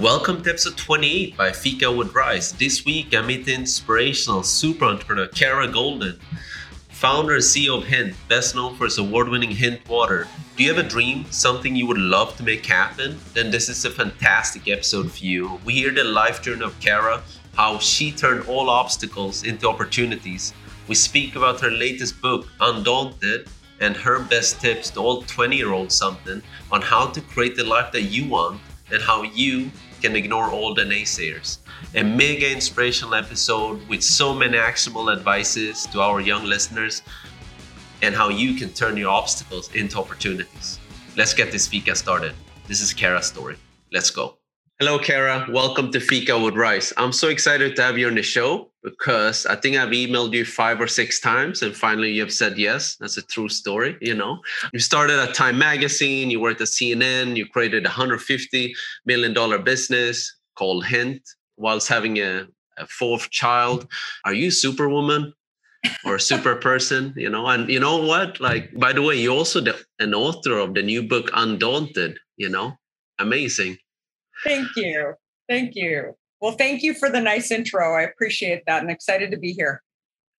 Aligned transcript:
Welcome 0.00 0.42
to 0.44 0.48
episode 0.48 0.78
28 0.78 1.36
by 1.36 1.52
Fika 1.52 1.92
with 1.92 2.14
Rice. 2.14 2.52
This 2.52 2.86
week 2.86 3.14
I 3.14 3.20
meet 3.20 3.44
the 3.44 3.52
inspirational 3.52 4.42
super 4.42 4.86
entrepreneur 4.86 5.26
Kara 5.26 5.68
Goldin, 5.68 6.18
founder 6.88 7.34
and 7.34 7.42
CEO 7.42 7.76
of 7.76 7.84
Hint, 7.84 8.16
best 8.26 8.54
known 8.54 8.76
for 8.76 8.86
its 8.86 8.96
award 8.96 9.28
winning 9.28 9.50
Hint 9.50 9.86
Water. 9.86 10.26
Do 10.56 10.64
you 10.64 10.72
have 10.72 10.82
a 10.82 10.88
dream, 10.88 11.26
something 11.30 11.76
you 11.76 11.86
would 11.86 11.98
love 11.98 12.34
to 12.38 12.42
make 12.42 12.64
happen? 12.64 13.18
Then 13.34 13.50
this 13.50 13.68
is 13.68 13.84
a 13.84 13.90
fantastic 13.90 14.68
episode 14.68 15.12
for 15.12 15.22
you. 15.22 15.60
We 15.66 15.74
hear 15.74 15.90
the 15.90 16.04
life 16.04 16.40
journey 16.40 16.64
of 16.64 16.80
Kara, 16.80 17.22
how 17.54 17.78
she 17.78 18.10
turned 18.10 18.48
all 18.48 18.70
obstacles 18.70 19.44
into 19.44 19.68
opportunities. 19.68 20.54
We 20.88 20.94
speak 20.94 21.36
about 21.36 21.60
her 21.60 21.70
latest 21.70 22.22
book, 22.22 22.46
Undaunted, 22.58 23.50
and 23.80 23.94
her 23.98 24.20
best 24.20 24.62
tips 24.62 24.88
to 24.92 25.00
all 25.00 25.20
20 25.24 25.54
year 25.54 25.74
olds 25.74 25.94
something 25.94 26.42
on 26.72 26.80
how 26.80 27.08
to 27.08 27.20
create 27.20 27.54
the 27.54 27.64
life 27.64 27.92
that 27.92 28.04
you 28.04 28.26
want 28.26 28.62
and 28.90 29.02
how 29.02 29.22
you 29.22 29.70
can 30.00 30.16
ignore 30.16 30.50
all 30.50 30.74
the 30.74 30.82
naysayers. 30.82 31.58
A 31.94 32.02
mega 32.02 32.50
inspirational 32.50 33.14
episode 33.14 33.86
with 33.88 34.02
so 34.02 34.34
many 34.34 34.58
actionable 34.58 35.10
advices 35.10 35.86
to 35.92 36.00
our 36.00 36.20
young 36.20 36.44
listeners 36.44 37.02
and 38.02 38.14
how 38.14 38.28
you 38.28 38.54
can 38.54 38.70
turn 38.70 38.96
your 38.96 39.10
obstacles 39.10 39.74
into 39.74 39.98
opportunities. 39.98 40.78
Let's 41.16 41.34
get 41.34 41.52
this 41.52 41.68
Fika 41.68 41.94
started. 41.94 42.32
This 42.66 42.80
is 42.80 42.92
Kara's 42.92 43.26
story. 43.26 43.56
Let's 43.92 44.10
go. 44.10 44.39
Hello, 44.82 44.98
Kara. 44.98 45.46
Welcome 45.50 45.92
to 45.92 46.00
Fika 46.00 46.38
with 46.38 46.56
Rice. 46.56 46.90
I'm 46.96 47.12
so 47.12 47.28
excited 47.28 47.76
to 47.76 47.82
have 47.82 47.98
you 47.98 48.06
on 48.06 48.14
the 48.14 48.22
show 48.22 48.70
because 48.82 49.44
I 49.44 49.54
think 49.54 49.76
I've 49.76 49.90
emailed 49.90 50.32
you 50.32 50.46
five 50.46 50.80
or 50.80 50.86
six 50.86 51.20
times 51.20 51.60
and 51.60 51.76
finally 51.76 52.12
you 52.12 52.22
have 52.22 52.32
said 52.32 52.56
yes. 52.56 52.96
That's 52.96 53.18
a 53.18 53.22
true 53.22 53.50
story, 53.50 53.98
you 54.00 54.14
know. 54.14 54.40
You 54.72 54.80
started 54.80 55.18
at 55.20 55.34
Time 55.34 55.58
Magazine, 55.58 56.30
you 56.30 56.40
worked 56.40 56.62
at 56.62 56.68
CNN, 56.68 57.36
you 57.36 57.44
created 57.44 57.84
a 57.84 57.90
$150 57.90 58.72
million 59.04 59.62
business 59.64 60.34
called 60.56 60.86
Hint 60.86 61.28
whilst 61.58 61.86
having 61.86 62.16
a, 62.16 62.46
a 62.78 62.86
fourth 62.86 63.28
child. 63.28 63.86
Are 64.24 64.32
you 64.32 64.50
superwoman? 64.50 65.34
or 66.06 66.14
a 66.14 66.20
super 66.20 66.56
person, 66.68 67.12
you 67.16 67.28
know, 67.28 67.46
and 67.46 67.68
you 67.68 67.80
know 67.80 67.98
what? 67.98 68.40
Like, 68.40 68.70
by 68.78 68.94
the 68.94 69.02
way, 69.02 69.16
you're 69.16 69.36
also 69.36 69.60
the, 69.60 69.78
an 69.98 70.14
author 70.14 70.58
of 70.58 70.72
the 70.72 70.82
new 70.82 71.02
book 71.02 71.30
Undaunted, 71.34 72.18
you 72.38 72.48
know, 72.48 72.78
amazing. 73.18 73.76
Thank 74.44 74.68
you. 74.76 75.14
Thank 75.48 75.72
you. 75.74 76.14
Well, 76.40 76.52
thank 76.52 76.82
you 76.82 76.94
for 76.94 77.10
the 77.10 77.20
nice 77.20 77.50
intro. 77.50 77.94
I 77.94 78.02
appreciate 78.02 78.62
that 78.66 78.82
and 78.82 78.90
excited 78.90 79.30
to 79.30 79.36
be 79.36 79.52
here. 79.52 79.82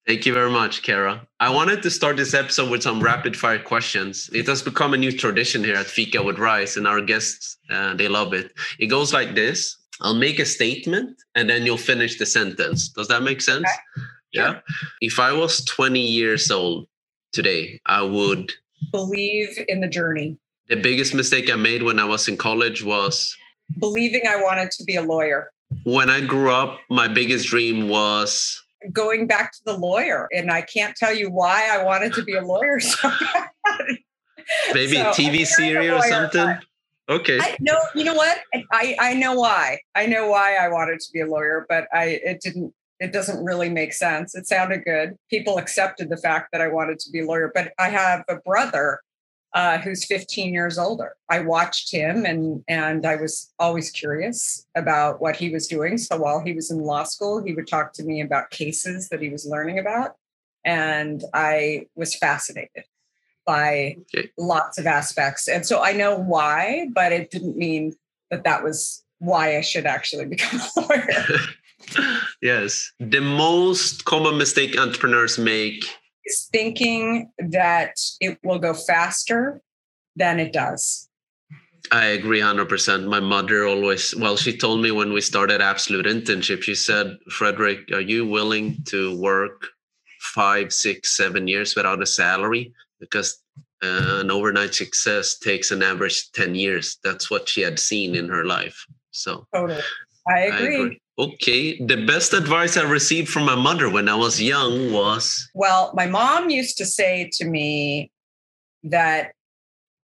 Thank 0.08 0.26
you 0.26 0.34
very 0.34 0.50
much, 0.50 0.82
Kara. 0.82 1.28
I 1.40 1.52
wanted 1.52 1.84
to 1.84 1.92
start 1.92 2.18
this 2.18 2.34
episode 2.34 2.72
with 2.72 2.82
some 2.82 3.04
rapid 3.04 3.38
fire 3.38 3.60
questions. 3.60 4.32
It 4.34 4.48
has 4.48 4.64
become 4.64 4.96
a 4.96 4.98
new 4.98 5.12
tradition 5.12 5.64
here 5.64 5.76
at 5.76 5.86
Fika 5.86 6.24
with 6.24 6.40
Rice, 6.40 6.76
and 6.76 6.88
our 6.88 7.02
guests, 7.02 7.58
uh, 7.70 7.94
they 7.94 8.08
love 8.08 8.34
it. 8.34 8.52
It 8.80 8.88
goes 8.88 9.14
like 9.14 9.36
this 9.36 9.78
I'll 10.02 10.16
make 10.16 10.40
a 10.40 10.46
statement 10.46 11.22
and 11.36 11.50
then 11.50 11.66
you'll 11.66 11.78
finish 11.78 12.18
the 12.18 12.26
sentence. 12.26 12.90
Does 12.90 13.08
that 13.10 13.22
make 13.22 13.42
sense? 13.42 13.68
Okay. 13.98 14.06
Yeah. 14.34 14.60
If 15.00 15.20
I 15.20 15.32
was 15.32 15.64
20 15.66 16.00
years 16.00 16.50
old 16.50 16.88
today, 17.34 17.80
I 17.86 18.02
would 18.02 18.52
believe 18.92 19.50
in 19.68 19.82
the 19.82 19.88
journey. 19.88 20.38
The 20.70 20.78
biggest 20.78 21.14
mistake 21.14 21.52
I 21.52 21.56
made 21.56 21.84
when 21.84 22.00
I 22.00 22.06
was 22.06 22.28
in 22.28 22.38
college 22.38 22.84
was 22.84 23.36
believing 23.80 24.22
I 24.28 24.42
wanted 24.42 24.72
to 24.72 24.84
be 24.84 24.96
a 24.96 25.02
lawyer. 25.02 25.52
When 25.84 26.10
I 26.10 26.22
grew 26.22 26.52
up, 26.52 26.80
my 26.90 27.08
biggest 27.08 27.48
dream 27.48 27.88
was 27.88 28.62
going 28.92 29.28
back 29.28 29.52
to 29.54 29.60
the 29.66 29.78
lawyer. 29.78 30.28
And 30.34 30.52
I 30.52 30.62
can't 30.62 30.96
tell 30.96 31.14
you 31.14 31.30
why 31.30 31.70
I 31.72 31.84
wanted 31.84 32.14
to 32.14 32.24
be 32.24 32.34
a 32.34 32.42
lawyer. 32.42 32.80
So 34.64 34.74
Maybe 34.74 34.96
so 34.96 35.12
a 35.12 35.14
TV 35.14 35.46
series 35.46 35.92
or 35.92 36.02
something. 36.02 36.58
Okay. 37.08 37.40
I, 37.40 37.56
no, 37.62 37.78
you 37.96 38.04
know 38.04 38.16
what? 38.16 38.40
I, 38.72 38.98
I 39.00 39.14
know 39.14 39.36
why. 39.36 39.80
I 39.96 40.08
know 40.08 40.30
why 40.30 40.56
I 40.56 40.68
wanted 40.68 41.00
to 41.00 41.12
be 41.14 41.22
a 41.22 41.26
lawyer, 41.26 41.66
but 41.70 41.88
I 41.94 42.20
it 42.24 42.42
didn't 42.42 42.74
it 43.00 43.14
doesn't 43.14 43.44
really 43.44 43.70
make 43.70 43.94
sense. 43.94 44.36
It 44.36 44.48
sounded 44.48 44.84
good. 44.84 45.16
People 45.30 45.58
accepted 45.58 46.10
the 46.10 46.18
fact 46.18 46.50
that 46.52 46.60
I 46.60 46.68
wanted 46.68 47.00
to 47.00 47.12
be 47.12 47.22
a 47.22 47.26
lawyer, 47.26 47.52
but 47.54 47.72
I 47.80 47.90
have 47.90 48.24
a 48.28 48.38
brother 48.38 49.00
uh, 49.54 49.78
who's 49.80 50.06
15 50.06 50.54
years 50.54 50.78
older. 50.78 51.16
I 51.30 51.40
watched 51.40 51.92
him 51.92 52.26
and 52.26 52.64
and 52.68 53.06
I 53.06 53.16
was 53.18 53.52
always 53.60 53.92
curious 53.92 54.66
about 54.76 55.22
what 55.22 55.36
he 55.36 55.50
was 55.50 55.68
doing. 55.68 55.98
So 55.98 56.18
while 56.18 56.42
he 56.42 56.54
was 56.54 56.72
in 56.72 56.80
law 56.80 57.04
school, 57.04 57.44
he 57.44 57.54
would 57.54 57.68
talk 57.68 57.94
to 57.94 58.04
me 58.04 58.22
about 58.22 58.50
cases 58.50 59.10
that 59.10 59.22
he 59.22 59.30
was 59.30 59.46
learning 59.46 59.80
about. 59.80 60.16
And 60.64 61.24
I 61.34 61.88
was 61.96 62.16
fascinated 62.16 62.86
by 63.46 63.98
okay. 64.16 64.30
lots 64.38 64.78
of 64.78 64.86
aspects. 64.86 65.48
And 65.48 65.66
so 65.66 65.82
I 65.82 65.94
know 65.94 66.16
why, 66.16 66.88
but 66.94 67.12
it 67.12 67.32
didn't 67.32 67.58
mean 67.58 67.96
that 68.30 68.44
that 68.44 68.64
was 68.64 69.04
why 69.20 69.58
I 69.58 69.62
should 69.62 69.86
actually 69.86 70.26
become 70.36 70.60
a 70.60 70.82
lawyer. 70.82 72.20
yes. 72.42 72.92
The 73.00 73.22
most 73.22 74.06
common 74.06 74.38
mistake 74.38 74.78
entrepreneurs 74.78 75.38
make 75.38 75.86
is 76.32 76.50
thinking 76.52 77.32
that 77.38 77.94
it 78.20 78.38
will 78.44 78.60
go 78.60 78.74
faster 78.74 79.62
than 80.16 80.40
it 80.40 80.54
does. 80.54 81.10
I 81.92 82.06
agree 82.06 82.40
100%. 82.40 83.08
My 83.08 83.20
mother 83.20 83.66
always, 83.66 84.16
well, 84.16 84.38
she 84.38 84.58
told 84.58 84.82
me 84.82 84.92
when 84.92 85.12
we 85.12 85.22
started 85.22 85.62
Absolute 85.62 86.06
Internship, 86.06 86.62
she 86.64 86.76
said, 86.76 87.18
Frederick, 87.30 87.92
are 87.92 88.08
you 88.14 88.26
willing 88.26 88.82
to 88.86 89.18
work 89.20 89.68
five, 90.20 90.72
six, 90.72 91.18
seven 91.18 91.48
years 91.48 91.76
without 91.76 92.02
a 92.02 92.06
salary? 92.06 92.74
Because 93.00 93.42
uh, 93.84 94.20
an 94.22 94.32
overnight 94.32 94.74
success 94.76 95.38
takes 95.38 95.72
an 95.72 95.84
average 95.84 96.32
10 96.32 96.56
years. 96.56 96.98
That's 97.04 97.30
what 97.32 97.50
she 97.50 97.62
had 97.62 97.80
seen 97.80 98.16
in 98.16 98.30
her 98.30 98.46
life. 98.46 98.86
So 99.10 99.48
totally. 99.54 99.82
I 100.30 100.40
agree. 100.42 100.78
I 100.78 100.84
agree. 100.84 101.02
Okay. 101.22 101.78
The 101.78 102.04
best 102.08 102.34
advice 102.34 102.78
I 102.78 102.82
received 102.82 103.30
from 103.30 103.46
my 103.46 103.54
mother 103.54 103.88
when 103.92 104.10
I 104.10 104.16
was 104.16 104.42
young 104.42 104.92
was 104.92 105.48
Well, 105.54 105.94
my 105.94 106.08
mom 106.08 106.50
used 106.50 106.78
to 106.80 106.86
say 106.86 107.30
to 107.34 107.46
me 107.46 108.10
that 108.84 109.34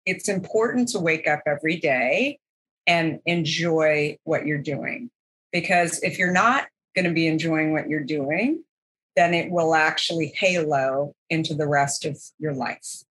it's 0.05 0.29
important 0.29 0.87
to 0.89 0.99
wake 0.99 1.27
up 1.27 1.41
every 1.45 1.75
day 1.75 2.39
and 2.87 3.19
enjoy 3.25 4.17
what 4.23 4.45
you're 4.45 4.57
doing. 4.61 5.11
Because 5.51 6.01
if 6.01 6.17
you're 6.17 6.31
not 6.31 6.67
going 6.95 7.05
to 7.05 7.13
be 7.13 7.27
enjoying 7.27 7.73
what 7.73 7.89
you're 7.89 7.99
doing, 8.05 8.63
then 9.17 9.33
it 9.33 9.51
will 9.51 9.75
actually 9.75 10.31
halo 10.37 11.13
into 11.29 11.53
the 11.53 11.67
rest 11.67 12.05
of 12.05 12.17
your 12.39 12.53
life. 12.53 13.03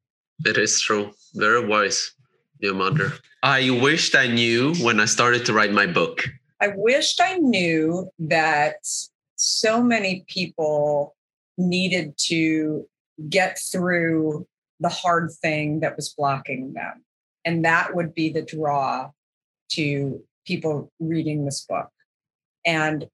It 0.46 0.56
is 0.56 0.80
true. 0.80 1.10
Very 1.34 1.66
wise, 1.66 2.12
your 2.60 2.72
mother. 2.72 3.12
I 3.42 3.68
wished 3.68 4.16
I 4.16 4.26
knew 4.26 4.74
when 4.76 5.00
I 5.00 5.04
started 5.04 5.44
to 5.46 5.52
write 5.52 5.72
my 5.72 5.86
book 5.86 6.26
I 6.60 6.72
wished 6.76 7.20
I 7.20 7.36
knew 7.36 8.10
that 8.18 8.76
so 9.36 9.82
many 9.82 10.24
people 10.28 11.16
needed 11.56 12.14
to 12.18 12.86
get 13.28 13.58
through 13.58 14.46
the 14.78 14.88
hard 14.88 15.30
thing 15.42 15.80
that 15.80 15.96
was 15.96 16.14
blocking 16.16 16.72
them. 16.74 17.04
And 17.44 17.64
that 17.64 17.94
would 17.94 18.14
be 18.14 18.30
the 18.30 18.42
draw 18.42 19.10
to 19.72 20.22
people 20.46 20.90
reading 21.00 21.44
this 21.44 21.64
book. 21.66 21.88
And 22.66 23.08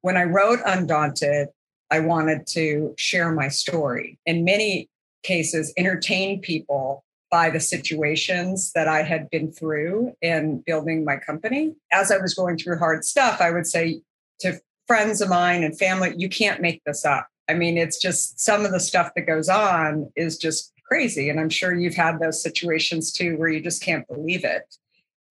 when 0.00 0.16
I 0.16 0.24
wrote 0.24 0.60
Undaunted, 0.64 1.48
I 1.90 2.00
wanted 2.00 2.46
to 2.48 2.94
share 2.96 3.32
my 3.32 3.48
story. 3.48 4.18
In 4.26 4.44
many 4.44 4.88
cases, 5.22 5.72
entertain 5.76 6.40
people 6.40 7.04
by 7.30 7.50
the 7.50 7.60
situations 7.60 8.72
that 8.74 8.88
I 8.88 9.02
had 9.02 9.28
been 9.30 9.50
through 9.50 10.12
in 10.22 10.62
building 10.66 11.04
my 11.04 11.16
company. 11.16 11.74
As 11.92 12.12
I 12.12 12.18
was 12.18 12.34
going 12.34 12.56
through 12.56 12.78
hard 12.78 13.04
stuff, 13.04 13.40
I 13.40 13.50
would 13.50 13.66
say 13.66 14.00
to 14.40 14.60
friends 14.86 15.20
of 15.20 15.28
mine 15.28 15.64
and 15.64 15.76
family, 15.76 16.14
you 16.16 16.28
can't 16.28 16.60
make 16.60 16.82
this 16.84 17.04
up. 17.04 17.26
I 17.48 17.54
mean, 17.54 17.76
it's 17.76 17.98
just 17.98 18.40
some 18.40 18.64
of 18.64 18.72
the 18.72 18.80
stuff 18.80 19.12
that 19.14 19.26
goes 19.26 19.48
on 19.48 20.10
is 20.16 20.38
just 20.38 20.72
crazy. 20.84 21.28
And 21.28 21.40
I'm 21.40 21.50
sure 21.50 21.74
you've 21.74 21.94
had 21.94 22.20
those 22.20 22.42
situations 22.42 23.12
too 23.12 23.36
where 23.36 23.48
you 23.48 23.60
just 23.60 23.82
can't 23.82 24.06
believe 24.06 24.44
it. 24.44 24.76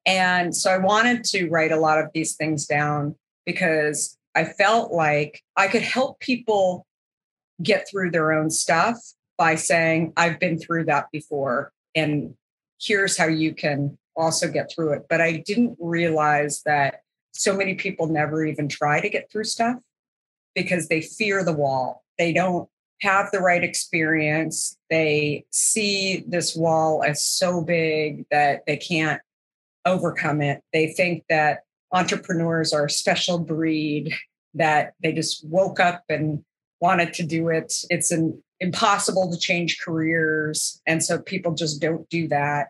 And 0.05 0.55
so 0.55 0.71
I 0.71 0.77
wanted 0.77 1.23
to 1.25 1.49
write 1.49 1.71
a 1.71 1.79
lot 1.79 1.99
of 1.99 2.09
these 2.13 2.35
things 2.35 2.65
down 2.65 3.15
because 3.45 4.17
I 4.35 4.43
felt 4.43 4.91
like 4.91 5.41
I 5.55 5.67
could 5.67 5.81
help 5.81 6.19
people 6.19 6.85
get 7.63 7.87
through 7.89 8.11
their 8.11 8.33
own 8.33 8.49
stuff 8.49 8.97
by 9.37 9.55
saying, 9.55 10.13
I've 10.17 10.39
been 10.39 10.59
through 10.59 10.85
that 10.85 11.07
before 11.11 11.71
and 11.95 12.35
here's 12.79 13.17
how 13.17 13.27
you 13.27 13.53
can 13.53 13.97
also 14.15 14.49
get 14.49 14.71
through 14.71 14.93
it. 14.93 15.05
But 15.09 15.21
I 15.21 15.43
didn't 15.45 15.77
realize 15.79 16.61
that 16.65 17.01
so 17.31 17.55
many 17.55 17.75
people 17.75 18.07
never 18.07 18.45
even 18.45 18.67
try 18.67 19.01
to 19.01 19.09
get 19.09 19.31
through 19.31 19.43
stuff 19.45 19.77
because 20.53 20.87
they 20.87 21.01
fear 21.01 21.43
the 21.43 21.53
wall. 21.53 22.03
They 22.17 22.31
don't 22.31 22.69
have 23.01 23.29
the 23.31 23.39
right 23.39 23.63
experience. 23.63 24.77
They 24.89 25.45
see 25.51 26.23
this 26.27 26.55
wall 26.55 27.03
as 27.03 27.21
so 27.21 27.61
big 27.61 28.25
that 28.31 28.65
they 28.65 28.77
can't 28.77 29.21
overcome 29.85 30.41
it. 30.41 30.61
They 30.71 30.87
think 30.87 31.25
that 31.29 31.63
entrepreneurs 31.91 32.73
are 32.73 32.85
a 32.85 32.89
special 32.89 33.37
breed, 33.37 34.13
that 34.53 34.93
they 35.03 35.11
just 35.11 35.45
woke 35.45 35.79
up 35.79 36.03
and 36.09 36.43
wanted 36.85 37.13
to 37.15 37.23
do 37.23 37.49
it. 37.49 37.73
It's 37.89 38.11
an 38.11 38.25
impossible 38.59 39.31
to 39.31 39.37
change 39.37 39.79
careers. 39.85 40.81
And 40.85 41.03
so 41.03 41.17
people 41.19 41.53
just 41.53 41.81
don't 41.81 42.07
do 42.09 42.27
that. 42.29 42.67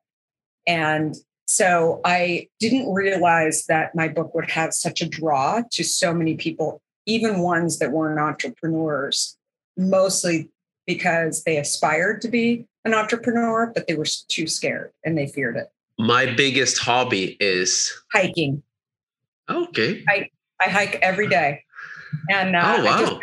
And 0.66 1.16
So 1.48 2.02
I 2.04 2.48
didn't 2.60 2.92
realize 2.92 3.66
that 3.68 3.96
my 3.96 4.08
book 4.08 4.34
would 4.34 4.50
have 4.52 4.74
such 4.74 5.02
a 5.02 5.08
draw 5.08 5.62
to 5.72 5.84
so 5.84 6.14
many 6.14 6.36
people, 6.36 6.82
even 7.06 7.40
ones 7.40 7.80
that 7.80 7.92
weren't 7.92 8.20
entrepreneurs, 8.20 9.38
mostly 9.78 10.50
because 10.88 11.44
they 11.44 11.58
aspired 11.58 12.22
to 12.22 12.28
be 12.30 12.66
an 12.84 12.94
entrepreneur, 12.94 13.72
but 13.74 13.88
they 13.88 13.96
were 13.96 14.08
too 14.28 14.48
scared 14.48 14.92
and 15.04 15.18
they 15.18 15.28
feared 15.28 15.56
it. 15.58 15.72
My 15.98 16.26
biggest 16.34 16.80
hobby 16.80 17.38
is 17.40 17.92
hiking. 18.12 18.64
Okay. 19.50 20.04
I, 20.10 20.30
I 20.60 20.70
hike 20.70 20.96
every 21.02 21.28
day. 21.28 21.64
And 22.30 22.56
uh, 22.56 22.78
oh, 22.78 22.86
wow. 22.86 22.98
I 22.98 23.00
just 23.02 23.14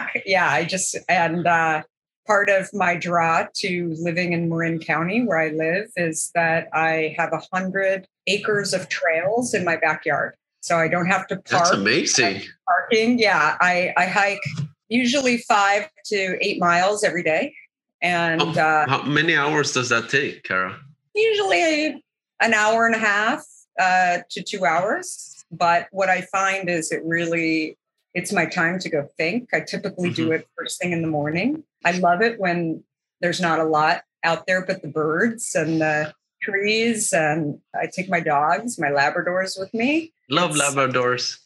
back. 0.00 0.22
Yeah, 0.26 0.48
I 0.48 0.64
just, 0.64 0.96
and 1.08 1.46
uh, 1.46 1.82
part 2.26 2.48
of 2.48 2.68
my 2.72 2.96
draw 2.96 3.46
to 3.56 3.94
living 3.98 4.32
in 4.32 4.48
Marin 4.48 4.78
County, 4.78 5.22
where 5.22 5.38
I 5.38 5.48
live, 5.50 5.90
is 5.96 6.30
that 6.34 6.68
I 6.72 7.14
have 7.18 7.32
a 7.32 7.42
hundred 7.52 8.06
acres 8.26 8.72
of 8.72 8.88
trails 8.88 9.54
in 9.54 9.64
my 9.64 9.76
backyard. 9.76 10.34
So 10.60 10.76
I 10.76 10.88
don't 10.88 11.06
have 11.06 11.26
to 11.28 11.36
park. 11.36 11.64
That's 11.64 11.70
amazing. 11.70 12.42
Parking. 12.66 13.18
Yeah. 13.18 13.56
I, 13.60 13.94
I 13.96 14.06
hike 14.06 14.40
usually 14.88 15.38
five 15.38 15.88
to 16.06 16.36
eight 16.40 16.60
miles 16.60 17.02
every 17.02 17.22
day. 17.22 17.54
And 18.02 18.42
how, 18.42 18.62
uh, 18.62 18.88
how 18.88 19.02
many 19.02 19.36
hours 19.36 19.72
does 19.72 19.88
that 19.88 20.08
take, 20.08 20.44
Kara? 20.44 20.78
Usually 21.14 22.02
an 22.40 22.54
hour 22.54 22.86
and 22.86 22.94
a 22.94 22.98
half 22.98 23.44
uh, 23.78 24.18
to 24.30 24.42
two 24.42 24.64
hours. 24.64 25.44
But 25.50 25.88
what 25.90 26.08
I 26.08 26.22
find 26.22 26.68
is 26.68 26.92
it 26.92 27.02
really 27.04 27.76
it's 28.14 28.32
my 28.32 28.46
time 28.46 28.78
to 28.80 28.90
go 28.90 29.08
think. 29.16 29.50
I 29.52 29.60
typically 29.60 30.10
mm-hmm. 30.10 30.22
do 30.22 30.32
it 30.32 30.48
first 30.56 30.80
thing 30.80 30.92
in 30.92 31.02
the 31.02 31.08
morning. 31.08 31.64
I 31.84 31.92
love 31.92 32.22
it 32.22 32.38
when 32.38 32.82
there's 33.20 33.40
not 33.40 33.58
a 33.58 33.64
lot 33.64 34.02
out 34.24 34.46
there 34.46 34.64
but 34.64 34.82
the 34.82 34.88
birds 34.88 35.54
and 35.54 35.80
the 35.80 36.12
trees 36.42 37.12
and 37.12 37.58
I 37.74 37.86
take 37.86 38.08
my 38.08 38.20
dogs, 38.20 38.78
my 38.78 38.88
labradors 38.88 39.58
with 39.58 39.72
me. 39.74 40.12
Love 40.28 40.52
it's, 40.52 40.60
labradors. 40.60 41.38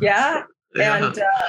Yeah. 0.00 0.44
yeah. 0.74 0.96
And 0.96 1.18
uh, 1.18 1.48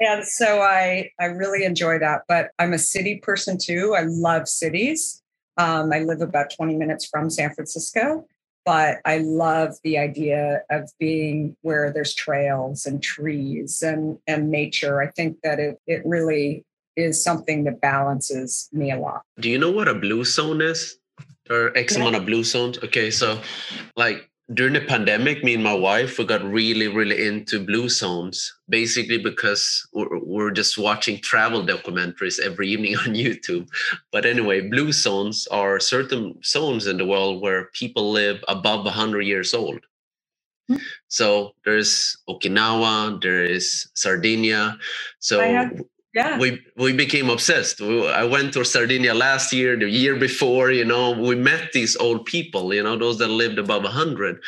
and 0.00 0.24
so 0.24 0.60
I 0.60 1.10
I 1.20 1.26
really 1.26 1.64
enjoy 1.64 1.98
that. 1.98 2.22
But 2.28 2.50
I'm 2.58 2.72
a 2.72 2.78
city 2.78 3.20
person 3.22 3.58
too. 3.60 3.94
I 3.96 4.02
love 4.02 4.48
cities. 4.48 5.22
Um, 5.56 5.92
I 5.92 6.00
live 6.00 6.20
about 6.20 6.50
20 6.54 6.76
minutes 6.76 7.06
from 7.06 7.30
San 7.30 7.54
Francisco, 7.54 8.26
but 8.64 8.98
I 9.04 9.18
love 9.18 9.74
the 9.82 9.98
idea 9.98 10.62
of 10.70 10.90
being 10.98 11.56
where 11.62 11.92
there's 11.92 12.14
trails 12.14 12.86
and 12.86 13.02
trees 13.02 13.82
and 13.82 14.18
and 14.26 14.50
nature. 14.50 15.02
I 15.02 15.08
think 15.08 15.38
that 15.42 15.60
it 15.60 15.80
it 15.86 16.02
really 16.04 16.64
is 16.96 17.22
something 17.22 17.64
that 17.64 17.80
balances 17.80 18.68
me 18.72 18.90
a 18.90 18.98
lot. 18.98 19.22
Do 19.40 19.50
you 19.50 19.58
know 19.58 19.70
what 19.70 19.88
a 19.88 19.94
blue 19.94 20.24
zone 20.24 20.62
is? 20.62 20.98
Or 21.50 21.76
X 21.76 21.96
amount 21.96 22.16
of 22.16 22.24
blue 22.24 22.42
zones? 22.42 22.78
Okay, 22.78 23.10
so 23.10 23.40
like 23.96 24.30
during 24.52 24.74
the 24.74 24.80
pandemic, 24.82 25.42
me 25.42 25.54
and 25.54 25.64
my 25.64 25.72
wife 25.72 26.18
we 26.18 26.24
got 26.26 26.44
really, 26.44 26.88
really 26.88 27.26
into 27.26 27.64
blue 27.64 27.88
zones, 27.88 28.52
basically 28.68 29.16
because 29.16 29.86
we're, 29.94 30.18
we're, 30.18 30.50
just 30.50 30.76
watching 30.76 31.18
travel 31.20 31.64
documentaries 31.64 32.38
every 32.38 32.68
evening 32.68 32.96
on 33.06 33.14
YouTube. 33.14 33.68
But 34.12 34.26
anyway, 34.26 34.68
blue 34.68 34.92
zones 34.92 35.46
are 35.50 35.80
certain 35.80 36.42
zones 36.44 36.86
in 36.86 36.98
the 36.98 37.06
world 37.06 37.40
where 37.40 37.70
people 37.72 38.10
live 38.10 38.44
above 38.46 38.84
100 38.84 39.22
years 39.22 39.54
old. 39.54 39.80
Hmm. 40.68 40.76
So 41.08 41.54
there's 41.64 42.16
Okinawa, 42.28 43.22
there 43.22 43.44
is 43.44 43.88
Sardinia. 43.94 44.76
So 45.20 45.38
yeah. 46.14 46.38
We 46.38 46.60
we 46.76 46.92
became 46.92 47.28
obsessed. 47.28 47.80
I 47.82 48.24
went 48.24 48.52
to 48.54 48.64
sardinia 48.64 49.14
last 49.14 49.52
year 49.52 49.76
the 49.76 49.88
year 49.88 50.16
before 50.16 50.70
you 50.70 50.84
know 50.84 51.10
we 51.10 51.34
met 51.34 51.72
these 51.72 51.96
old 51.96 52.24
people 52.24 52.72
you 52.72 52.82
know 52.82 52.96
those 52.96 53.18
that 53.18 53.28
lived 53.28 53.58
above 53.58 53.82
100 53.82 54.40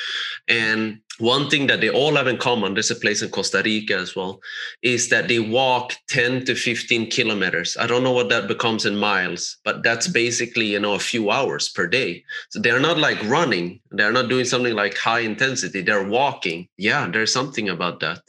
and 0.48 1.00
one 1.18 1.48
thing 1.48 1.66
that 1.66 1.80
they 1.80 1.88
all 1.88 2.14
have 2.14 2.26
in 2.26 2.36
common 2.36 2.74
there's 2.74 2.90
a 2.90 2.94
place 2.94 3.22
in 3.22 3.30
costa 3.30 3.62
rica 3.64 3.96
as 3.96 4.14
well 4.14 4.40
is 4.82 5.08
that 5.08 5.28
they 5.28 5.40
walk 5.40 5.94
10 6.08 6.44
to 6.44 6.54
15 6.54 7.10
kilometers. 7.10 7.76
I 7.80 7.86
don't 7.86 8.04
know 8.04 8.12
what 8.12 8.28
that 8.28 8.46
becomes 8.48 8.86
in 8.86 8.96
miles 8.96 9.56
but 9.64 9.82
that's 9.82 10.06
basically 10.06 10.66
you 10.66 10.80
know 10.80 10.94
a 10.94 11.00
few 11.00 11.30
hours 11.30 11.68
per 11.68 11.86
day. 11.86 12.22
So 12.50 12.60
they're 12.60 12.80
not 12.80 12.98
like 12.98 13.20
running. 13.24 13.80
They're 13.90 14.12
not 14.12 14.28
doing 14.28 14.44
something 14.44 14.74
like 14.74 14.96
high 14.96 15.20
intensity. 15.20 15.82
They're 15.82 16.08
walking. 16.08 16.68
Yeah 16.76 17.08
there's 17.08 17.32
something 17.32 17.68
about 17.68 18.00
that 18.00 18.22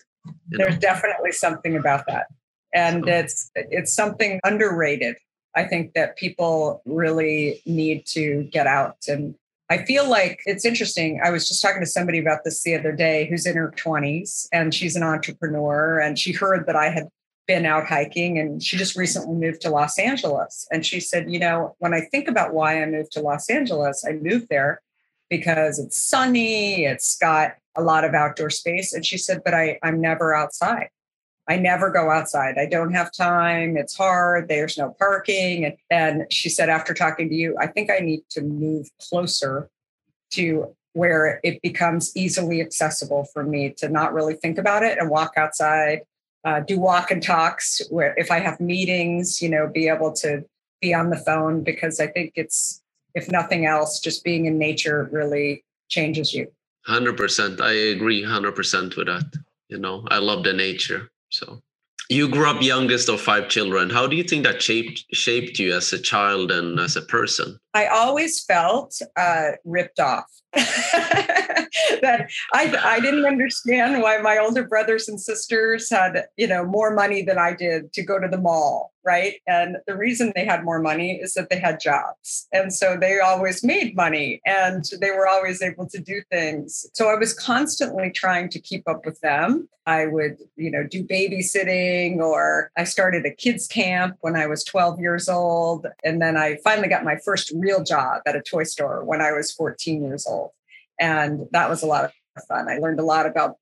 there's 0.49 0.75
know? 0.75 0.79
definitely 0.79 1.31
something 1.31 1.77
about 1.77 2.05
that 2.07 2.27
and 2.73 3.07
it's 3.07 3.51
it's 3.55 3.93
something 3.93 4.39
underrated 4.43 5.15
i 5.55 5.63
think 5.63 5.93
that 5.93 6.17
people 6.17 6.81
really 6.85 7.61
need 7.65 8.05
to 8.05 8.43
get 8.51 8.67
out. 8.67 8.97
And 9.07 9.35
i 9.69 9.83
feel 9.83 10.09
like 10.09 10.41
it's 10.45 10.65
interesting 10.65 11.19
i 11.23 11.29
was 11.29 11.47
just 11.47 11.61
talking 11.61 11.81
to 11.81 11.87
somebody 11.87 12.19
about 12.19 12.43
this 12.43 12.63
the 12.63 12.75
other 12.75 12.91
day 12.91 13.27
who's 13.29 13.45
in 13.45 13.55
her 13.55 13.73
20s 13.75 14.47
and 14.51 14.73
she's 14.73 14.95
an 14.95 15.03
entrepreneur 15.03 15.99
and 15.99 16.19
she 16.19 16.31
heard 16.31 16.65
that 16.67 16.75
i 16.75 16.89
had 16.89 17.07
been 17.47 17.65
out 17.65 17.87
hiking 17.87 18.37
and 18.37 18.61
she 18.61 18.75
just 18.75 18.97
recently 18.97 19.33
moved 19.33 19.61
to 19.61 19.69
los 19.69 19.97
angeles. 19.97 20.67
And 20.71 20.85
she 20.85 20.99
said 20.99 21.31
you 21.31 21.39
know 21.39 21.75
when 21.79 21.93
i 21.93 22.01
think 22.01 22.27
about 22.27 22.53
why 22.53 22.81
i 22.81 22.85
moved 22.85 23.13
to 23.13 23.21
los 23.21 23.49
angeles 23.49 24.05
i 24.07 24.11
moved 24.11 24.47
there 24.49 24.81
because 25.29 25.79
it's 25.79 26.01
sunny 26.01 26.85
it's 26.85 27.17
got 27.17 27.55
a 27.75 27.81
lot 27.81 28.03
of 28.03 28.13
outdoor 28.13 28.49
space. 28.49 28.91
And 28.93 29.05
she 29.05 29.17
said 29.17 29.41
but 29.45 29.53
I, 29.53 29.79
i'm 29.81 30.01
never 30.01 30.35
outside 30.35 30.89
I 31.49 31.57
never 31.57 31.89
go 31.89 32.09
outside. 32.11 32.57
I 32.57 32.65
don't 32.65 32.93
have 32.93 33.11
time. 33.11 33.77
It's 33.77 33.95
hard. 33.95 34.49
There's 34.49 34.77
no 34.77 34.95
parking. 34.99 35.65
And, 35.65 35.75
and 35.89 36.33
she 36.33 36.49
said, 36.49 36.69
after 36.69 36.93
talking 36.93 37.29
to 37.29 37.35
you, 37.35 37.55
I 37.59 37.67
think 37.67 37.89
I 37.89 37.99
need 37.99 38.23
to 38.31 38.41
move 38.41 38.89
closer 38.99 39.69
to 40.31 40.75
where 40.93 41.39
it 41.43 41.61
becomes 41.61 42.11
easily 42.17 42.59
accessible 42.59 43.25
for 43.31 43.43
me 43.43 43.69
to 43.77 43.87
not 43.87 44.13
really 44.13 44.33
think 44.33 44.57
about 44.57 44.83
it 44.83 44.97
and 44.97 45.09
walk 45.09 45.33
outside, 45.37 46.01
uh, 46.43 46.59
do 46.59 46.79
walk 46.79 47.11
and 47.11 47.23
talks 47.23 47.81
where 47.89 48.13
if 48.17 48.31
I 48.31 48.39
have 48.39 48.59
meetings, 48.59 49.41
you 49.41 49.47
know, 49.47 49.67
be 49.67 49.87
able 49.87 50.11
to 50.13 50.43
be 50.81 50.93
on 50.93 51.11
the 51.11 51.17
phone 51.17 51.63
because 51.63 51.99
I 51.99 52.07
think 52.07 52.33
it's, 52.35 52.81
if 53.13 53.31
nothing 53.31 53.65
else, 53.65 53.99
just 53.99 54.23
being 54.23 54.47
in 54.47 54.57
nature 54.57 55.07
really 55.11 55.63
changes 55.87 56.33
you. 56.33 56.51
100%. 56.87 57.61
I 57.61 57.71
agree 57.71 58.23
100% 58.23 58.97
with 58.97 59.07
that. 59.07 59.33
You 59.69 59.77
know, 59.77 60.05
I 60.09 60.17
love 60.17 60.43
the 60.43 60.53
nature. 60.53 61.09
So 61.37 61.61
you 62.09 62.29
grew 62.29 62.49
up 62.49 62.61
youngest 62.61 63.09
of 63.09 63.21
five 63.21 63.49
children. 63.49 63.89
How 63.89 64.07
do 64.07 64.15
you 64.15 64.23
think 64.23 64.43
that 64.43 64.61
shaped 64.61 65.05
shaped 65.13 65.59
you 65.59 65.75
as 65.75 65.93
a 65.93 65.99
child 65.99 66.51
and 66.51 66.79
as 66.79 66.95
a 66.95 67.01
person? 67.01 67.59
I 67.73 67.87
always 67.87 68.43
felt 68.43 68.99
uh, 69.15 69.51
ripped 69.63 69.99
off. 69.99 70.25
that 72.01 72.29
I 72.53 72.75
I 72.83 72.99
didn't 72.99 73.25
understand 73.25 74.01
why 74.01 74.17
my 74.17 74.37
older 74.37 74.63
brothers 74.63 75.07
and 75.07 75.21
sisters 75.21 75.89
had 75.89 76.25
you 76.35 76.47
know 76.47 76.65
more 76.65 76.93
money 76.93 77.21
than 77.21 77.37
I 77.37 77.53
did 77.53 77.93
to 77.93 78.03
go 78.03 78.19
to 78.19 78.27
the 78.27 78.39
mall, 78.39 78.91
right? 79.05 79.35
And 79.45 79.77
the 79.85 79.95
reason 79.95 80.31
they 80.35 80.45
had 80.45 80.63
more 80.63 80.79
money 80.79 81.19
is 81.21 81.35
that 81.35 81.49
they 81.49 81.59
had 81.59 81.79
jobs, 81.79 82.47
and 82.51 82.73
so 82.73 82.97
they 82.99 83.19
always 83.19 83.63
made 83.63 83.95
money, 83.95 84.41
and 84.45 84.83
they 84.99 85.11
were 85.11 85.27
always 85.27 85.61
able 85.61 85.87
to 85.89 85.99
do 85.99 86.21
things. 86.31 86.87
So 86.93 87.09
I 87.09 87.15
was 87.15 87.33
constantly 87.33 88.09
trying 88.09 88.49
to 88.49 88.59
keep 88.59 88.87
up 88.87 89.05
with 89.05 89.19
them. 89.21 89.69
I 89.85 90.07
would 90.07 90.37
you 90.55 90.71
know 90.71 90.83
do 90.89 91.03
babysitting, 91.03 92.17
or 92.17 92.71
I 92.75 92.83
started 92.83 93.25
a 93.25 93.31
kids 93.31 93.67
camp 93.67 94.17
when 94.21 94.35
I 94.35 94.47
was 94.47 94.63
12 94.63 94.99
years 94.99 95.29
old, 95.29 95.85
and 96.03 96.19
then 96.19 96.35
I 96.35 96.57
finally 96.63 96.87
got 96.87 97.03
my 97.03 97.17
first 97.17 97.51
real 97.55 97.83
job 97.83 98.23
at 98.25 98.35
a 98.35 98.41
toy 98.41 98.63
store 98.63 99.03
when 99.03 99.21
I 99.21 99.31
was 99.33 99.51
14 99.51 100.03
years 100.03 100.25
old 100.25 100.46
and 100.99 101.47
that 101.51 101.69
was 101.69 101.83
a 101.83 101.87
lot 101.87 102.05
of 102.05 102.43
fun. 102.47 102.69
I 102.69 102.77
learned 102.77 102.99
a 102.99 103.05
lot 103.05 103.25
about 103.25 103.55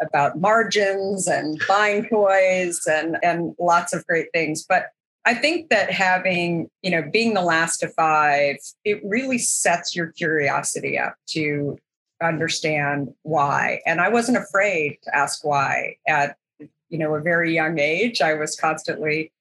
about 0.00 0.38
margins 0.40 1.26
and 1.26 1.60
buying 1.66 2.08
toys 2.08 2.86
and 2.86 3.16
and 3.22 3.54
lots 3.58 3.92
of 3.92 4.06
great 4.06 4.28
things. 4.32 4.64
But 4.68 4.86
I 5.24 5.34
think 5.34 5.68
that 5.70 5.90
having, 5.90 6.70
you 6.82 6.90
know, 6.90 7.02
being 7.12 7.34
the 7.34 7.42
last 7.42 7.82
of 7.82 7.92
five, 7.94 8.56
it 8.84 9.00
really 9.04 9.38
sets 9.38 9.94
your 9.94 10.06
curiosity 10.12 10.98
up 10.98 11.16
to 11.30 11.76
understand 12.22 13.12
why. 13.22 13.80
And 13.84 14.00
I 14.00 14.08
wasn't 14.08 14.38
afraid 14.38 14.98
to 15.04 15.14
ask 15.14 15.44
why 15.44 15.96
at, 16.06 16.36
you 16.88 16.98
know, 16.98 17.14
a 17.14 17.20
very 17.20 17.54
young 17.54 17.78
age. 17.78 18.20
I 18.20 18.34
was 18.34 18.56
constantly, 18.56 19.32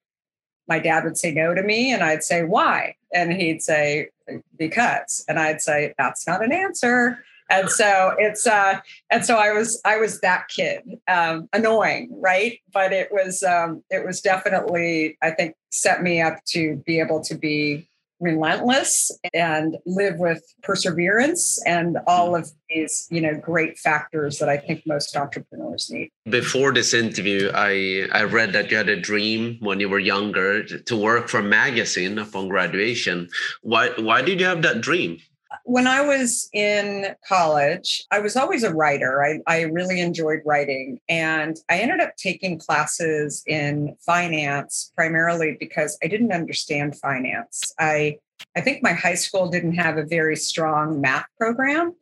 my 0.68 0.80
dad 0.80 1.06
would 1.06 1.18
say 1.18 1.32
no 1.32 1.54
to 1.54 1.64
me 1.64 1.94
and 1.94 2.04
I'd 2.04 2.24
say, 2.24 2.44
why? 2.44 2.96
And 3.14 3.32
he'd 3.32 3.62
say, 3.62 4.10
because. 4.58 5.24
And 5.28 5.40
I'd 5.40 5.62
say, 5.62 5.94
that's 5.98 6.28
not 6.28 6.44
an 6.44 6.52
answer 6.52 7.24
and 7.50 7.70
so 7.70 8.14
it's 8.18 8.46
uh 8.46 8.80
and 9.12 9.26
so 9.26 9.36
i 9.36 9.52
was 9.52 9.82
i 9.86 9.98
was 9.98 10.20
that 10.22 10.48
kid 10.50 10.84
um 11.08 11.48
annoying 11.54 12.10
right? 12.28 12.60
But 12.74 12.94
it 12.94 13.10
was 13.12 13.44
um 13.44 13.84
it 13.90 14.06
was 14.06 14.22
definitely 14.22 15.18
i 15.22 15.32
think 15.32 15.56
set 15.72 16.02
me 16.02 16.22
up 16.22 16.44
to 16.48 16.78
be 16.86 17.00
able 17.00 17.22
to 17.22 17.36
be 17.36 17.88
relentless 18.20 19.12
and 19.34 19.78
live 19.86 20.18
with 20.18 20.42
perseverance 20.64 21.62
and 21.68 22.00
all 22.08 22.36
of 22.36 22.50
these 22.68 23.08
you 23.12 23.22
know 23.22 23.36
great 23.36 23.78
factors 23.78 24.40
that 24.40 24.50
i 24.50 24.58
think 24.58 24.82
most 24.88 25.16
entrepreneurs 25.16 25.90
need. 25.92 26.10
Before 26.28 26.74
this 26.74 26.96
interview 26.96 27.52
i 27.54 28.08
i 28.12 28.24
read 28.24 28.54
that 28.54 28.72
you 28.72 28.78
had 28.78 28.90
a 28.90 29.00
dream 29.00 29.58
when 29.60 29.80
you 29.80 29.88
were 29.88 30.00
younger 30.00 30.64
to 30.64 30.96
work 30.98 31.30
for 31.30 31.40
a 31.40 31.44
magazine 31.44 32.18
upon 32.18 32.50
graduation. 32.50 33.30
Why 33.62 33.90
why 33.98 34.24
did 34.24 34.40
you 34.40 34.48
have 34.48 34.64
that 34.64 34.82
dream 34.82 35.20
when 35.68 35.86
I 35.86 36.00
was 36.00 36.50
in 36.54 37.14
college, 37.28 38.06
I 38.10 38.20
was 38.20 38.38
always 38.38 38.64
a 38.64 38.74
writer. 38.74 39.22
I, 39.22 39.40
I 39.48 39.62
really 39.64 40.00
enjoyed 40.00 40.40
writing. 40.46 41.02
And 41.10 41.58
I 41.70 41.80
ended 41.80 42.00
up 42.00 42.16
taking 42.16 42.58
classes 42.58 43.44
in 43.46 43.98
finance 44.00 44.94
primarily 44.96 45.58
because 45.60 45.98
I 46.02 46.08
didn't 46.08 46.32
understand 46.32 46.96
finance. 46.96 47.74
I, 47.78 48.20
I 48.56 48.62
think 48.62 48.82
my 48.82 48.94
high 48.94 49.16
school 49.16 49.50
didn't 49.50 49.74
have 49.74 49.98
a 49.98 50.06
very 50.06 50.38
strong 50.38 51.02
math 51.02 51.28
program. 51.38 51.94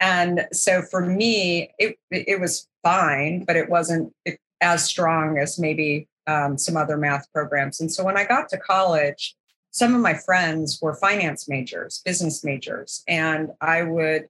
And 0.00 0.46
so 0.52 0.82
for 0.82 1.00
me, 1.00 1.72
it, 1.78 1.96
it 2.10 2.38
was 2.38 2.68
fine, 2.82 3.44
but 3.46 3.56
it 3.56 3.70
wasn't 3.70 4.12
as 4.60 4.84
strong 4.84 5.38
as 5.38 5.58
maybe 5.58 6.08
um, 6.26 6.58
some 6.58 6.76
other 6.76 6.98
math 6.98 7.32
programs. 7.32 7.80
And 7.80 7.90
so 7.90 8.04
when 8.04 8.18
I 8.18 8.24
got 8.24 8.50
to 8.50 8.58
college, 8.58 9.34
some 9.74 9.92
of 9.92 10.00
my 10.00 10.14
friends 10.14 10.78
were 10.80 10.94
finance 10.94 11.48
majors, 11.48 12.00
business 12.04 12.44
majors, 12.44 13.02
and 13.08 13.50
I 13.60 13.82
would 13.82 14.28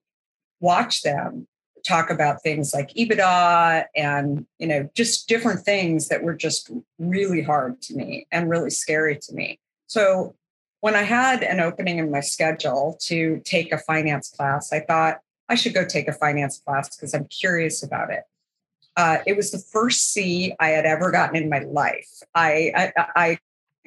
watch 0.61 1.03
them 1.03 1.47
talk 1.87 2.09
about 2.09 2.43
things 2.43 2.73
like 2.73 2.95
EBITDA 2.95 3.85
and 3.95 4.47
you 4.59 4.67
know 4.67 4.89
just 4.95 5.29
different 5.29 5.61
things 5.61 6.09
that 6.09 6.23
were 6.23 6.33
just 6.33 6.71
really 6.99 7.43
hard 7.43 7.83
to 7.83 7.95
me 7.95 8.27
and 8.33 8.49
really 8.49 8.71
scary 8.71 9.19
to 9.19 9.35
me. 9.35 9.61
So 9.87 10.35
when 10.81 10.95
I 10.95 11.03
had 11.03 11.43
an 11.43 11.61
opening 11.61 11.99
in 11.99 12.11
my 12.11 12.21
schedule 12.21 12.97
to 13.03 13.43
take 13.45 13.71
a 13.71 13.77
finance 13.77 14.31
class, 14.31 14.73
I 14.73 14.81
thought 14.81 15.21
I 15.51 15.57
should 15.57 15.75
go 15.75 15.85
take 15.85 16.09
a 16.09 16.15
finance 16.15 16.59
class 16.65 16.97
because 16.97 17.13
I'm 17.13 17.27
curious 17.27 17.83
about 17.83 18.11
it. 18.11 18.23
Uh, 18.97 19.19
it 19.27 19.37
was 19.37 19.51
the 19.51 19.59
first 19.59 20.11
C 20.11 20.55
I 20.59 20.69
had 20.69 20.87
ever 20.87 21.11
gotten 21.11 21.37
in 21.37 21.51
my 21.51 21.59
life. 21.59 22.23
I, 22.35 22.73
I, 22.97 23.05
I 23.15 23.39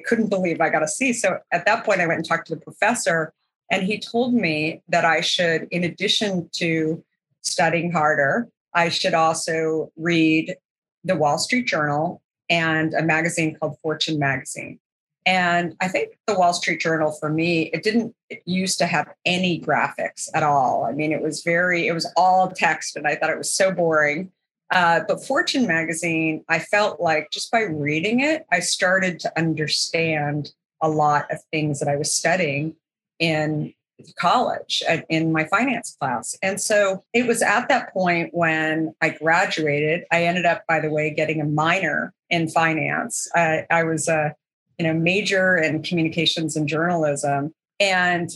couldn't 0.06 0.28
believe 0.28 0.60
I 0.60 0.70
got 0.70 0.82
a 0.82 0.88
C. 0.88 1.12
So 1.12 1.38
at 1.52 1.64
that 1.66 1.84
point, 1.84 2.00
I 2.00 2.06
went 2.06 2.18
and 2.18 2.28
talked 2.28 2.48
to 2.48 2.54
the 2.54 2.60
professor, 2.60 3.32
and 3.70 3.82
he 3.82 3.98
told 3.98 4.34
me 4.34 4.82
that 4.88 5.04
I 5.04 5.20
should, 5.20 5.68
in 5.70 5.84
addition 5.84 6.48
to 6.54 7.04
studying 7.42 7.92
harder, 7.92 8.48
I 8.74 8.88
should 8.88 9.14
also 9.14 9.92
read 9.96 10.56
the 11.04 11.16
Wall 11.16 11.38
Street 11.38 11.66
Journal 11.66 12.22
and 12.50 12.94
a 12.94 13.02
magazine 13.02 13.56
called 13.56 13.78
Fortune 13.80 14.18
Magazine. 14.18 14.78
And 15.26 15.76
I 15.80 15.88
think 15.88 16.18
the 16.26 16.38
Wall 16.38 16.54
Street 16.54 16.80
Journal 16.80 17.12
for 17.12 17.28
me, 17.28 17.64
it 17.74 17.82
didn't 17.82 18.14
it 18.30 18.42
used 18.46 18.78
to 18.78 18.86
have 18.86 19.12
any 19.26 19.60
graphics 19.60 20.28
at 20.34 20.42
all. 20.42 20.84
I 20.84 20.92
mean, 20.92 21.12
it 21.12 21.20
was 21.20 21.42
very, 21.42 21.86
it 21.86 21.92
was 21.92 22.10
all 22.16 22.50
text, 22.50 22.96
and 22.96 23.06
I 23.06 23.14
thought 23.16 23.30
it 23.30 23.36
was 23.38 23.52
so 23.52 23.70
boring. 23.70 24.32
Uh, 24.70 25.00
but 25.08 25.24
Fortune 25.24 25.66
magazine, 25.66 26.44
I 26.48 26.58
felt 26.58 27.00
like 27.00 27.30
just 27.30 27.50
by 27.50 27.62
reading 27.62 28.20
it, 28.20 28.44
I 28.52 28.60
started 28.60 29.18
to 29.20 29.38
understand 29.38 30.52
a 30.82 30.88
lot 30.88 31.30
of 31.30 31.38
things 31.50 31.80
that 31.80 31.88
I 31.88 31.96
was 31.96 32.12
studying 32.14 32.76
in 33.18 33.72
college 34.18 34.82
in 35.08 35.32
my 35.32 35.44
finance 35.44 35.96
class. 35.98 36.36
And 36.42 36.60
so 36.60 37.04
it 37.12 37.26
was 37.26 37.42
at 37.42 37.68
that 37.68 37.92
point 37.92 38.30
when 38.32 38.94
I 39.00 39.10
graduated. 39.10 40.04
I 40.12 40.24
ended 40.24 40.46
up, 40.46 40.64
by 40.68 40.80
the 40.80 40.90
way, 40.90 41.10
getting 41.10 41.40
a 41.40 41.44
minor 41.44 42.12
in 42.30 42.48
finance. 42.48 43.28
I, 43.34 43.66
I 43.70 43.84
was 43.84 44.08
a 44.08 44.34
you 44.78 44.86
know 44.86 44.94
major 44.94 45.56
in 45.56 45.82
communications 45.82 46.56
and 46.56 46.68
journalism, 46.68 47.52
and 47.80 48.30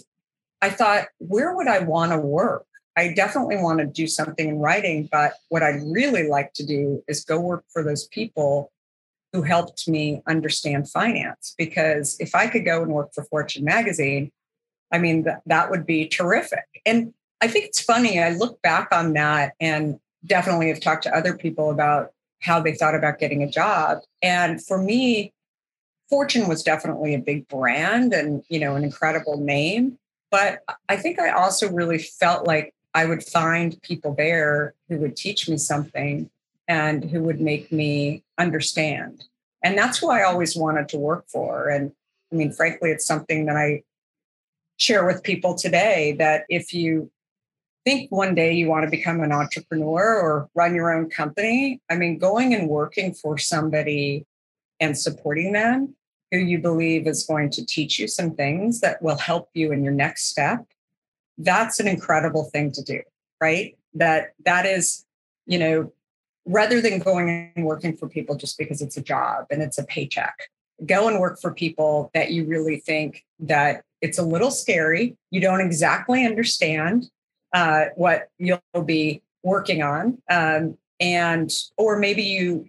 I 0.60 0.70
thought, 0.70 1.06
where 1.18 1.54
would 1.54 1.68
I 1.68 1.80
want 1.80 2.12
to 2.12 2.18
work? 2.18 2.66
I 2.96 3.12
definitely 3.14 3.56
want 3.56 3.78
to 3.78 3.86
do 3.86 4.06
something 4.06 4.48
in 4.48 4.58
writing, 4.58 5.08
but 5.10 5.34
what 5.48 5.62
I'd 5.62 5.82
really 5.82 6.28
like 6.28 6.52
to 6.54 6.66
do 6.66 7.02
is 7.08 7.24
go 7.24 7.40
work 7.40 7.64
for 7.72 7.82
those 7.82 8.06
people 8.08 8.70
who 9.32 9.42
helped 9.42 9.88
me 9.88 10.22
understand 10.26 10.90
finance. 10.90 11.54
Because 11.56 12.16
if 12.20 12.34
I 12.34 12.48
could 12.48 12.64
go 12.64 12.82
and 12.82 12.92
work 12.92 13.14
for 13.14 13.24
Fortune 13.24 13.64
magazine, 13.64 14.30
I 14.92 14.98
mean, 14.98 15.22
that, 15.24 15.40
that 15.46 15.70
would 15.70 15.86
be 15.86 16.06
terrific. 16.06 16.66
And 16.84 17.14
I 17.40 17.48
think 17.48 17.64
it's 17.64 17.80
funny. 17.80 18.20
I 18.20 18.30
look 18.30 18.60
back 18.60 18.88
on 18.92 19.14
that 19.14 19.54
and 19.58 19.98
definitely 20.26 20.68
have 20.68 20.80
talked 20.80 21.04
to 21.04 21.16
other 21.16 21.36
people 21.36 21.70
about 21.70 22.12
how 22.40 22.60
they 22.60 22.74
thought 22.74 22.94
about 22.94 23.18
getting 23.18 23.42
a 23.42 23.50
job. 23.50 24.00
And 24.20 24.64
for 24.64 24.76
me, 24.76 25.32
Fortune 26.10 26.46
was 26.46 26.62
definitely 26.62 27.14
a 27.14 27.18
big 27.18 27.48
brand 27.48 28.12
and, 28.12 28.44
you 28.48 28.60
know, 28.60 28.76
an 28.76 28.84
incredible 28.84 29.38
name. 29.38 29.98
But 30.30 30.60
I 30.88 30.96
think 30.96 31.18
I 31.18 31.30
also 31.30 31.70
really 31.70 31.98
felt 31.98 32.46
like 32.46 32.74
I 32.94 33.06
would 33.06 33.22
find 33.22 33.80
people 33.82 34.14
there 34.14 34.74
who 34.88 34.98
would 34.98 35.16
teach 35.16 35.48
me 35.48 35.56
something 35.56 36.30
and 36.68 37.04
who 37.04 37.22
would 37.22 37.40
make 37.40 37.72
me 37.72 38.22
understand. 38.38 39.24
And 39.62 39.78
that's 39.78 39.98
who 39.98 40.10
I 40.10 40.22
always 40.22 40.56
wanted 40.56 40.88
to 40.90 40.98
work 40.98 41.24
for. 41.28 41.68
And 41.68 41.92
I 42.32 42.36
mean, 42.36 42.52
frankly, 42.52 42.90
it's 42.90 43.06
something 43.06 43.46
that 43.46 43.56
I 43.56 43.82
share 44.76 45.06
with 45.06 45.22
people 45.22 45.54
today 45.54 46.16
that 46.18 46.44
if 46.48 46.74
you 46.74 47.10
think 47.84 48.10
one 48.10 48.34
day 48.34 48.52
you 48.52 48.68
want 48.68 48.84
to 48.84 48.90
become 48.90 49.20
an 49.20 49.32
entrepreneur 49.32 50.20
or 50.20 50.48
run 50.54 50.74
your 50.74 50.92
own 50.92 51.08
company, 51.10 51.80
I 51.90 51.96
mean, 51.96 52.18
going 52.18 52.54
and 52.54 52.68
working 52.68 53.14
for 53.14 53.38
somebody 53.38 54.26
and 54.80 54.96
supporting 54.96 55.52
them 55.52 55.94
who 56.30 56.38
you 56.38 56.58
believe 56.58 57.06
is 57.06 57.26
going 57.26 57.50
to 57.50 57.64
teach 57.64 57.98
you 57.98 58.08
some 58.08 58.34
things 58.34 58.80
that 58.80 59.02
will 59.02 59.18
help 59.18 59.50
you 59.54 59.70
in 59.72 59.84
your 59.84 59.92
next 59.92 60.28
step 60.28 60.64
that's 61.38 61.80
an 61.80 61.88
incredible 61.88 62.44
thing 62.44 62.70
to 62.72 62.82
do 62.82 63.00
right? 63.42 63.76
That 63.94 64.32
that 64.46 64.64
is 64.64 65.04
you 65.46 65.58
know 65.58 65.92
rather 66.46 66.80
than 66.80 67.00
going 67.00 67.52
and 67.54 67.66
working 67.66 67.96
for 67.96 68.08
people 68.08 68.36
just 68.36 68.56
because 68.56 68.80
it's 68.80 68.96
a 68.96 69.02
job 69.02 69.46
and 69.50 69.60
it's 69.62 69.78
a 69.78 69.84
paycheck 69.84 70.34
go 70.86 71.06
and 71.06 71.20
work 71.20 71.40
for 71.40 71.54
people 71.54 72.10
that 72.12 72.32
you 72.32 72.44
really 72.44 72.78
think 72.78 73.24
that 73.38 73.84
it's 74.00 74.18
a 74.18 74.22
little 74.22 74.50
scary. 74.50 75.16
You 75.30 75.40
don't 75.40 75.60
exactly 75.60 76.26
understand 76.26 77.08
uh, 77.52 77.84
what 77.94 78.30
you'll 78.38 78.60
be 78.84 79.22
working 79.44 79.80
on 79.82 80.18
um, 80.28 80.76
and 80.98 81.50
or 81.76 81.98
maybe 81.98 82.22
you 82.22 82.68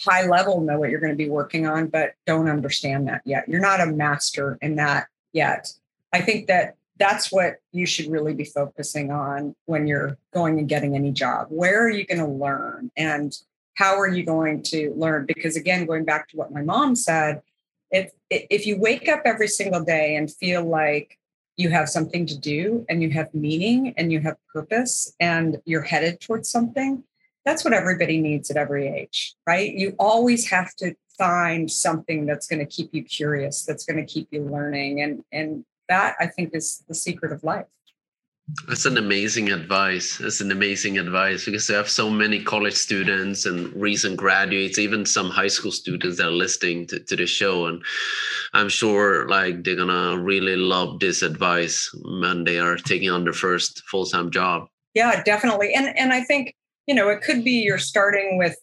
high 0.00 0.26
level 0.26 0.60
know 0.60 0.78
what 0.78 0.90
you're 0.90 1.00
going 1.00 1.12
to 1.12 1.16
be 1.16 1.30
working 1.30 1.66
on 1.66 1.88
but 1.88 2.12
don't 2.26 2.48
understand 2.48 3.08
that 3.08 3.22
yet. 3.24 3.48
You're 3.48 3.60
not 3.60 3.80
a 3.80 3.86
master 3.86 4.58
in 4.62 4.76
that 4.76 5.08
yet. 5.32 5.72
I 6.12 6.20
think 6.20 6.46
that 6.46 6.76
that's 7.02 7.32
what 7.32 7.56
you 7.72 7.84
should 7.84 8.06
really 8.06 8.32
be 8.32 8.44
focusing 8.44 9.10
on 9.10 9.56
when 9.66 9.88
you're 9.88 10.16
going 10.32 10.60
and 10.60 10.68
getting 10.68 10.94
any 10.94 11.10
job. 11.10 11.48
Where 11.50 11.84
are 11.84 11.90
you 11.90 12.06
going 12.06 12.20
to 12.20 12.28
learn 12.28 12.92
and 12.96 13.36
how 13.74 13.98
are 13.98 14.06
you 14.06 14.24
going 14.24 14.62
to 14.64 14.94
learn? 14.96 15.26
Because 15.26 15.56
again, 15.56 15.84
going 15.84 16.04
back 16.04 16.28
to 16.28 16.36
what 16.36 16.52
my 16.52 16.62
mom 16.62 16.94
said, 16.94 17.42
if 17.90 18.12
if 18.30 18.68
you 18.68 18.78
wake 18.78 19.08
up 19.08 19.22
every 19.24 19.48
single 19.48 19.82
day 19.82 20.14
and 20.14 20.32
feel 20.32 20.64
like 20.64 21.18
you 21.56 21.70
have 21.70 21.88
something 21.88 22.24
to 22.26 22.38
do 22.38 22.86
and 22.88 23.02
you 23.02 23.10
have 23.10 23.34
meaning 23.34 23.94
and 23.96 24.12
you 24.12 24.20
have 24.20 24.36
purpose 24.54 25.12
and 25.18 25.60
you're 25.64 25.82
headed 25.82 26.20
towards 26.20 26.48
something, 26.48 27.02
that's 27.44 27.64
what 27.64 27.74
everybody 27.74 28.20
needs 28.20 28.48
at 28.48 28.56
every 28.56 28.86
age, 28.86 29.34
right? 29.44 29.74
You 29.74 29.96
always 29.98 30.48
have 30.50 30.72
to 30.76 30.94
find 31.18 31.68
something 31.68 32.26
that's 32.26 32.46
going 32.46 32.60
to 32.60 32.66
keep 32.66 32.94
you 32.94 33.02
curious, 33.02 33.64
that's 33.64 33.84
going 33.84 33.98
to 34.06 34.12
keep 34.12 34.28
you 34.30 34.44
learning 34.44 35.02
and 35.02 35.24
and 35.32 35.64
that 35.92 36.16
I 36.18 36.26
think 36.26 36.54
is 36.54 36.82
the 36.88 36.94
secret 36.94 37.32
of 37.32 37.44
life. 37.44 37.66
That's 38.66 38.86
an 38.86 38.98
amazing 38.98 39.52
advice. 39.52 40.18
That's 40.18 40.40
an 40.40 40.50
amazing 40.50 40.98
advice 40.98 41.44
because 41.44 41.70
I 41.70 41.76
have 41.76 41.88
so 41.88 42.10
many 42.10 42.42
college 42.42 42.74
students 42.74 43.46
and 43.46 43.72
recent 43.88 44.16
graduates, 44.16 44.78
even 44.78 45.06
some 45.06 45.30
high 45.30 45.52
school 45.56 45.70
students 45.70 46.16
that 46.16 46.26
are 46.26 46.38
listening 46.44 46.86
to, 46.88 46.98
to 46.98 47.14
the 47.16 47.26
show. 47.26 47.66
And 47.66 47.82
I'm 48.52 48.68
sure 48.68 49.28
like 49.28 49.62
they're 49.62 49.76
gonna 49.76 50.18
really 50.18 50.56
love 50.56 50.98
this 50.98 51.22
advice 51.22 51.76
when 52.02 52.44
they 52.44 52.58
are 52.58 52.76
taking 52.76 53.10
on 53.10 53.24
their 53.24 53.40
first 53.46 53.82
full-time 53.90 54.30
job. 54.30 54.68
Yeah, 54.94 55.22
definitely. 55.22 55.74
And 55.74 55.86
and 55.96 56.12
I 56.12 56.22
think, 56.22 56.54
you 56.88 56.94
know, 56.94 57.08
it 57.14 57.22
could 57.22 57.44
be 57.44 57.56
you're 57.66 57.86
starting 57.94 58.38
with 58.38 58.56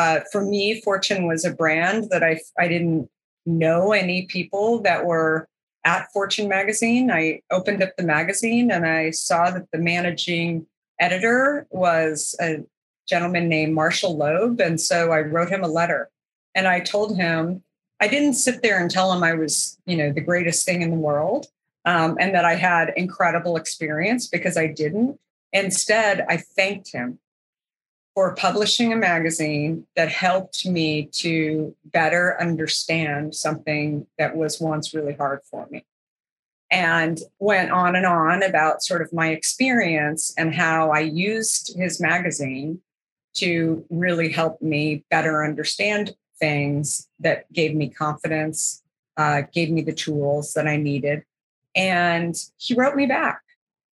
uh, 0.00 0.20
for 0.30 0.42
me, 0.42 0.80
Fortune 0.82 1.26
was 1.26 1.44
a 1.44 1.52
brand 1.52 2.08
that 2.10 2.22
I 2.22 2.38
I 2.58 2.68
didn't 2.68 3.08
know 3.44 3.92
any 3.92 4.26
people 4.26 4.82
that 4.82 5.04
were 5.04 5.48
at 5.86 6.12
Fortune 6.12 6.48
magazine. 6.48 7.10
I 7.10 7.40
opened 7.50 7.82
up 7.82 7.96
the 7.96 8.02
magazine 8.02 8.70
and 8.70 8.84
I 8.84 9.12
saw 9.12 9.50
that 9.52 9.70
the 9.70 9.78
managing 9.78 10.66
editor 11.00 11.66
was 11.70 12.34
a 12.40 12.64
gentleman 13.08 13.48
named 13.48 13.72
Marshall 13.72 14.16
Loeb. 14.16 14.60
And 14.60 14.80
so 14.80 15.12
I 15.12 15.20
wrote 15.20 15.48
him 15.48 15.62
a 15.62 15.68
letter 15.68 16.10
and 16.54 16.66
I 16.66 16.80
told 16.80 17.16
him, 17.16 17.62
I 18.00 18.08
didn't 18.08 18.34
sit 18.34 18.62
there 18.62 18.80
and 18.80 18.90
tell 18.90 19.12
him 19.12 19.22
I 19.22 19.34
was, 19.34 19.78
you 19.86 19.96
know, 19.96 20.12
the 20.12 20.20
greatest 20.20 20.66
thing 20.66 20.82
in 20.82 20.90
the 20.90 20.96
world 20.96 21.46
um, 21.84 22.18
and 22.20 22.34
that 22.34 22.44
I 22.44 22.56
had 22.56 22.92
incredible 22.96 23.56
experience 23.56 24.26
because 24.26 24.56
I 24.56 24.66
didn't. 24.66 25.18
Instead, 25.52 26.26
I 26.28 26.38
thanked 26.38 26.92
him 26.92 27.20
for 28.16 28.34
publishing 28.34 28.94
a 28.94 28.96
magazine 28.96 29.86
that 29.94 30.08
helped 30.08 30.64
me 30.64 31.04
to 31.12 31.76
better 31.84 32.34
understand 32.40 33.34
something 33.34 34.06
that 34.18 34.34
was 34.34 34.58
once 34.58 34.94
really 34.94 35.12
hard 35.12 35.40
for 35.50 35.68
me. 35.70 35.84
And 36.70 37.20
went 37.38 37.72
on 37.72 37.94
and 37.94 38.06
on 38.06 38.42
about 38.42 38.82
sort 38.82 39.02
of 39.02 39.12
my 39.12 39.28
experience 39.28 40.32
and 40.38 40.54
how 40.54 40.92
I 40.92 41.00
used 41.00 41.76
his 41.76 42.00
magazine 42.00 42.80
to 43.34 43.84
really 43.90 44.32
help 44.32 44.62
me 44.62 45.04
better 45.10 45.44
understand 45.44 46.16
things 46.38 47.08
that 47.20 47.52
gave 47.52 47.74
me 47.74 47.90
confidence, 47.90 48.82
uh, 49.18 49.42
gave 49.52 49.70
me 49.70 49.82
the 49.82 49.92
tools 49.92 50.54
that 50.54 50.66
I 50.66 50.78
needed. 50.78 51.22
And 51.74 52.34
he 52.56 52.72
wrote 52.72 52.96
me 52.96 53.04
back 53.04 53.42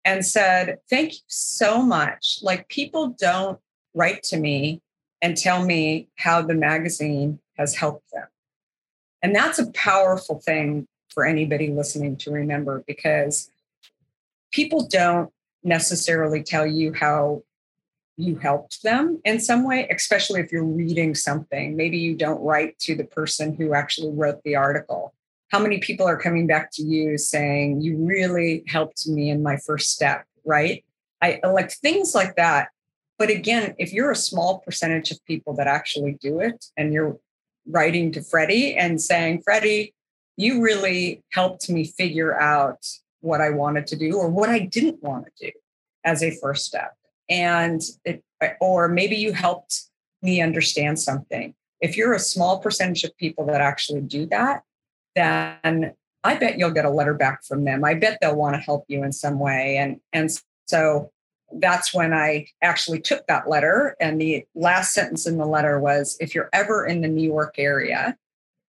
and 0.04 0.26
said, 0.26 0.78
Thank 0.90 1.12
you 1.12 1.20
so 1.28 1.80
much. 1.80 2.40
Like, 2.42 2.68
people 2.68 3.14
don't 3.16 3.60
write 3.94 4.22
to 4.24 4.36
me 4.36 4.80
and 5.20 5.36
tell 5.36 5.64
me 5.64 6.08
how 6.16 6.42
the 6.42 6.54
magazine 6.54 7.40
has 7.56 7.74
helped 7.74 8.10
them. 8.12 8.26
And 9.22 9.34
that's 9.34 9.58
a 9.58 9.70
powerful 9.72 10.40
thing 10.40 10.86
for 11.08 11.26
anybody 11.26 11.70
listening 11.70 12.16
to 12.18 12.30
remember 12.30 12.84
because 12.86 13.50
people 14.52 14.86
don't 14.86 15.32
necessarily 15.64 16.42
tell 16.42 16.66
you 16.66 16.92
how 16.92 17.42
you 18.16 18.36
helped 18.36 18.82
them 18.82 19.20
in 19.24 19.40
some 19.40 19.64
way, 19.64 19.88
especially 19.88 20.40
if 20.40 20.50
you're 20.50 20.64
reading 20.64 21.14
something. 21.14 21.76
Maybe 21.76 21.98
you 21.98 22.16
don't 22.16 22.42
write 22.42 22.78
to 22.80 22.94
the 22.94 23.04
person 23.04 23.54
who 23.54 23.74
actually 23.74 24.12
wrote 24.12 24.42
the 24.42 24.56
article. 24.56 25.14
How 25.50 25.60
many 25.60 25.78
people 25.78 26.06
are 26.06 26.16
coming 26.16 26.46
back 26.46 26.70
to 26.72 26.82
you 26.82 27.16
saying, 27.16 27.80
You 27.80 27.96
really 27.96 28.64
helped 28.66 29.06
me 29.06 29.30
in 29.30 29.42
my 29.42 29.56
first 29.56 29.92
step, 29.92 30.26
right? 30.44 30.84
I 31.22 31.40
like 31.44 31.72
things 31.72 32.14
like 32.14 32.36
that. 32.36 32.68
But 33.18 33.30
again, 33.30 33.74
if 33.78 33.92
you're 33.92 34.12
a 34.12 34.16
small 34.16 34.60
percentage 34.60 35.10
of 35.10 35.24
people 35.24 35.54
that 35.56 35.66
actually 35.66 36.16
do 36.20 36.40
it 36.40 36.66
and 36.76 36.92
you're 36.92 37.18
writing 37.66 38.12
to 38.12 38.22
Freddie 38.22 38.76
and 38.76 39.00
saying, 39.00 39.42
Freddie, 39.42 39.94
you 40.36 40.62
really 40.62 41.22
helped 41.32 41.68
me 41.68 41.84
figure 41.84 42.38
out 42.40 42.86
what 43.20 43.40
I 43.40 43.50
wanted 43.50 43.88
to 43.88 43.96
do 43.96 44.16
or 44.16 44.28
what 44.28 44.48
I 44.48 44.60
didn't 44.60 45.02
want 45.02 45.26
to 45.26 45.46
do 45.46 45.52
as 46.04 46.22
a 46.22 46.30
first 46.40 46.64
step. 46.64 46.94
And 47.28 47.82
it, 48.04 48.22
or 48.60 48.88
maybe 48.88 49.16
you 49.16 49.32
helped 49.32 49.82
me 50.22 50.40
understand 50.40 50.98
something. 51.00 51.54
If 51.80 51.96
you're 51.96 52.14
a 52.14 52.20
small 52.20 52.60
percentage 52.60 53.02
of 53.04 53.16
people 53.16 53.46
that 53.46 53.60
actually 53.60 54.00
do 54.02 54.26
that, 54.26 54.62
then 55.16 55.94
I 56.22 56.36
bet 56.36 56.58
you'll 56.58 56.70
get 56.70 56.84
a 56.84 56.90
letter 56.90 57.14
back 57.14 57.44
from 57.44 57.64
them. 57.64 57.84
I 57.84 57.94
bet 57.94 58.18
they'll 58.20 58.36
want 58.36 58.54
to 58.54 58.60
help 58.60 58.84
you 58.88 59.02
in 59.02 59.12
some 59.12 59.38
way. 59.40 59.76
And, 59.76 60.00
and 60.12 60.30
so 60.66 61.10
that's 61.52 61.94
when 61.94 62.12
I 62.12 62.46
actually 62.62 63.00
took 63.00 63.26
that 63.26 63.48
letter. 63.48 63.96
And 64.00 64.20
the 64.20 64.44
last 64.54 64.92
sentence 64.92 65.26
in 65.26 65.38
the 65.38 65.46
letter 65.46 65.78
was 65.80 66.16
if 66.20 66.34
you're 66.34 66.50
ever 66.52 66.86
in 66.86 67.00
the 67.00 67.08
New 67.08 67.26
York 67.26 67.54
area, 67.58 68.16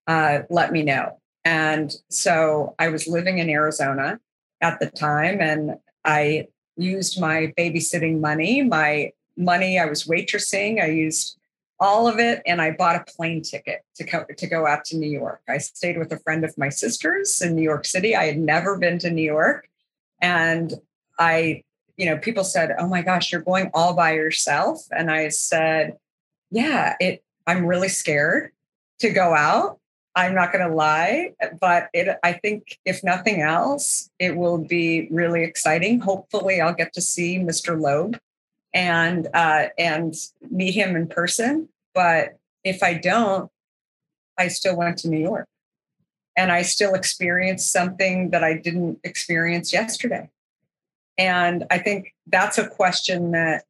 uh, 0.07 0.39
let 0.50 0.71
me 0.71 0.83
know. 0.83 1.19
And 1.45 1.93
so 2.09 2.75
I 2.79 2.89
was 2.89 3.07
living 3.07 3.39
in 3.39 3.50
Arizona 3.50 4.19
at 4.62 4.79
the 4.79 4.89
time, 4.89 5.39
and 5.41 5.77
I 6.03 6.48
used 6.75 7.19
my 7.19 7.53
babysitting 7.57 8.19
money, 8.19 8.62
my 8.62 9.12
money 9.38 9.79
I 9.79 9.86
was 9.86 10.03
waitressing, 10.05 10.81
I 10.81 10.88
used 10.88 11.38
all 11.79 12.07
of 12.07 12.19
it, 12.19 12.41
and 12.45 12.62
I 12.62 12.71
bought 12.71 12.98
a 12.98 13.12
plane 13.12 13.41
ticket 13.41 13.86
to 13.95 14.03
go, 14.03 14.25
to 14.38 14.48
go 14.48 14.67
out 14.67 14.83
to 14.86 14.98
New 14.98 15.09
York. 15.09 15.41
I 15.48 15.59
stayed 15.59 15.98
with 15.98 16.12
a 16.12 16.19
friend 16.19 16.43
of 16.43 16.57
my 16.57 16.69
sister's 16.69 17.41
in 17.41 17.55
New 17.55 17.62
York 17.62 17.86
City. 17.86 18.15
I 18.15 18.25
had 18.25 18.38
never 18.38 18.77
been 18.77 19.00
to 19.00 19.09
New 19.09 19.24
York. 19.24 19.69
And 20.21 20.74
I 21.17 21.63
you 22.00 22.06
know, 22.06 22.18
people 22.18 22.46
said, 22.46 22.74
"Oh 22.79 22.88
my 22.88 23.01
gosh, 23.01 23.32
you're 23.32 23.41
going 23.41 23.70
all 23.74 23.94
by 23.94 24.13
yourself," 24.13 24.88
and 24.89 25.12
I 25.12 25.27
said, 25.27 25.98
"Yeah, 26.50 26.96
it. 27.00 27.24
I'm 27.46 27.65
really 27.65 27.89
scared 27.89 28.51
to 29.00 29.10
go 29.10 29.36
out. 29.36 29.79
I'm 30.15 30.34
not 30.34 30.53
going 30.53 30.68
to 30.68 30.74
lie, 30.74 31.34
but 31.60 31.89
it. 31.94 32.18
I 32.24 32.34
think 32.34 32.79
if 32.86 33.03
nothing 33.03 33.41
else, 33.41 34.10
it 34.18 34.38
will 34.38 34.58
be 34.58 35.10
really 35.12 35.44
exciting. 35.44 36.00
Hopefully, 36.00 36.62
I'll 36.62 36.74
get 36.74 36.94
to 36.94 37.01
see 37.01 37.38
Mr. 37.38 37.79
Loeb 37.79 38.18
and 38.74 39.27
uh, 39.34 39.68
and 39.77 40.15
meet 40.50 40.75
him 40.75 40.96
in 40.96 41.08
person. 41.08 41.68
But 41.94 42.38
if 42.63 42.82
I 42.82 42.94
don't, 42.94 43.51
I 44.38 44.48
still 44.48 44.77
went 44.77 45.00
to 45.00 45.10
New 45.10 45.20
York, 45.20 45.50
and 46.38 46.50
I 46.50 46.62
still 46.62 46.94
experienced 46.94 47.74
something 47.74 48.29
that 48.29 48.44
I 48.44 48.53
didn't 48.53 49.00
experience 49.03 49.74
yesterday." 49.74 50.29
And 51.19 51.65
I 51.69 51.77
think 51.77 52.15
that's 52.25 52.57
a 52.57 52.67
question 52.67 53.31
that 53.31 53.65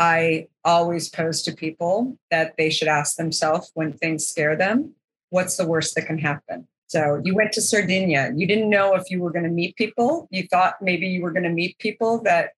I 0.00 0.48
always 0.64 1.08
pose 1.08 1.42
to 1.42 1.52
people 1.52 2.16
that 2.32 2.56
they 2.56 2.70
should 2.70 2.88
ask 2.88 3.16
themselves 3.16 3.70
when 3.74 3.92
things 3.92 4.26
scare 4.26 4.56
them 4.56 4.94
what's 5.30 5.56
the 5.56 5.66
worst 5.66 5.94
that 5.94 6.06
can 6.06 6.18
happen? 6.18 6.66
So 6.88 7.20
you 7.24 7.34
went 7.34 7.52
to 7.52 7.62
Sardinia. 7.62 8.32
You 8.34 8.46
didn't 8.46 8.68
know 8.68 8.94
if 8.94 9.10
you 9.10 9.20
were 9.20 9.30
going 9.30 9.44
to 9.44 9.50
meet 9.50 9.76
people. 9.76 10.28
You 10.30 10.46
thought 10.48 10.82
maybe 10.82 11.06
you 11.06 11.22
were 11.22 11.30
going 11.30 11.44
to 11.44 11.50
meet 11.50 11.78
people 11.78 12.20
that 12.22 12.50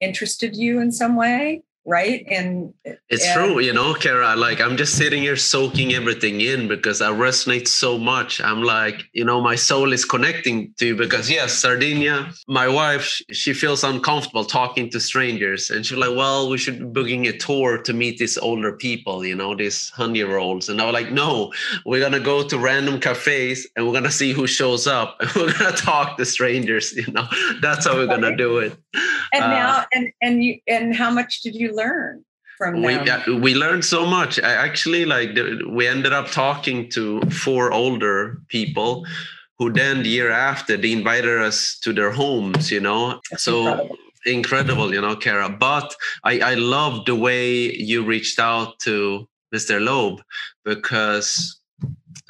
interested 0.00 0.54
you 0.54 0.80
in 0.80 0.92
some 0.92 1.16
way 1.16 1.62
right? 1.86 2.24
And 2.30 2.72
it's 3.08 3.26
and, 3.26 3.34
true 3.34 3.60
you 3.60 3.72
know 3.72 3.94
kara 3.94 4.34
like 4.36 4.60
i'm 4.60 4.76
just 4.76 4.96
sitting 4.96 5.22
here 5.22 5.36
soaking 5.36 5.92
everything 5.92 6.40
in 6.40 6.66
because 6.66 7.00
i 7.00 7.10
resonate 7.10 7.68
so 7.68 7.98
much. 7.98 8.40
I'm 8.40 8.62
like 8.62 9.04
you 9.12 9.24
know 9.24 9.40
my 9.40 9.54
soul 9.54 9.92
is 9.92 10.04
connecting 10.04 10.72
to 10.78 10.86
you 10.86 10.96
because 10.96 11.30
yes 11.30 11.52
sardinia 11.54 12.32
my 12.48 12.68
wife 12.68 13.20
she 13.30 13.52
feels 13.52 13.84
uncomfortable 13.84 14.44
talking 14.44 14.90
to 14.90 15.00
strangers. 15.00 15.70
And 15.70 15.84
she's 15.84 15.98
like 15.98 16.16
well 16.16 16.48
we 16.48 16.58
should 16.58 16.78
be 16.78 16.84
booking 16.84 17.26
a 17.26 17.36
tour 17.36 17.78
to 17.78 17.92
meet 17.92 18.18
these 18.18 18.38
older 18.38 18.72
people 18.72 19.24
you 19.24 19.34
know 19.34 19.54
these 19.54 19.92
100 19.96 20.16
year 20.16 20.36
olds 20.38 20.68
and 20.68 20.80
i 20.80 20.84
was 20.84 20.94
like 20.94 21.12
no 21.12 21.52
we're 21.84 22.00
gonna 22.00 22.20
go 22.20 22.46
to 22.46 22.58
random 22.58 23.00
cafes 23.00 23.68
and 23.76 23.86
we're 23.86 23.92
gonna 23.92 24.10
see 24.10 24.32
who 24.32 24.46
shows 24.46 24.86
up 24.86 25.16
and 25.20 25.30
we're 25.36 25.56
gonna 25.58 25.76
talk 25.76 26.16
to 26.16 26.24
strangers 26.24 26.92
you 26.94 27.10
know. 27.12 27.26
That's 27.60 27.86
how 27.86 27.94
we're 27.94 28.06
gonna 28.06 28.36
do 28.36 28.58
it 28.58 28.76
and 29.32 29.44
uh, 29.44 29.48
now 29.48 29.84
and 29.94 30.12
and 30.22 30.44
you 30.44 30.58
and 30.66 30.94
how 30.94 31.10
much 31.10 31.42
did 31.42 31.54
you 31.54 31.74
learn 31.74 32.24
from 32.58 32.82
them? 32.82 33.04
We, 33.26 33.34
we 33.38 33.54
learned 33.54 33.84
so 33.84 34.06
much. 34.06 34.38
I 34.38 34.52
actually 34.52 35.04
like 35.04 35.30
we 35.68 35.86
ended 35.86 36.12
up 36.12 36.28
talking 36.28 36.88
to 36.90 37.20
four 37.30 37.72
older 37.72 38.40
people 38.48 39.06
who 39.58 39.72
then 39.72 40.02
the 40.02 40.08
year 40.08 40.30
after 40.30 40.76
they 40.76 40.92
invited 40.92 41.40
us 41.40 41.78
to 41.80 41.92
their 41.92 42.10
homes, 42.10 42.70
you 42.70 42.80
know. 42.80 43.20
That's 43.30 43.44
so 43.44 43.68
incredible. 43.68 43.98
incredible, 44.26 44.94
you 44.94 45.00
know, 45.00 45.16
Kara. 45.16 45.48
But 45.48 45.94
I, 46.24 46.40
I 46.40 46.54
love 46.54 47.04
the 47.04 47.14
way 47.14 47.72
you 47.72 48.04
reached 48.04 48.38
out 48.38 48.78
to 48.80 49.28
Mr. 49.54 49.80
Loeb 49.82 50.22
because 50.64 51.60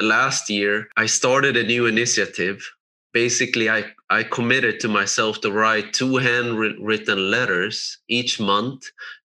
last 0.01 0.51
year 0.51 0.89
I 0.97 1.07
started 1.07 1.57
a 1.57 1.65
new 1.65 1.87
initiative. 1.87 2.69
Basically, 3.15 3.71
I, 3.71 3.85
I 4.11 4.25
committed 4.25 4.81
to 4.81 4.89
myself 4.89 5.41
to 5.41 5.51
write 5.51 5.95
two 5.95 6.17
handwritten 6.17 7.31
letters 7.31 7.99
each 8.09 8.39
month 8.39 8.91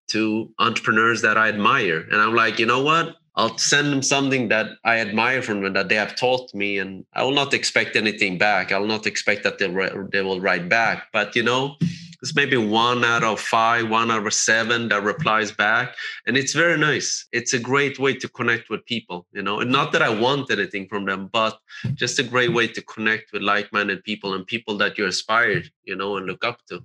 to 0.08 0.50
entrepreneurs 0.58 1.22
that 1.22 1.36
I 1.36 1.48
admire. 1.48 2.06
And 2.10 2.20
I'm 2.20 2.34
like, 2.34 2.58
you 2.58 2.66
know 2.66 2.82
what? 2.82 3.16
I'll 3.36 3.56
send 3.56 3.92
them 3.92 4.02
something 4.02 4.48
that 4.48 4.66
I 4.84 4.98
admire 4.98 5.40
from 5.40 5.62
them 5.62 5.72
that 5.72 5.88
they 5.88 5.94
have 5.94 6.14
taught 6.14 6.52
me, 6.52 6.78
and 6.78 7.06
I 7.14 7.22
will 7.22 7.32
not 7.32 7.54
expect 7.54 7.96
anything 7.96 8.38
back. 8.38 8.70
I 8.70 8.78
will 8.78 8.88
not 8.88 9.06
expect 9.06 9.44
that 9.44 9.58
they 9.58 9.68
they 10.12 10.22
will 10.22 10.40
write 10.40 10.68
back. 10.68 11.06
But 11.12 11.34
you 11.34 11.42
know, 11.42 11.76
it's 12.22 12.34
maybe 12.34 12.56
one 12.56 13.04
out 13.04 13.24
of 13.24 13.40
five, 13.40 13.88
one 13.88 14.10
out 14.10 14.26
of 14.26 14.34
seven 14.34 14.88
that 14.88 15.02
replies 15.02 15.52
back, 15.52 15.94
and 16.26 16.36
it's 16.36 16.52
very 16.52 16.78
nice. 16.78 17.26
It's 17.32 17.54
a 17.54 17.58
great 17.58 17.98
way 17.98 18.14
to 18.14 18.28
connect 18.28 18.70
with 18.70 18.84
people. 18.86 19.26
You 19.32 19.42
know, 19.42 19.60
and 19.60 19.70
not 19.70 19.92
that 19.92 20.02
I 20.02 20.10
want 20.10 20.50
anything 20.50 20.86
from 20.88 21.04
them, 21.06 21.30
but 21.32 21.58
just 21.94 22.18
a 22.18 22.22
great 22.22 22.52
way 22.52 22.66
to 22.68 22.82
connect 22.82 23.32
with 23.32 23.42
like-minded 23.42 24.04
people 24.04 24.34
and 24.34 24.46
people 24.46 24.76
that 24.78 24.98
you 24.98 25.06
aspire, 25.06 25.62
you 25.84 25.96
know, 25.96 26.16
and 26.16 26.26
look 26.26 26.44
up 26.44 26.58
to 26.68 26.82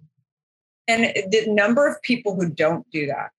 and 0.87 1.03
the 1.31 1.45
number 1.47 1.87
of 1.87 2.01
people 2.01 2.35
who 2.35 2.49
don't 2.49 2.89
do 2.91 3.07
that 3.07 3.31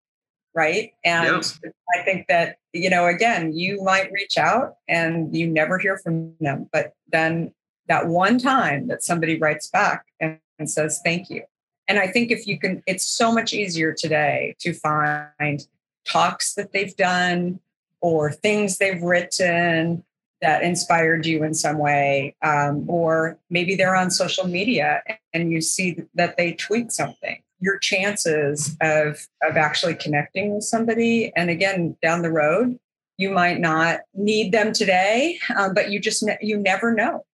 right 0.54 0.92
and 1.04 1.26
yep. 1.26 1.74
i 1.96 2.04
think 2.04 2.28
that 2.28 2.58
you 2.74 2.90
know 2.90 3.08
again 3.08 3.54
you 3.54 3.82
might 3.84 4.12
reach 4.12 4.38
out 4.38 4.76
and 4.88 5.36
you 5.36 5.48
never 5.48 5.78
hear 5.78 5.98
from 5.98 6.34
them 6.40 6.70
but 6.72 6.94
then 7.12 7.54
that 7.88 8.08
one 8.08 8.40
time 8.40 8.88
that 8.88 9.04
somebody 9.04 9.38
writes 9.38 9.68
back 9.68 10.06
and, 10.20 10.40
and 10.60 10.70
says 10.70 11.02
thank 11.04 11.30
you 11.30 11.44
and 11.88 12.00
i 12.00 12.08
think 12.08 12.32
if 12.32 12.48
you 12.48 12.60
can 12.60 12.82
it's 12.88 13.06
so 13.06 13.32
much 13.32 13.54
easier 13.54 13.94
today 13.94 14.56
to 14.60 14.74
find 14.74 15.68
talks 16.08 16.54
that 16.54 16.72
they've 16.72 16.96
done 16.96 17.60
or 18.02 18.32
things 18.32 18.78
they've 18.78 19.02
written 19.02 20.04
that 20.42 20.62
inspired 20.62 21.26
you 21.26 21.44
in 21.44 21.54
some 21.54 21.78
way 21.78 22.36
um, 22.42 22.86
or 22.88 23.40
maybe 23.50 23.76
they're 23.76 23.96
on 23.96 24.12
social 24.12 24.48
media 24.48 25.02
and 25.34 25.52
you 25.52 25.62
see 25.62 25.98
that 26.14 26.38
they 26.38 26.54
tweet 26.54 26.92
something. 26.92 27.42
Your 27.60 27.78
chances 27.80 28.78
of 28.82 29.28
of 29.42 29.58
actually 29.58 29.96
connecting 29.96 30.54
with 30.54 30.64
somebody 30.64 31.32
and 31.36 31.50
again 31.50 31.98
down 32.02 32.22
the 32.22 32.32
road 32.32 32.78
you 33.18 33.32
might 33.32 33.60
not 33.60 34.02
need 34.14 34.52
them 34.52 34.74
today 34.74 35.40
um, 35.56 35.74
but 35.74 35.90
you 35.90 36.00
just 36.00 36.22
ne- 36.22 36.38
you 36.42 36.58
never 36.58 36.94
know 36.94 37.26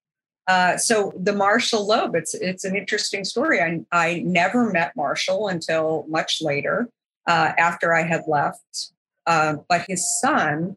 uh, 0.52 0.76
so 0.76 1.14
the 1.16 1.32
Marshall 1.32 1.88
Loeb, 1.88 2.14
it's 2.14 2.34
it's 2.34 2.66
an 2.66 2.76
interesting 2.76 3.24
story. 3.24 3.62
I 3.62 3.86
I 3.94 4.22
never 4.26 4.70
met 4.70 4.92
Marshall 4.98 5.48
until 5.48 6.06
much 6.10 6.42
later, 6.42 6.90
uh, 7.26 7.54
after 7.58 7.96
I 7.96 8.04
had 8.04 8.24
left. 8.28 8.92
Uh, 9.26 9.56
but 9.70 9.86
his 9.88 10.04
son 10.20 10.76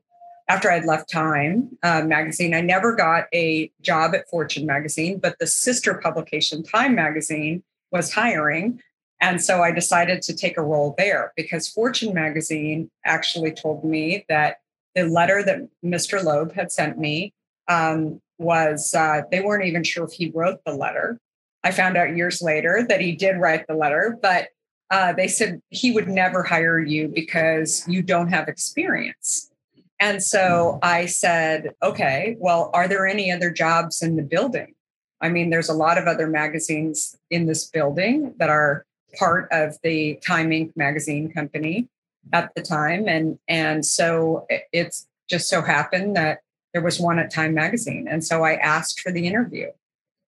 after 0.48 0.70
I'd 0.70 0.84
left 0.84 1.10
Time 1.10 1.76
uh, 1.82 2.02
magazine. 2.02 2.54
I 2.54 2.60
never 2.60 2.94
got 2.94 3.24
a 3.34 3.72
job 3.80 4.14
at 4.14 4.28
Fortune 4.28 4.64
magazine, 4.64 5.18
but 5.18 5.40
the 5.40 5.46
sister 5.48 5.94
publication, 5.94 6.62
Time 6.62 6.94
magazine, 6.94 7.64
was 7.90 8.12
hiring. 8.12 8.80
And 9.20 9.42
so 9.42 9.62
I 9.62 9.72
decided 9.72 10.22
to 10.22 10.36
take 10.36 10.56
a 10.56 10.62
role 10.62 10.94
there 10.98 11.32
because 11.34 11.66
Fortune 11.66 12.14
magazine 12.14 12.92
actually 13.04 13.50
told 13.50 13.82
me 13.82 14.24
that 14.28 14.58
the 14.94 15.04
letter 15.04 15.42
that 15.42 15.68
Mr. 15.84 16.22
Loeb 16.22 16.54
had 16.54 16.70
sent 16.70 16.96
me 16.96 17.32
um, 17.68 18.20
was 18.38 18.94
uh, 18.94 19.22
they 19.30 19.40
weren't 19.40 19.64
even 19.64 19.84
sure 19.84 20.04
if 20.04 20.12
he 20.12 20.30
wrote 20.34 20.60
the 20.64 20.74
letter. 20.74 21.20
I 21.62 21.70
found 21.70 21.96
out 21.96 22.16
years 22.16 22.42
later 22.42 22.84
that 22.88 23.00
he 23.00 23.12
did 23.12 23.38
write 23.38 23.66
the 23.66 23.74
letter, 23.74 24.18
but 24.20 24.48
uh, 24.90 25.12
they 25.12 25.28
said 25.28 25.60
he 25.70 25.92
would 25.92 26.08
never 26.08 26.42
hire 26.42 26.78
you 26.78 27.08
because 27.08 27.84
you 27.88 28.02
don't 28.02 28.28
have 28.28 28.48
experience. 28.48 29.50
And 29.98 30.22
so 30.22 30.78
I 30.82 31.06
said, 31.06 31.70
okay, 31.82 32.36
well, 32.38 32.70
are 32.74 32.86
there 32.88 33.06
any 33.06 33.30
other 33.30 33.50
jobs 33.50 34.02
in 34.02 34.16
the 34.16 34.22
building? 34.22 34.74
I 35.20 35.30
mean, 35.30 35.48
there's 35.48 35.70
a 35.70 35.74
lot 35.74 35.96
of 35.96 36.06
other 36.06 36.26
magazines 36.26 37.16
in 37.30 37.46
this 37.46 37.66
building 37.66 38.34
that 38.38 38.50
are 38.50 38.84
part 39.18 39.48
of 39.52 39.78
the 39.82 40.16
Time 40.26 40.50
Inc. 40.50 40.76
magazine 40.76 41.32
company 41.32 41.88
at 42.32 42.50
the 42.54 42.62
time. 42.62 43.08
And, 43.08 43.38
and 43.48 43.86
so 43.86 44.46
it's 44.72 45.06
just 45.30 45.48
so 45.48 45.62
happened 45.62 46.16
that 46.16 46.40
there 46.74 46.82
was 46.82 47.00
one 47.00 47.18
at 47.18 47.32
Time 47.32 47.54
magazine. 47.54 48.06
And 48.08 48.22
so 48.22 48.42
I 48.42 48.56
asked 48.56 49.00
for 49.00 49.12
the 49.12 49.26
interview 49.26 49.68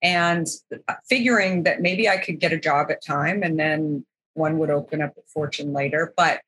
and 0.03 0.47
figuring 1.09 1.63
that 1.63 1.81
maybe 1.81 2.09
I 2.09 2.19
could 2.19 2.41
get 2.41 2.53
a 2.53 2.59
job 2.59 2.91
at 2.91 3.03
Time 3.03 3.43
and 3.45 3.59
then 3.59 4.05
one 4.35 4.59
would 4.59 4.71
open 4.71 5.01
up 5.01 5.15
at 5.17 5.29
Fortune 5.31 5.73
later. 5.73 6.13
But 6.17 6.41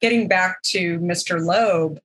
getting 0.00 0.26
back 0.26 0.62
to 0.62 0.98
Mr. 1.00 1.44
Loeb, 1.44 2.00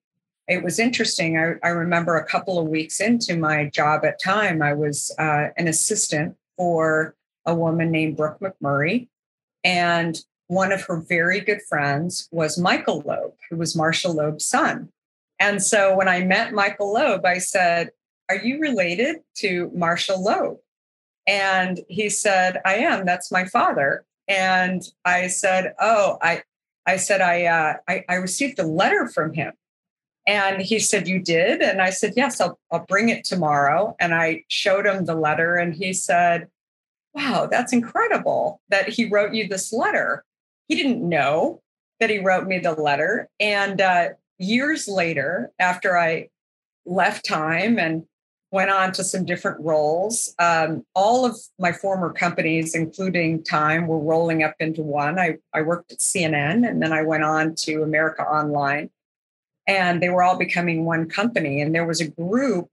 it 0.48 0.62
was 0.62 0.78
interesting. 0.78 1.38
I, 1.38 1.56
I 1.64 1.70
remember 1.70 2.18
a 2.18 2.26
couple 2.26 2.60
of 2.60 2.68
weeks 2.68 3.00
into 3.00 3.38
my 3.38 3.66
job 3.66 4.04
at 4.04 4.22
Time, 4.22 4.62
I 4.62 4.74
was 4.74 5.14
uh, 5.18 5.48
an 5.56 5.68
assistant 5.68 6.36
for 6.58 7.16
a 7.46 7.56
woman 7.56 7.92
named 7.92 8.18
Brooke 8.18 8.40
McMurray. 8.40 9.08
And 9.64 10.20
one 10.48 10.74
of 10.74 10.84
her 10.84 10.98
very 10.98 11.40
good 11.40 11.62
friends 11.68 12.28
was 12.32 12.58
Michael 12.58 13.04
Loeb, 13.06 13.34
who 13.50 13.56
was 13.56 13.76
Marshall 13.76 14.16
Loeb's 14.16 14.46
son. 14.46 14.90
And 15.40 15.62
so 15.62 15.96
when 15.96 16.08
I 16.08 16.24
met 16.24 16.54
Michael 16.54 16.94
Loeb, 16.94 17.26
I 17.26 17.38
said, 17.38 17.92
Are 18.30 18.38
you 18.38 18.60
related 18.60 19.18
to 19.38 19.72
Marshall 19.74 20.24
Loeb? 20.24 20.58
And 21.28 21.82
he 21.90 22.10
said, 22.10 22.62
I 22.66 22.76
am. 22.76 23.06
That's 23.06 23.32
my 23.32 23.46
father. 23.46 24.06
And 24.28 24.82
I 25.06 25.28
said, 25.28 25.74
Oh, 25.80 26.18
I, 26.22 26.44
I 26.86 26.98
said, 26.98 27.22
I, 27.22 27.46
uh, 27.46 27.74
I, 27.88 28.04
I 28.10 28.16
received 28.16 28.60
a 28.60 28.64
letter 28.64 29.08
from 29.08 29.34
him. 29.34 29.54
And 30.26 30.62
he 30.62 30.80
said, 30.80 31.08
You 31.08 31.20
did? 31.20 31.62
And 31.62 31.82
I 31.82 31.90
said, 31.90 32.14
Yes, 32.16 32.42
I'll, 32.42 32.60
I'll 32.72 32.86
bring 32.86 33.10
it 33.10 33.24
tomorrow. 33.24 33.96
And 34.00 34.14
I 34.14 34.44
showed 34.50 34.86
him 34.86 35.06
the 35.06 35.16
letter, 35.16 35.56
and 35.56 35.74
he 35.74 35.94
said, 35.94 36.48
Wow, 37.14 37.48
that's 37.50 37.74
incredible 37.74 38.62
that 38.70 38.90
he 38.90 39.06
wrote 39.06 39.34
you 39.34 39.48
this 39.48 39.72
letter. 39.72 40.24
He 40.68 40.76
didn't 40.76 41.08
know 41.08 41.62
that 42.00 42.10
he 42.10 42.20
wrote 42.20 42.46
me 42.46 42.60
the 42.60 42.74
letter. 42.74 43.30
And 43.40 43.82
uh, 43.82 44.10
years 44.38 44.88
later, 44.88 45.52
after 45.60 45.98
I 45.98 46.30
left 46.86 47.26
Time 47.26 47.78
and 47.78 48.06
went 48.52 48.70
on 48.70 48.92
to 48.94 49.04
some 49.04 49.26
different 49.26 49.60
roles. 49.60 50.34
Um, 50.40 50.86
all 50.96 51.26
of 51.26 51.38
my 51.60 51.72
former 51.72 52.14
companies, 52.14 52.76
including 52.76 53.44
Time, 53.44 53.88
were 53.88 54.00
rolling 54.00 54.44
up 54.44 54.56
into 54.60 54.82
one. 54.82 55.20
I, 55.20 55.38
I 55.54 55.62
worked 55.62 55.92
at 55.92 56.00
CNN 56.00 56.68
and 56.68 56.82
then 56.82 56.94
I 56.94 57.04
went 57.04 57.24
on 57.24 57.56
to 57.56 57.84
America 57.84 58.24
Online, 58.24 58.90
and 59.68 60.02
they 60.02 60.10
were 60.10 60.24
all 60.24 60.38
becoming 60.38 60.86
one 60.86 61.10
company. 61.10 61.62
And 61.62 61.76
there 61.76 61.86
was 61.86 62.00
a 62.00 62.08
group 62.08 62.70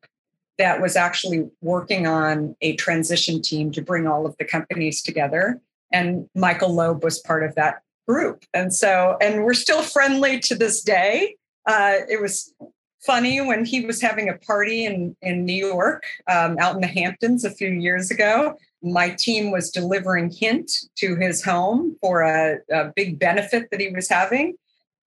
that 0.58 0.80
was 0.80 0.94
actually 0.94 1.50
working 1.60 2.06
on 2.06 2.54
a 2.60 2.76
transition 2.76 3.42
team 3.42 3.72
to 3.72 3.82
bring 3.82 4.06
all 4.06 4.24
of 4.26 4.36
the 4.38 4.44
companies 4.44 5.02
together. 5.02 5.60
And 5.92 6.28
Michael 6.36 6.72
Loeb 6.72 7.02
was 7.02 7.18
part 7.18 7.42
of 7.42 7.56
that 7.56 7.82
group. 8.06 8.44
And 8.54 8.72
so, 8.72 9.16
and 9.20 9.42
we're 9.42 9.54
still 9.54 9.82
friendly 9.82 10.38
to 10.40 10.54
this 10.54 10.82
day. 10.82 11.34
Uh, 11.66 11.94
it 12.08 12.20
was 12.20 12.54
funny 13.04 13.40
when 13.40 13.64
he 13.64 13.84
was 13.84 14.00
having 14.00 14.28
a 14.28 14.38
party 14.38 14.86
in, 14.86 15.16
in 15.22 15.44
New 15.44 15.66
York, 15.66 16.04
um, 16.30 16.56
out 16.58 16.74
in 16.74 16.80
the 16.80 16.86
Hamptons 16.86 17.44
a 17.44 17.50
few 17.50 17.68
years 17.68 18.10
ago. 18.10 18.56
My 18.82 19.10
team 19.10 19.50
was 19.50 19.70
delivering 19.70 20.30
Hint 20.30 20.70
to 20.96 21.16
his 21.16 21.42
home 21.42 21.96
for 22.00 22.22
a, 22.22 22.58
a 22.70 22.92
big 22.94 23.18
benefit 23.18 23.70
that 23.70 23.80
he 23.80 23.88
was 23.88 24.08
having. 24.08 24.54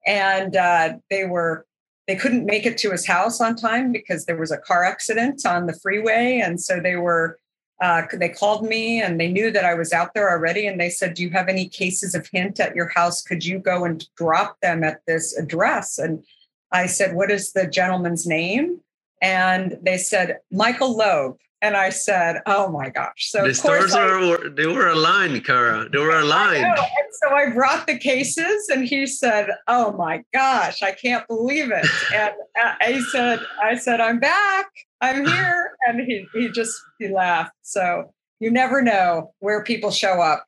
And 0.06 0.56
uh, 0.56 0.94
they 1.10 1.26
were 1.26 1.66
they 2.08 2.16
couldn't 2.16 2.46
make 2.46 2.66
it 2.66 2.78
to 2.80 2.92
his 2.92 3.06
house 3.06 3.40
on 3.42 3.56
time 3.56 3.92
because 3.92 4.26
there 4.26 4.38
was 4.38 4.52
a 4.52 4.58
car 4.58 4.84
accident 4.84 5.46
on 5.46 5.68
the 5.68 5.78
freeway 5.82 6.42
and 6.44 6.60
so 6.60 6.80
they 6.80 6.96
were 6.96 7.38
uh, 7.80 8.02
they 8.14 8.30
called 8.30 8.64
me 8.64 9.00
and 9.02 9.20
they 9.20 9.28
knew 9.28 9.52
that 9.52 9.66
i 9.66 9.74
was 9.74 9.94
out 9.94 10.14
there 10.14 10.30
already 10.32 10.66
and 10.66 10.80
they 10.80 10.90
said 10.90 11.14
do 11.14 11.22
you 11.22 11.30
have 11.30 11.48
any 11.50 11.68
cases 11.68 12.16
of 12.16 12.28
hint 12.32 12.60
at 12.60 12.76
your 12.76 12.88
house 12.88 13.22
could 13.22 13.46
you 13.46 13.60
go 13.60 13.84
and 13.84 14.08
drop 14.16 14.58
them 14.62 14.84
at 14.84 15.02
this 15.06 15.38
address 15.38 16.00
and 16.00 16.24
I 16.72 16.88
said, 16.88 17.16
What 17.16 17.32
is 17.32 17.54
the 17.54 17.68
gentleman's 17.68 18.26
name? 18.26 18.82
And 19.22 19.78
they 19.82 19.98
said, 19.98 20.38
Michael 20.52 20.96
Loeb. 20.96 21.38
And 21.60 21.76
I 21.76 21.90
said, 21.90 22.42
"Oh 22.46 22.70
my 22.70 22.90
gosh!" 22.90 23.32
So 23.32 23.48
the 23.48 23.56
stars 23.56 23.96
are 23.96 24.48
they 24.50 24.68
were 24.68 24.90
aligned, 24.90 25.44
Kara. 25.44 25.90
They 25.90 25.98
were 25.98 26.20
aligned. 26.20 26.64
And 26.64 26.78
so 27.24 27.34
I 27.34 27.50
brought 27.50 27.88
the 27.88 27.98
cases, 27.98 28.70
and 28.70 28.88
he 28.88 29.08
said, 29.08 29.50
"Oh 29.68 29.92
my 29.94 30.24
gosh, 30.36 30.84
I 30.84 30.92
can't 30.92 31.28
believe 31.28 31.72
it!" 31.72 31.86
And 32.14 32.34
uh, 32.62 32.74
I 32.80 33.02
said, 33.12 33.40
"I 33.62 33.76
said 33.76 34.00
I'm 34.00 34.20
back. 34.20 34.68
I'm 35.02 35.26
here." 35.34 35.72
And 35.88 36.02
he 36.02 36.28
he 36.34 36.50
just 36.50 36.80
he 37.00 37.08
laughed. 37.08 37.54
So 37.64 38.14
you 38.40 38.52
never 38.52 38.84
know 38.84 39.34
where 39.40 39.64
people 39.64 39.90
show 39.90 40.22
up. 40.22 40.46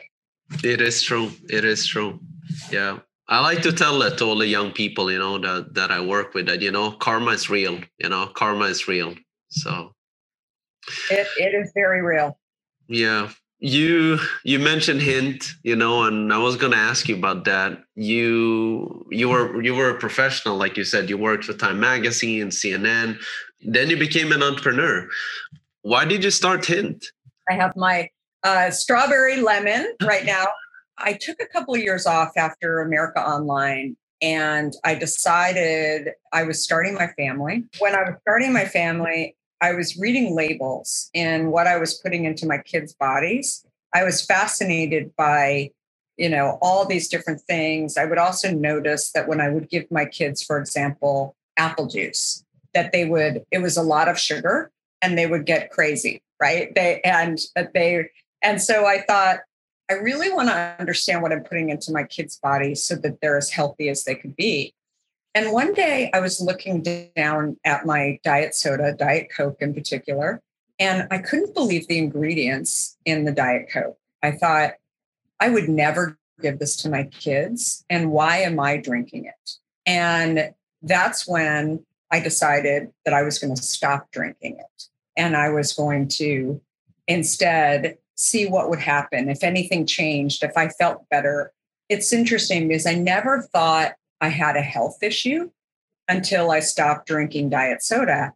It 0.63 0.79
is 0.79 1.01
true. 1.01 1.31
It 1.49 1.65
is 1.65 1.87
true. 1.87 2.19
Yeah. 2.71 2.99
I 3.29 3.41
like 3.41 3.61
to 3.61 3.71
tell 3.71 3.99
that 3.99 4.17
to 4.17 4.25
all 4.25 4.35
the 4.35 4.47
young 4.47 4.71
people, 4.71 5.11
you 5.11 5.19
know, 5.19 5.37
that 5.37 5.75
that 5.75 5.91
I 5.91 6.01
work 6.01 6.33
with, 6.33 6.47
that 6.47 6.61
you 6.61 6.71
know, 6.71 6.91
karma 6.91 7.31
is 7.31 7.49
real. 7.49 7.79
You 7.99 8.09
know, 8.09 8.25
karma 8.27 8.65
is 8.65 8.87
real. 8.87 9.13
So 9.49 9.93
it 11.11 11.27
it 11.37 11.53
is 11.53 11.71
very 11.75 12.01
real. 12.01 12.37
Yeah. 12.87 13.29
You 13.59 14.19
you 14.43 14.57
mentioned 14.57 15.01
hint, 15.01 15.51
you 15.63 15.75
know, 15.75 16.05
and 16.05 16.33
I 16.33 16.39
was 16.39 16.55
going 16.55 16.71
to 16.71 16.77
ask 16.77 17.07
you 17.07 17.15
about 17.15 17.45
that. 17.45 17.83
You 17.93 19.05
you 19.11 19.29
were 19.29 19.61
you 19.61 19.75
were 19.75 19.89
a 19.89 19.99
professional, 19.99 20.57
like 20.57 20.75
you 20.75 20.83
said. 20.83 21.09
You 21.09 21.17
worked 21.17 21.43
for 21.43 21.53
Time 21.53 21.79
Magazine, 21.79 22.47
CNN. 22.47 23.19
Then 23.61 23.89
you 23.89 23.97
became 23.97 24.31
an 24.31 24.41
entrepreneur. 24.41 25.07
Why 25.81 26.05
did 26.05 26.23
you 26.23 26.31
start 26.31 26.65
Hint? 26.65 27.05
I 27.49 27.53
have 27.53 27.75
my 27.75 28.09
uh, 28.43 28.71
strawberry 28.71 29.41
lemon 29.41 29.93
right 30.03 30.25
now. 30.25 30.47
I 30.99 31.13
took 31.13 31.41
a 31.41 31.45
couple 31.45 31.73
of 31.73 31.81
years 31.81 32.05
off 32.05 32.31
after 32.37 32.81
America 32.81 33.19
Online 33.19 33.95
and 34.21 34.73
I 34.83 34.95
decided 34.95 36.09
I 36.33 36.43
was 36.43 36.63
starting 36.63 36.93
my 36.93 37.07
family. 37.17 37.63
When 37.79 37.95
I 37.95 38.03
was 38.03 38.15
starting 38.21 38.51
my 38.51 38.65
family, 38.65 39.35
I 39.61 39.73
was 39.73 39.97
reading 39.97 40.35
labels 40.35 41.09
and 41.13 41.51
what 41.51 41.67
I 41.67 41.77
was 41.77 41.95
putting 41.95 42.25
into 42.25 42.45
my 42.45 42.57
kids' 42.57 42.93
bodies. 42.93 43.65
I 43.93 44.03
was 44.03 44.25
fascinated 44.25 45.15
by, 45.15 45.71
you 46.17 46.29
know, 46.29 46.57
all 46.61 46.85
these 46.85 47.07
different 47.07 47.41
things. 47.41 47.97
I 47.97 48.05
would 48.05 48.17
also 48.17 48.51
notice 48.51 49.11
that 49.13 49.27
when 49.27 49.41
I 49.41 49.49
would 49.49 49.69
give 49.69 49.89
my 49.89 50.05
kids, 50.05 50.43
for 50.43 50.59
example, 50.59 51.35
apple 51.57 51.87
juice, 51.87 52.43
that 52.73 52.91
they 52.91 53.05
would, 53.05 53.43
it 53.51 53.61
was 53.61 53.77
a 53.77 53.83
lot 53.83 54.07
of 54.07 54.19
sugar 54.19 54.71
and 55.01 55.17
they 55.17 55.27
would 55.27 55.45
get 55.45 55.71
crazy, 55.71 56.21
right? 56.41 56.73
They, 56.75 57.01
and 57.03 57.39
uh, 57.55 57.63
they, 57.73 58.09
and 58.41 58.61
so 58.61 58.85
I 58.85 59.01
thought, 59.01 59.39
I 59.89 59.93
really 59.93 60.31
want 60.31 60.49
to 60.49 60.75
understand 60.79 61.21
what 61.21 61.31
I'm 61.31 61.43
putting 61.43 61.69
into 61.69 61.91
my 61.91 62.03
kids' 62.03 62.37
bodies 62.37 62.83
so 62.83 62.95
that 62.97 63.21
they're 63.21 63.37
as 63.37 63.49
healthy 63.49 63.89
as 63.89 64.03
they 64.03 64.15
could 64.15 64.35
be. 64.35 64.73
And 65.33 65.51
one 65.51 65.73
day 65.73 66.09
I 66.13 66.19
was 66.19 66.41
looking 66.41 66.83
down 67.15 67.57
at 67.65 67.85
my 67.85 68.19
diet 68.23 68.55
soda, 68.55 68.93
Diet 68.93 69.29
Coke 69.35 69.57
in 69.61 69.73
particular, 69.73 70.41
and 70.79 71.07
I 71.11 71.19
couldn't 71.19 71.53
believe 71.53 71.87
the 71.87 71.97
ingredients 71.97 72.97
in 73.05 73.25
the 73.25 73.31
Diet 73.31 73.69
Coke. 73.71 73.97
I 74.23 74.31
thought, 74.31 74.73
I 75.39 75.49
would 75.49 75.69
never 75.69 76.17
give 76.41 76.59
this 76.59 76.75
to 76.77 76.89
my 76.89 77.03
kids. 77.03 77.85
And 77.89 78.11
why 78.11 78.37
am 78.37 78.59
I 78.59 78.77
drinking 78.77 79.25
it? 79.25 79.51
And 79.85 80.53
that's 80.81 81.27
when 81.27 81.85
I 82.11 82.19
decided 82.19 82.91
that 83.05 83.13
I 83.13 83.23
was 83.23 83.39
going 83.39 83.55
to 83.55 83.61
stop 83.61 84.11
drinking 84.11 84.57
it. 84.59 84.83
And 85.17 85.35
I 85.35 85.49
was 85.49 85.73
going 85.73 86.07
to 86.09 86.61
instead 87.07 87.97
see 88.19 88.47
what 88.47 88.69
would 88.69 88.79
happen 88.79 89.29
if 89.29 89.43
anything 89.43 89.85
changed, 89.85 90.43
if 90.43 90.55
I 90.57 90.67
felt 90.67 91.07
better. 91.09 91.51
It's 91.87 92.13
interesting 92.13 92.67
because 92.67 92.85
I 92.85 92.93
never 92.93 93.41
thought 93.41 93.93
I 94.21 94.29
had 94.29 94.55
a 94.55 94.61
health 94.61 95.01
issue 95.01 95.49
until 96.07 96.51
I 96.51 96.59
stopped 96.59 97.07
drinking 97.07 97.49
diet 97.49 97.81
soda. 97.81 98.33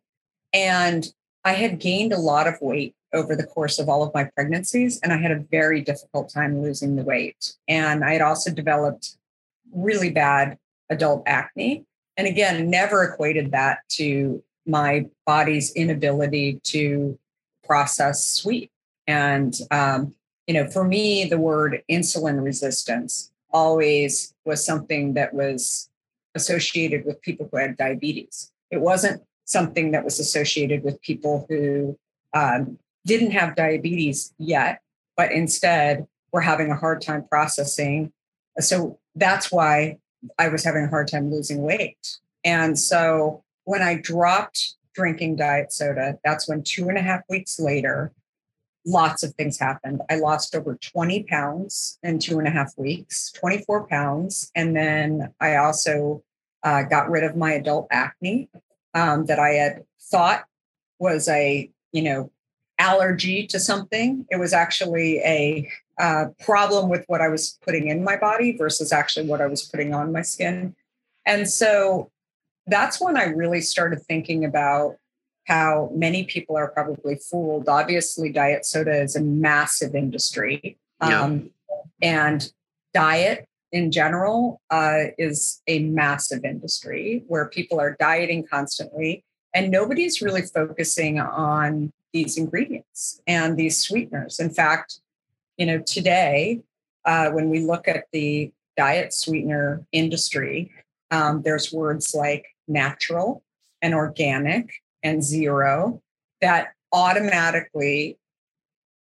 And 0.54 1.06
I 1.44 1.54
had 1.54 1.80
gained 1.80 2.14
a 2.14 2.20
lot 2.20 2.48
of 2.48 2.62
weight 2.62 2.96
over 3.14 3.36
the 3.36 3.46
course 3.46 3.78
of 3.78 3.90
all 3.90 4.04
of 4.04 4.14
my 4.14 4.24
pregnancies, 4.24 5.00
and 5.02 5.12
I 5.12 5.18
had 5.18 5.32
a 5.32 5.40
very 5.52 5.82
difficult 5.82 6.30
time 6.30 6.62
losing 6.62 6.96
the 6.96 7.04
weight. 7.04 7.54
And 7.68 8.04
I 8.04 8.14
had 8.14 8.22
also 8.22 8.52
developed 8.52 9.18
really 9.74 10.10
bad 10.10 10.58
adult 10.90 11.24
acne. 11.28 11.86
And 12.18 12.28
again, 12.28 12.70
never 12.70 13.04
equated 13.04 13.52
that 13.52 13.80
to 13.90 14.42
my 14.66 15.08
body's 15.26 15.74
inability 15.74 16.60
to 16.64 17.20
process 17.66 18.26
sweet. 18.26 18.72
And, 19.08 19.54
um, 19.72 20.16
you 20.48 20.54
know, 20.54 20.68
for 20.68 20.84
me, 20.84 21.26
the 21.26 21.38
word 21.38 21.84
insulin 21.90 22.44
resistance 22.44 23.32
always 23.52 24.34
was 24.46 24.66
something 24.66 25.14
that 25.14 25.34
was 25.34 25.90
associated 26.36 27.06
with 27.06 27.22
people 27.22 27.48
who 27.52 27.58
had 27.58 27.78
diabetes. 27.78 28.52
It 28.72 28.82
wasn't 28.82 29.22
something 29.46 29.92
that 29.92 30.04
was 30.04 30.20
associated 30.20 30.84
with 30.84 31.02
people 31.02 31.46
who 31.50 31.98
um, 32.34 32.80
didn't 33.06 33.32
have 33.32 33.56
diabetes 33.56 34.34
yet, 34.38 34.82
but 35.16 35.32
instead 35.32 36.08
we're 36.32 36.42
having 36.42 36.72
a 36.72 36.76
hard 36.76 37.02
time 37.02 37.24
processing. 37.30 38.12
So 38.60 39.00
that's 39.16 39.52
why 39.52 39.98
I 40.40 40.48
was 40.48 40.64
having 40.64 40.86
a 40.86 40.90
hard 40.90 41.08
time 41.08 41.32
losing 41.32 41.62
weight. 41.62 42.18
And 42.44 42.78
so 42.78 43.44
when 43.66 43.82
I 43.82 43.96
dropped 43.96 44.76
drinking 44.94 45.36
diet 45.36 45.72
soda, 45.72 46.18
that's 46.24 46.48
when 46.48 46.64
two 46.64 46.90
and 46.90 46.98
a 46.98 47.02
half 47.02 47.22
weeks 47.30 47.60
later, 47.60 48.12
lots 48.86 49.24
of 49.24 49.34
things 49.36 49.60
happened. 49.60 50.02
I 50.10 50.16
lost 50.16 50.56
over 50.56 50.76
20 50.76 51.24
pounds 51.24 52.00
in 52.04 52.20
two 52.20 52.40
and 52.40 52.48
a 52.48 52.52
half 52.52 52.74
weeks, 52.78 53.32
24 53.32 53.88
pounds. 53.88 54.52
And 54.56 54.76
then 54.76 55.34
I 55.40 55.56
also 55.56 56.24
uh, 56.64 56.84
got 56.84 57.10
rid 57.10 57.24
of 57.24 57.36
my 57.36 57.54
adult 57.54 57.88
acne 57.92 58.50
um, 58.94 59.26
that 59.26 59.40
I 59.40 59.50
had 59.52 59.84
thought 60.02 60.46
was 61.00 61.28
a, 61.28 61.70
you 61.92 62.02
know, 62.02 62.32
allergy 62.80 63.48
to 63.48 63.60
something. 63.60 64.26
It 64.30 64.38
was 64.38 64.54
actually 64.54 65.20
a 65.20 65.70
uh, 66.00 66.26
problem 66.40 66.90
with 66.90 67.06
what 67.08 67.22
I 67.22 67.28
was 67.28 67.58
putting 67.64 67.88
in 67.88 68.04
my 68.04 68.18
body 68.18 68.58
versus 68.58 68.92
actually 68.92 69.28
what 69.28 69.42
I 69.42 69.48
was 69.48 69.64
putting 69.64 69.94
on 69.94 70.12
my 70.12 70.22
skin. 70.22 70.76
And 71.26 71.50
so 71.50 72.12
that's 72.68 73.00
when 73.00 73.18
I 73.18 73.26
really 73.26 73.62
started 73.62 74.02
thinking 74.02 74.46
about 74.46 74.96
how 75.46 75.92
many 75.94 76.24
people 76.24 76.56
are 76.56 76.70
probably 76.70 77.16
fooled. 77.16 77.68
Obviously, 77.68 78.32
diet 78.32 78.66
soda 78.66 79.02
is 79.02 79.16
a 79.16 79.22
massive 79.22 79.96
industry. 79.96 80.78
Um, 81.02 81.50
And 82.02 82.52
diet 82.94 83.48
in 83.72 83.92
general 83.92 84.62
uh, 84.70 85.06
is 85.18 85.62
a 85.68 85.80
massive 85.80 86.46
industry 86.46 87.24
where 87.28 87.48
people 87.48 87.80
are 87.80 87.96
dieting 88.00 88.46
constantly 88.46 89.24
and 89.54 89.72
nobody's 89.72 90.22
really 90.22 90.42
focusing 90.42 91.20
on 91.20 91.92
these 92.12 92.38
ingredients 92.38 93.22
and 93.26 93.58
these 93.58 93.78
sweeteners. 93.78 94.40
In 94.40 94.50
fact, 94.50 95.00
you 95.58 95.66
know, 95.66 95.80
today, 95.80 96.62
uh, 97.06 97.30
when 97.32 97.50
we 97.50 97.60
look 97.60 97.88
at 97.88 98.06
the 98.12 98.52
diet 98.78 99.14
sweetener 99.14 99.86
industry, 99.92 100.72
um, 101.12 101.42
there's 101.44 101.72
words 101.72 102.14
like 102.14 102.46
natural 102.68 103.44
and 103.82 103.94
organic 103.94 104.83
and 105.04 105.24
zero 105.24 106.02
that 106.42 106.70
automatically 106.92 108.18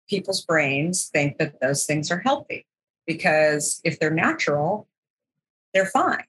people's 0.10 0.44
brains 0.44 1.10
think 1.14 1.38
that 1.38 1.60
those 1.62 1.86
things 1.86 2.12
are 2.12 2.20
healthy 2.20 2.66
because 3.06 3.82
if 3.84 4.00
they're 4.00 4.12
natural, 4.12 4.88
they're 5.74 5.86
fine. 5.86 6.24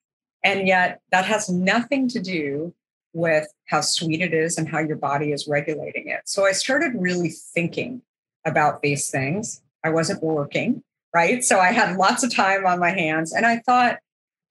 And 0.45 0.66
yet 0.66 1.01
that 1.11 1.25
has 1.25 1.49
nothing 1.49 2.09
to 2.09 2.21
do 2.21 2.75
with 3.12 3.49
how 3.66 3.81
sweet 3.81 4.21
it 4.21 4.35
is 4.35 4.59
and 4.59 4.69
how 4.69 4.79
your 4.79 4.97
body 4.97 5.33
is 5.33 5.49
regulating 5.49 6.09
it. 6.09 6.21
So 6.27 6.45
I 6.45 6.53
started 6.53 6.92
really 6.95 7.31
thinking 7.31 8.03
about 8.45 8.83
these 8.83 9.11
things. 9.11 9.62
I 9.83 9.90
wasn't 9.90 10.23
working, 10.23 10.83
right? 11.14 11.42
So 11.42 11.59
I 11.59 11.73
had 11.73 11.97
lots 11.97 12.23
of 12.23 12.35
time 12.35 12.66
on 12.66 12.79
my 12.79 12.90
hands. 12.90 13.33
And 13.33 13.47
I 13.47 13.59
thought, 13.59 13.99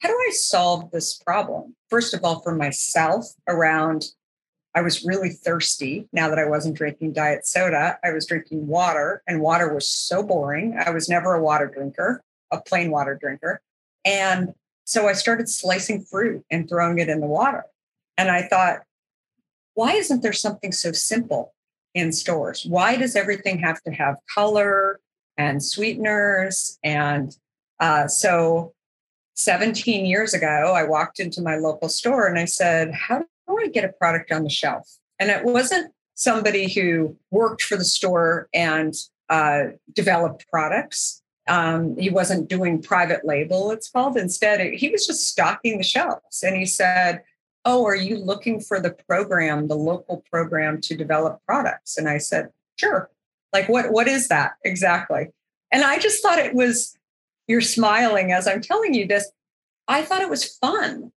how 0.02 0.10
do 0.10 0.16
I 0.16 0.32
solve 0.32 0.92
this 0.92 1.16
problem? 1.18 1.76
First 1.90 2.14
of 2.14 2.24
all, 2.24 2.42
for 2.42 2.56
myself, 2.56 3.28
around 3.48 4.06
I 4.76 4.82
was 4.82 5.06
really 5.06 5.30
thirsty 5.30 6.10
now 6.12 6.28
that 6.28 6.38
I 6.38 6.46
wasn't 6.46 6.76
drinking 6.76 7.14
diet 7.14 7.48
soda. 7.48 7.98
I 8.04 8.12
was 8.12 8.26
drinking 8.26 8.68
water, 8.68 9.24
and 9.26 9.40
water 9.40 9.74
was 9.74 9.88
so 9.88 10.22
boring. 10.22 10.78
I 10.78 10.90
was 10.90 11.08
never 11.08 11.34
a 11.34 11.42
water 11.42 11.72
drinker, 11.74 12.22
a 12.52 12.60
plain 12.60 12.92
water 12.92 13.18
drinker. 13.20 13.62
And 14.04 14.54
so 14.84 15.08
I 15.08 15.14
started 15.14 15.48
slicing 15.48 16.04
fruit 16.04 16.44
and 16.52 16.68
throwing 16.68 17.00
it 17.00 17.08
in 17.08 17.22
the 17.22 17.28
water. 17.28 17.64
And 18.18 18.30
I 18.30 18.44
thought, 18.50 18.82
why 19.76 19.94
isn't 19.94 20.22
there 20.22 20.34
something 20.34 20.74
so 20.74 20.92
simple 20.92 21.54
in 21.94 22.12
stores? 22.12 22.66
Why 22.66 22.98
does 22.98 23.16
everything 23.16 23.60
have 23.60 23.82
to 23.84 23.92
have 23.92 24.18
color 24.34 25.00
and 25.38 25.64
sweeteners? 25.64 26.78
And 26.84 27.36
uh, 27.80 28.08
so 28.08 28.74
17 29.36 30.06
years 30.06 30.34
ago, 30.34 30.74
I 30.76 30.84
walked 30.84 31.20
into 31.20 31.42
my 31.42 31.56
local 31.56 31.88
store 31.88 32.28
and 32.28 32.38
I 32.38 32.46
said, 32.46 32.94
How 32.94 33.24
I 33.66 33.70
get 33.70 33.84
a 33.84 33.90
product 33.90 34.32
on 34.32 34.44
the 34.44 34.50
shelf? 34.50 34.90
And 35.20 35.30
it 35.30 35.44
wasn't 35.44 35.92
somebody 36.14 36.72
who 36.72 37.18
worked 37.32 37.62
for 37.62 37.76
the 37.76 37.86
store 37.86 38.48
and 38.54 38.94
uh, 39.30 39.64
developed 39.94 40.46
products. 40.50 41.22
Um, 41.48 41.98
he 41.98 42.10
wasn't 42.10 42.50
doing 42.50 42.82
private 42.82 43.26
label, 43.26 43.72
it's 43.72 43.90
called. 43.90 44.18
Instead, 44.18 44.74
he 44.74 44.90
was 44.90 45.06
just 45.06 45.28
stocking 45.30 45.78
the 45.78 45.84
shelves. 45.84 46.42
And 46.44 46.56
he 46.56 46.66
said, 46.66 47.22
oh, 47.66 47.86
are 47.86 47.96
you 47.96 48.18
looking 48.18 48.60
for 48.60 48.80
the 48.80 48.92
program, 49.08 49.68
the 49.68 49.76
local 49.76 50.24
program 50.32 50.80
to 50.82 50.96
develop 50.96 51.42
products? 51.46 51.98
And 51.98 52.08
I 52.08 52.20
said, 52.20 52.50
sure. 52.80 53.10
Like, 53.54 53.70
what, 53.70 53.92
what 53.92 54.08
is 54.08 54.28
that 54.28 54.54
exactly? 54.64 55.28
And 55.72 55.84
I 55.84 56.00
just 56.00 56.22
thought 56.22 56.40
it 56.40 56.54
was, 56.54 56.98
you're 57.48 57.62
smiling 57.62 58.32
as 58.32 58.48
I'm 58.48 58.62
telling 58.62 58.94
you 58.94 59.08
this. 59.08 59.30
I 59.88 60.02
thought 60.04 60.22
it 60.22 60.30
was 60.30 60.58
fun. 60.58 61.12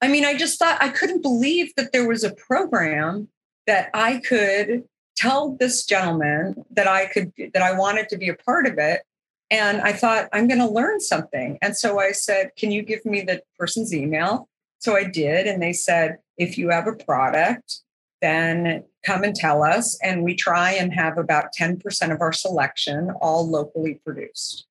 I 0.00 0.08
mean, 0.08 0.24
I 0.24 0.36
just 0.36 0.58
thought 0.58 0.82
I 0.82 0.88
couldn't 0.90 1.22
believe 1.22 1.74
that 1.76 1.92
there 1.92 2.06
was 2.06 2.24
a 2.24 2.34
program 2.34 3.28
that 3.66 3.90
I 3.92 4.18
could 4.18 4.84
tell 5.16 5.56
this 5.56 5.84
gentleman 5.84 6.64
that 6.70 6.86
I 6.86 7.06
could, 7.06 7.32
that 7.52 7.62
I 7.62 7.76
wanted 7.76 8.08
to 8.10 8.16
be 8.16 8.28
a 8.28 8.34
part 8.34 8.66
of 8.66 8.78
it. 8.78 9.02
And 9.50 9.80
I 9.80 9.92
thought, 9.92 10.28
I'm 10.32 10.46
going 10.46 10.60
to 10.60 10.68
learn 10.68 11.00
something. 11.00 11.58
And 11.62 11.76
so 11.76 11.98
I 11.98 12.12
said, 12.12 12.50
Can 12.56 12.70
you 12.70 12.82
give 12.82 13.04
me 13.04 13.22
the 13.22 13.42
person's 13.58 13.94
email? 13.94 14.48
So 14.78 14.96
I 14.96 15.04
did. 15.04 15.46
And 15.46 15.62
they 15.62 15.72
said, 15.72 16.18
if 16.36 16.56
you 16.56 16.70
have 16.70 16.86
a 16.86 16.92
product, 16.92 17.80
then 18.20 18.84
come 19.04 19.22
and 19.24 19.34
tell 19.34 19.62
us. 19.62 19.98
And 20.02 20.22
we 20.22 20.34
try 20.34 20.72
and 20.72 20.92
have 20.92 21.18
about 21.18 21.52
10% 21.58 22.12
of 22.12 22.20
our 22.20 22.32
selection 22.32 23.10
all 23.20 23.48
locally 23.48 24.00
produced. 24.04 24.66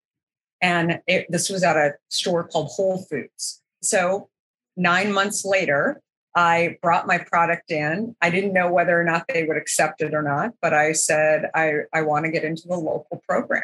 And 0.62 1.02
it, 1.08 1.28
this 1.30 1.50
was 1.50 1.64
at 1.64 1.78
a 1.78 1.94
store 2.10 2.46
called 2.46 2.70
Whole 2.70 3.04
Foods. 3.04 3.62
So 3.82 4.30
nine 4.78 5.12
months 5.12 5.44
later, 5.44 6.02
I 6.36 6.78
brought 6.84 7.08
my 7.08 7.18
product 7.18 7.72
in. 7.72 8.16
I 8.22 8.30
didn't 8.30 8.54
know 8.54 8.72
whether 8.72 9.00
or 9.00 9.04
not 9.04 9.26
they 9.28 9.44
would 9.44 9.58
accept 9.58 10.02
it 10.02 10.14
or 10.14 10.22
not, 10.22 10.54
but 10.62 10.74
I 10.74 10.92
said, 10.92 11.50
I, 11.56 11.80
I 11.94 12.04
want 12.04 12.26
to 12.26 12.32
get 12.32 12.44
into 12.44 12.68
the 12.68 12.78
local 12.78 13.22
program. 13.28 13.64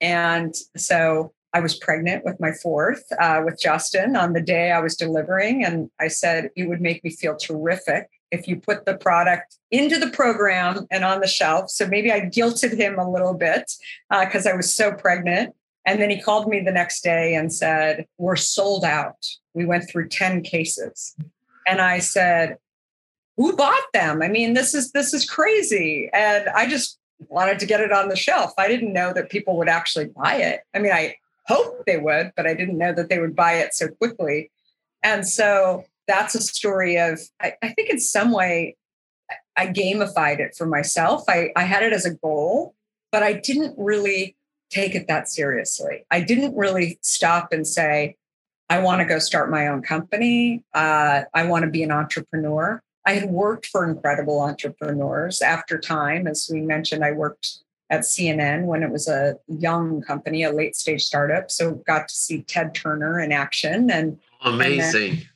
And 0.00 0.54
so 0.76 1.32
I 1.52 1.60
was 1.60 1.76
pregnant 1.76 2.24
with 2.24 2.40
my 2.40 2.50
fourth 2.50 3.04
uh, 3.20 3.42
with 3.44 3.60
Justin 3.60 4.16
on 4.16 4.32
the 4.32 4.40
day 4.40 4.72
I 4.72 4.80
was 4.80 4.96
delivering. 4.96 5.64
And 5.64 5.90
I 6.00 6.08
said, 6.08 6.50
it 6.56 6.68
would 6.68 6.80
make 6.80 7.04
me 7.04 7.10
feel 7.10 7.36
terrific 7.36 8.08
if 8.30 8.48
you 8.48 8.56
put 8.56 8.86
the 8.86 8.96
product 8.96 9.56
into 9.70 9.98
the 9.98 10.10
program 10.10 10.86
and 10.90 11.04
on 11.04 11.20
the 11.20 11.28
shelf. 11.28 11.70
So 11.70 11.86
maybe 11.86 12.10
I 12.10 12.22
guilted 12.22 12.76
him 12.76 12.98
a 12.98 13.08
little 13.08 13.34
bit 13.34 13.70
because 14.10 14.46
uh, 14.46 14.50
I 14.50 14.54
was 14.54 14.74
so 14.74 14.92
pregnant. 14.92 15.54
And 15.86 16.00
then 16.00 16.10
he 16.10 16.20
called 16.20 16.48
me 16.48 16.60
the 16.60 16.72
next 16.72 17.02
day 17.02 17.34
and 17.34 17.52
said, 17.52 18.06
We're 18.18 18.36
sold 18.36 18.84
out. 18.84 19.26
We 19.52 19.64
went 19.64 19.88
through 19.88 20.08
10 20.08 20.42
cases. 20.42 21.14
And 21.66 21.80
I 21.80 21.98
said, 21.98 22.58
Who 23.36 23.56
bought 23.56 23.92
them? 23.92 24.22
I 24.22 24.28
mean, 24.28 24.54
this 24.54 24.74
is 24.74 24.92
this 24.92 25.12
is 25.12 25.28
crazy. 25.28 26.10
And 26.12 26.48
I 26.48 26.66
just 26.68 26.98
wanted 27.28 27.58
to 27.58 27.66
get 27.66 27.80
it 27.80 27.92
on 27.92 28.08
the 28.08 28.16
shelf. 28.16 28.52
I 28.58 28.68
didn't 28.68 28.92
know 28.92 29.12
that 29.12 29.30
people 29.30 29.56
would 29.58 29.68
actually 29.68 30.06
buy 30.06 30.36
it. 30.36 30.60
I 30.74 30.78
mean, 30.78 30.92
I 30.92 31.16
hoped 31.46 31.86
they 31.86 31.98
would, 31.98 32.32
but 32.36 32.46
I 32.46 32.54
didn't 32.54 32.78
know 32.78 32.92
that 32.92 33.08
they 33.08 33.18
would 33.18 33.36
buy 33.36 33.54
it 33.54 33.74
so 33.74 33.88
quickly. 33.88 34.50
And 35.02 35.26
so 35.26 35.84
that's 36.06 36.34
a 36.34 36.40
story 36.40 36.96
of, 36.96 37.20
I, 37.40 37.54
I 37.62 37.68
think 37.70 37.90
in 37.90 38.00
some 38.00 38.32
way, 38.32 38.76
I 39.56 39.68
gamified 39.68 40.40
it 40.40 40.54
for 40.56 40.66
myself. 40.66 41.24
I, 41.28 41.50
I 41.56 41.64
had 41.64 41.82
it 41.82 41.92
as 41.92 42.04
a 42.04 42.14
goal, 42.14 42.74
but 43.12 43.22
I 43.22 43.34
didn't 43.34 43.74
really 43.78 44.36
take 44.74 44.94
it 44.94 45.06
that 45.06 45.28
seriously. 45.28 46.04
I 46.10 46.20
didn't 46.20 46.56
really 46.56 46.98
stop 47.00 47.52
and 47.52 47.66
say, 47.66 48.16
I 48.68 48.80
want 48.80 49.00
to 49.00 49.04
go 49.04 49.18
start 49.18 49.50
my 49.50 49.68
own 49.68 49.82
company. 49.82 50.64
Uh, 50.74 51.22
I 51.32 51.44
want 51.44 51.64
to 51.64 51.70
be 51.70 51.82
an 51.82 51.92
entrepreneur. 51.92 52.82
I 53.06 53.12
had 53.12 53.30
worked 53.30 53.66
for 53.66 53.88
incredible 53.88 54.40
entrepreneurs 54.40 55.42
after 55.42 55.78
time. 55.78 56.26
As 56.26 56.48
we 56.50 56.60
mentioned, 56.60 57.04
I 57.04 57.12
worked 57.12 57.58
at 57.90 58.00
CNN 58.00 58.64
when 58.64 58.82
it 58.82 58.90
was 58.90 59.06
a 59.06 59.36
young 59.46 60.00
company, 60.00 60.42
a 60.42 60.50
late 60.50 60.74
stage 60.74 61.02
startup. 61.02 61.50
So 61.50 61.74
got 61.86 62.08
to 62.08 62.14
see 62.14 62.42
Ted 62.42 62.74
Turner 62.74 63.20
in 63.20 63.30
action 63.30 63.90
and 63.90 64.18
amazing. 64.42 65.10
And 65.10 65.18
then, 65.18 65.28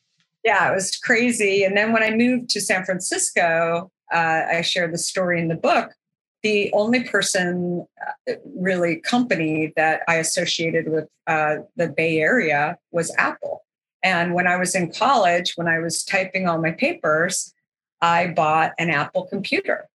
yeah, 0.44 0.70
it 0.70 0.74
was 0.74 0.96
crazy. 0.96 1.62
And 1.62 1.77
then 1.77 1.92
when 1.92 2.03
I 2.03 2.11
moved 2.11 2.48
to 2.51 2.61
San 2.61 2.85
Francisco, 2.85 3.90
uh, 4.12 4.42
I 4.51 4.62
shared 4.62 4.94
the 4.94 4.98
story 4.98 5.40
in 5.40 5.48
the 5.48 5.55
book. 5.55 5.92
The 6.42 6.70
only 6.72 7.05
person, 7.05 7.87
uh, 8.29 8.35
really, 8.55 8.96
company 8.96 9.72
that 9.77 10.03
I 10.07 10.16
associated 10.16 10.88
with 10.88 11.09
uh, 11.27 11.57
the 11.77 11.88
Bay 11.88 12.20
Area 12.20 12.79
was 12.92 13.14
Apple. 13.18 13.64
And 14.03 14.35
when 14.35 14.46
I 14.46 14.57
was 14.57 14.74
in 14.74 14.92
college, 14.92 15.55
when 15.57 15.66
I 15.66 15.81
was 15.81 16.05
typing 16.05 16.48
all 16.48 16.59
my 16.59 16.70
papers, 16.70 17.53
I 18.01 18.29
bought 18.29 18.72
an 18.79 18.90
Apple 18.90 19.24
computer 19.24 19.88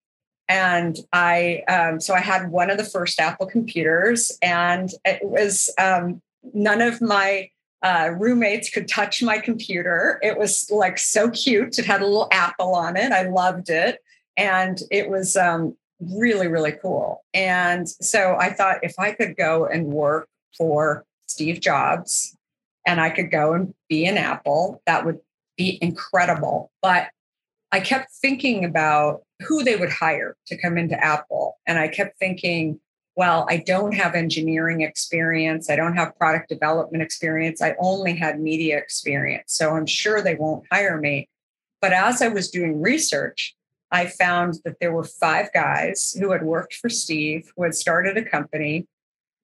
and 0.51 0.97
I 1.13 1.63
um, 1.69 2.01
so 2.01 2.13
I 2.13 2.19
had 2.19 2.51
one 2.51 2.69
of 2.69 2.77
the 2.77 2.83
first 2.83 3.21
Apple 3.21 3.45
computers, 3.45 4.37
and 4.41 4.89
it 5.05 5.21
was 5.23 5.73
um, 5.79 6.21
none 6.53 6.81
of 6.81 7.01
my 7.01 7.49
uh, 7.81 8.09
roommates 8.17 8.69
could 8.69 8.89
touch 8.89 9.23
my 9.23 9.39
computer. 9.39 10.19
It 10.21 10.37
was 10.37 10.69
like 10.69 10.97
so 10.97 11.29
cute. 11.29 11.79
It 11.79 11.85
had 11.85 12.01
a 12.01 12.05
little 12.05 12.27
apple 12.33 12.75
on 12.75 12.97
it. 12.97 13.13
I 13.13 13.29
loved 13.29 13.69
it, 13.69 13.99
and 14.35 14.77
it 14.91 15.09
was 15.09 15.37
um, 15.37 15.77
really, 16.01 16.47
really 16.47 16.71
cool. 16.73 17.23
And 17.33 17.87
so 17.87 18.35
I 18.39 18.51
thought 18.51 18.83
if 18.83 18.95
I 18.97 19.11
could 19.11 19.35
go 19.37 19.65
and 19.65 19.87
work 19.87 20.27
for 20.57 21.05
Steve 21.27 21.61
Jobs 21.61 22.35
and 22.85 22.99
I 22.99 23.09
could 23.09 23.31
go 23.31 23.53
and 23.53 23.73
be 23.87 24.05
an 24.05 24.17
Apple, 24.17 24.81
that 24.85 25.05
would 25.05 25.19
be 25.57 25.77
incredible. 25.81 26.71
But 26.81 27.09
I 27.71 27.79
kept 27.79 28.11
thinking 28.11 28.65
about 28.65 29.21
who 29.47 29.63
they 29.63 29.75
would 29.75 29.91
hire 29.91 30.35
to 30.47 30.57
come 30.57 30.77
into 30.77 31.01
Apple. 31.01 31.57
And 31.67 31.79
I 31.79 31.87
kept 31.87 32.17
thinking, 32.17 32.79
well, 33.15 33.45
I 33.49 33.57
don't 33.57 33.93
have 33.93 34.15
engineering 34.15 34.81
experience. 34.81 35.69
I 35.69 35.75
don't 35.75 35.95
have 35.95 36.17
product 36.17 36.49
development 36.49 37.03
experience. 37.03 37.61
I 37.61 37.75
only 37.79 38.15
had 38.15 38.39
media 38.39 38.77
experience. 38.77 39.53
So 39.53 39.75
I'm 39.75 39.85
sure 39.85 40.21
they 40.21 40.35
won't 40.35 40.65
hire 40.71 40.97
me. 40.97 41.27
But 41.81 41.93
as 41.93 42.21
I 42.21 42.27
was 42.27 42.49
doing 42.49 42.81
research, 42.81 43.55
I 43.91 44.07
found 44.07 44.59
that 44.63 44.79
there 44.79 44.93
were 44.93 45.03
five 45.03 45.51
guys 45.53 46.15
who 46.17 46.31
had 46.31 46.43
worked 46.43 46.75
for 46.75 46.89
Steve, 46.89 47.51
who 47.55 47.63
had 47.63 47.75
started 47.75 48.17
a 48.17 48.23
company 48.23 48.87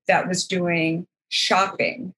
that 0.07 0.27
was 0.27 0.47
doing 0.47 1.05
shopping. 1.29 2.13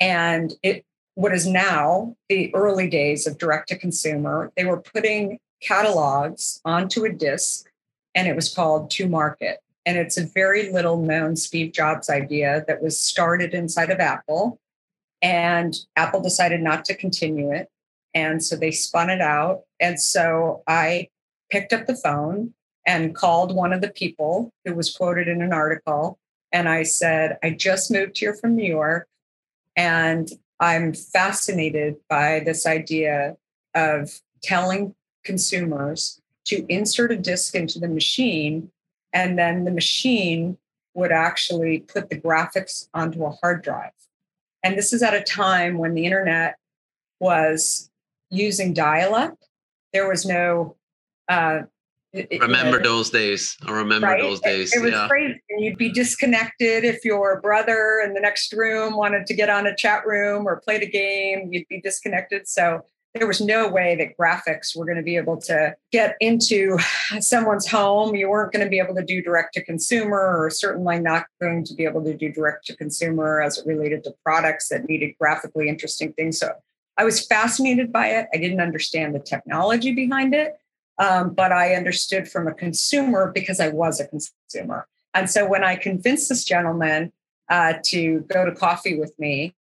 And 0.00 0.54
it 0.62 0.84
what 1.14 1.34
is 1.34 1.48
now 1.48 2.14
the 2.28 2.54
early 2.54 2.88
days 2.88 3.26
of 3.26 3.38
direct 3.38 3.68
to 3.68 3.76
consumer. 3.76 4.52
They 4.56 4.64
were 4.64 4.80
putting 4.80 5.40
catalogs 5.60 6.60
onto 6.64 7.04
a 7.04 7.12
disc, 7.12 7.68
and 8.14 8.28
it 8.28 8.36
was 8.36 8.54
called 8.54 8.88
2Market. 8.88 9.56
And 9.84 9.98
it's 9.98 10.16
a 10.16 10.24
very 10.24 10.70
little 10.70 11.02
known 11.02 11.34
Steve 11.34 11.72
Jobs 11.72 12.08
idea 12.08 12.64
that 12.68 12.80
was 12.80 13.00
started 13.00 13.52
inside 13.52 13.90
of 13.90 13.98
Apple. 13.98 14.60
And 15.20 15.74
Apple 15.96 16.20
decided 16.20 16.60
not 16.60 16.84
to 16.84 16.94
continue 16.94 17.50
it. 17.50 17.68
And 18.14 18.44
so 18.44 18.54
they 18.54 18.70
spun 18.70 19.10
it 19.10 19.20
out. 19.20 19.62
And 19.80 20.00
so 20.00 20.62
I 20.68 21.08
picked 21.50 21.72
up 21.72 21.86
the 21.86 21.96
phone 21.96 22.54
and 22.86 23.14
called 23.14 23.54
one 23.54 23.72
of 23.72 23.80
the 23.80 23.90
people 23.90 24.52
who 24.64 24.74
was 24.74 24.94
quoted 24.94 25.28
in 25.28 25.42
an 25.42 25.52
article. 25.52 26.18
And 26.52 26.68
I 26.68 26.82
said, 26.82 27.38
I 27.42 27.50
just 27.50 27.90
moved 27.90 28.18
here 28.18 28.34
from 28.34 28.56
New 28.56 28.66
York 28.66 29.06
and 29.76 30.28
I'm 30.60 30.92
fascinated 30.94 31.96
by 32.08 32.40
this 32.40 32.66
idea 32.66 33.36
of 33.74 34.20
telling 34.42 34.94
consumers 35.24 36.20
to 36.46 36.64
insert 36.68 37.12
a 37.12 37.16
disk 37.16 37.54
into 37.54 37.78
the 37.78 37.88
machine 37.88 38.70
and 39.12 39.38
then 39.38 39.64
the 39.64 39.70
machine 39.70 40.58
would 40.94 41.12
actually 41.12 41.80
put 41.80 42.10
the 42.10 42.18
graphics 42.18 42.88
onto 42.92 43.24
a 43.24 43.30
hard 43.30 43.62
drive. 43.62 43.92
And 44.62 44.76
this 44.76 44.92
is 44.92 45.02
at 45.02 45.14
a 45.14 45.22
time 45.22 45.78
when 45.78 45.94
the 45.94 46.04
internet 46.04 46.56
was 47.20 47.90
using 48.30 48.74
dial 48.74 49.14
up. 49.14 49.38
There 49.92 50.08
was 50.08 50.26
no 50.26 50.76
uh, 51.28 51.60
it, 52.12 52.40
remember 52.40 52.78
you 52.78 52.82
know, 52.82 52.96
those 52.96 53.10
days. 53.10 53.56
I 53.66 53.72
remember 53.72 54.06
right? 54.06 54.22
those 54.22 54.40
days. 54.40 54.74
It, 54.74 54.78
it 54.78 54.82
was 54.82 54.92
yeah. 54.92 55.08
crazy. 55.08 55.40
You'd 55.58 55.76
be 55.76 55.92
disconnected 55.92 56.84
if 56.84 57.04
your 57.04 57.40
brother 57.40 58.00
in 58.04 58.14
the 58.14 58.20
next 58.20 58.52
room 58.54 58.96
wanted 58.96 59.26
to 59.26 59.34
get 59.34 59.50
on 59.50 59.66
a 59.66 59.76
chat 59.76 60.06
room 60.06 60.48
or 60.48 60.56
play 60.60 60.78
the 60.78 60.88
game. 60.88 61.48
You'd 61.52 61.68
be 61.68 61.80
disconnected. 61.82 62.48
So 62.48 62.82
there 63.14 63.26
was 63.26 63.40
no 63.42 63.68
way 63.68 63.94
that 63.96 64.16
graphics 64.16 64.74
were 64.74 64.86
going 64.86 64.96
to 64.96 65.02
be 65.02 65.16
able 65.16 65.36
to 65.42 65.76
get 65.92 66.16
into 66.20 66.78
someone's 67.20 67.66
home. 67.66 68.14
You 68.14 68.30
weren't 68.30 68.52
going 68.52 68.64
to 68.64 68.70
be 68.70 68.78
able 68.78 68.94
to 68.94 69.04
do 69.04 69.22
direct 69.22 69.54
to 69.54 69.64
consumer, 69.64 70.42
or 70.42 70.48
certainly 70.50 71.00
not 71.00 71.26
going 71.40 71.64
to 71.64 71.74
be 71.74 71.84
able 71.84 72.02
to 72.04 72.16
do 72.16 72.32
direct 72.32 72.66
to 72.66 72.76
consumer 72.76 73.42
as 73.42 73.58
it 73.58 73.66
related 73.66 74.04
to 74.04 74.14
products 74.24 74.68
that 74.68 74.88
needed 74.88 75.14
graphically 75.20 75.68
interesting 75.68 76.12
things. 76.14 76.38
So 76.38 76.52
I 76.96 77.04
was 77.04 77.26
fascinated 77.26 77.92
by 77.92 78.08
it. 78.08 78.28
I 78.32 78.38
didn't 78.38 78.60
understand 78.60 79.14
the 79.14 79.20
technology 79.20 79.92
behind 79.94 80.34
it 80.34 80.58
um, 80.98 81.34
but 81.34 81.52
I 81.52 81.74
understood 81.74 82.28
from 82.28 82.48
a 82.48 82.54
consumer 82.54 83.30
because 83.34 83.60
I 83.60 83.68
was 83.68 84.00
a 84.00 84.06
consumer. 84.06 84.86
And 85.14 85.30
so 85.30 85.46
when 85.46 85.64
I 85.64 85.76
convinced 85.76 86.28
this 86.28 86.44
gentleman 86.44 87.12
uh, 87.48 87.74
to 87.86 88.20
go 88.28 88.44
to 88.44 88.52
coffee 88.52 88.98
with 88.98 89.12
me, 89.18 89.54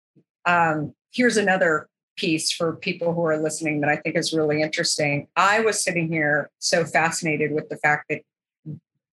um, 0.46 0.94
here's 1.12 1.38
another 1.38 1.88
piece 2.16 2.52
for 2.52 2.76
people 2.76 3.14
who 3.14 3.26
are 3.26 3.38
listening 3.38 3.82
that 3.82 3.90
I 3.90 3.98
think 3.98 4.16
is 4.16 4.34
really 4.34 4.62
interesting. 4.62 5.28
I 5.36 5.60
was 5.60 5.84
sitting 5.84 6.12
here 6.12 6.50
so 6.60 6.86
fascinated 6.86 7.52
with 7.52 7.70
the 7.70 7.78
fact 7.78 8.06
that 8.10 8.22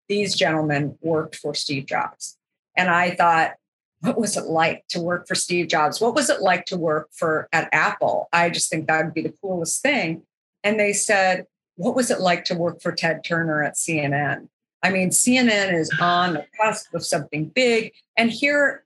these 0.07 0.35
gentlemen 0.35 0.97
worked 1.01 1.35
for 1.35 1.53
Steve 1.53 1.85
Jobs. 1.85 2.37
And 2.75 2.89
I 2.89 3.11
thought, 3.11 3.53
what 4.01 4.17
was 4.17 4.35
it 4.35 4.45
like 4.45 4.83
to 4.89 4.99
work 4.99 5.27
for 5.27 5.35
Steve 5.35 5.67
Jobs? 5.67 6.01
What 6.01 6.13
was 6.13 6.29
it 6.29 6.41
like 6.41 6.65
to 6.65 6.77
work 6.77 7.09
for 7.13 7.47
at 7.53 7.69
Apple? 7.71 8.27
I 8.33 8.49
just 8.49 8.69
think 8.69 8.87
that 8.87 9.05
would 9.05 9.13
be 9.13 9.21
the 9.21 9.33
coolest 9.41 9.81
thing. 9.81 10.23
And 10.63 10.79
they 10.79 10.93
said, 10.93 11.45
what 11.75 11.95
was 11.95 12.11
it 12.11 12.19
like 12.19 12.45
to 12.45 12.55
work 12.55 12.81
for 12.81 12.91
Ted 12.91 13.23
Turner 13.23 13.63
at 13.63 13.75
CNN? 13.75 14.47
I 14.83 14.89
mean, 14.89 15.09
CNN 15.09 15.73
is 15.73 15.89
on 15.99 16.33
the 16.33 16.45
cusp 16.59 16.93
of 16.93 17.05
something 17.05 17.45
big. 17.45 17.93
And 18.17 18.29
here 18.29 18.83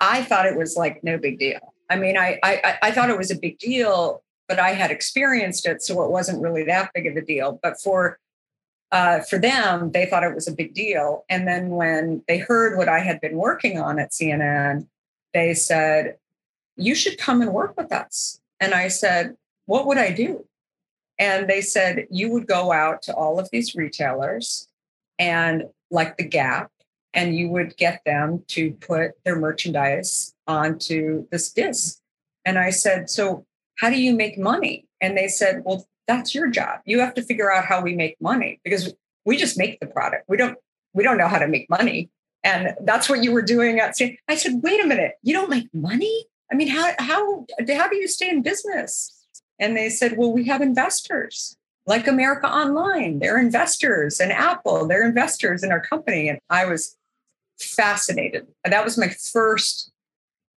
I 0.00 0.22
thought 0.22 0.46
it 0.46 0.56
was 0.56 0.76
like 0.76 1.04
no 1.04 1.18
big 1.18 1.38
deal. 1.38 1.74
I 1.88 1.96
mean, 1.96 2.16
I, 2.16 2.38
I, 2.42 2.78
I 2.82 2.90
thought 2.90 3.10
it 3.10 3.18
was 3.18 3.30
a 3.30 3.38
big 3.38 3.58
deal, 3.58 4.22
but 4.48 4.58
I 4.58 4.70
had 4.70 4.90
experienced 4.90 5.66
it, 5.66 5.82
so 5.82 6.02
it 6.02 6.10
wasn't 6.10 6.42
really 6.42 6.64
that 6.64 6.90
big 6.94 7.06
of 7.06 7.16
a 7.16 7.20
deal. 7.20 7.60
But 7.62 7.80
for 7.80 8.18
uh, 8.92 9.20
for 9.20 9.38
them, 9.38 9.90
they 9.90 10.06
thought 10.06 10.22
it 10.22 10.34
was 10.34 10.46
a 10.46 10.54
big 10.54 10.72
deal. 10.72 11.24
And 11.28 11.46
then 11.46 11.70
when 11.70 12.22
they 12.28 12.38
heard 12.38 12.76
what 12.78 12.88
I 12.88 13.00
had 13.00 13.20
been 13.20 13.36
working 13.36 13.80
on 13.80 13.98
at 13.98 14.12
CNN, 14.12 14.86
they 15.34 15.54
said, 15.54 16.16
"You 16.76 16.94
should 16.94 17.18
come 17.18 17.42
and 17.42 17.52
work 17.52 17.76
with 17.76 17.92
us." 17.92 18.40
And 18.60 18.74
I 18.74 18.88
said, 18.88 19.36
"What 19.66 19.86
would 19.86 19.98
I 19.98 20.10
do?" 20.10 20.46
And 21.18 21.48
they 21.48 21.60
said 21.60 22.06
you 22.10 22.30
would 22.30 22.46
go 22.46 22.72
out 22.72 23.02
to 23.02 23.14
all 23.14 23.38
of 23.38 23.48
these 23.50 23.74
retailers 23.74 24.68
and 25.18 25.64
like 25.90 26.16
the 26.16 26.24
Gap, 26.24 26.70
and 27.14 27.36
you 27.36 27.48
would 27.48 27.76
get 27.76 28.02
them 28.04 28.44
to 28.48 28.72
put 28.72 29.12
their 29.24 29.38
merchandise 29.38 30.34
onto 30.46 31.26
this 31.30 31.50
disc. 31.52 31.98
And 32.44 32.58
I 32.58 32.70
said, 32.70 33.08
So 33.08 33.46
how 33.78 33.90
do 33.90 34.00
you 34.00 34.14
make 34.14 34.38
money? 34.38 34.86
And 35.00 35.16
they 35.16 35.28
said, 35.28 35.62
Well, 35.64 35.86
that's 36.06 36.34
your 36.34 36.48
job. 36.48 36.80
You 36.84 37.00
have 37.00 37.14
to 37.14 37.22
figure 37.22 37.50
out 37.50 37.64
how 37.64 37.80
we 37.80 37.94
make 37.94 38.16
money 38.20 38.60
because 38.62 38.94
we 39.24 39.36
just 39.36 39.58
make 39.58 39.80
the 39.80 39.86
product. 39.86 40.24
We 40.28 40.36
don't 40.36 40.58
we 40.92 41.02
don't 41.02 41.18
know 41.18 41.28
how 41.28 41.38
to 41.38 41.48
make 41.48 41.68
money. 41.68 42.10
And 42.44 42.74
that's 42.82 43.08
what 43.08 43.24
you 43.24 43.32
were 43.32 43.42
doing 43.42 43.80
at 43.80 43.96
I 44.28 44.36
said, 44.36 44.60
wait 44.62 44.82
a 44.82 44.86
minute, 44.86 45.14
you 45.22 45.34
don't 45.34 45.50
make 45.50 45.68
money? 45.74 46.26
I 46.50 46.54
mean, 46.54 46.68
how 46.68 46.92
how 46.98 47.46
how 47.68 47.88
do 47.88 47.96
you 47.96 48.08
stay 48.08 48.28
in 48.28 48.42
business? 48.42 49.12
And 49.58 49.76
they 49.76 49.88
said, 49.88 50.16
well, 50.16 50.32
we 50.32 50.44
have 50.44 50.60
investors 50.60 51.56
like 51.86 52.06
America 52.06 52.46
Online. 52.46 53.18
They're 53.20 53.38
investors 53.38 54.20
and 54.20 54.32
Apple, 54.32 54.86
they're 54.86 55.06
investors 55.06 55.62
in 55.62 55.72
our 55.72 55.80
company. 55.80 56.28
And 56.28 56.38
I 56.50 56.66
was 56.66 56.96
fascinated. 57.58 58.46
That 58.64 58.84
was 58.84 58.98
my 58.98 59.08
first, 59.08 59.90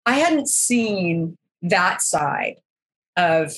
I 0.06 0.14
hadn't 0.14 0.48
seen 0.48 1.38
that 1.62 2.02
side 2.02 2.56
of 3.16 3.54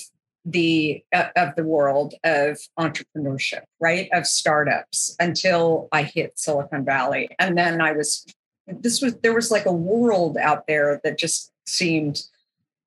the 0.45 1.03
uh, 1.13 1.27
of 1.35 1.55
the 1.55 1.63
world 1.63 2.13
of 2.23 2.57
entrepreneurship 2.79 3.63
right 3.81 4.09
of 4.13 4.25
startups 4.25 5.15
until 5.19 5.89
i 5.91 6.01
hit 6.01 6.39
silicon 6.39 6.85
valley 6.85 7.29
and 7.39 7.57
then 7.57 7.81
i 7.81 7.91
was 7.91 8.25
this 8.67 9.01
was 9.01 9.15
there 9.17 9.33
was 9.33 9.51
like 9.51 9.65
a 9.65 9.71
world 9.71 10.37
out 10.37 10.65
there 10.65 11.01
that 11.03 11.17
just 11.17 11.51
seemed 11.67 12.23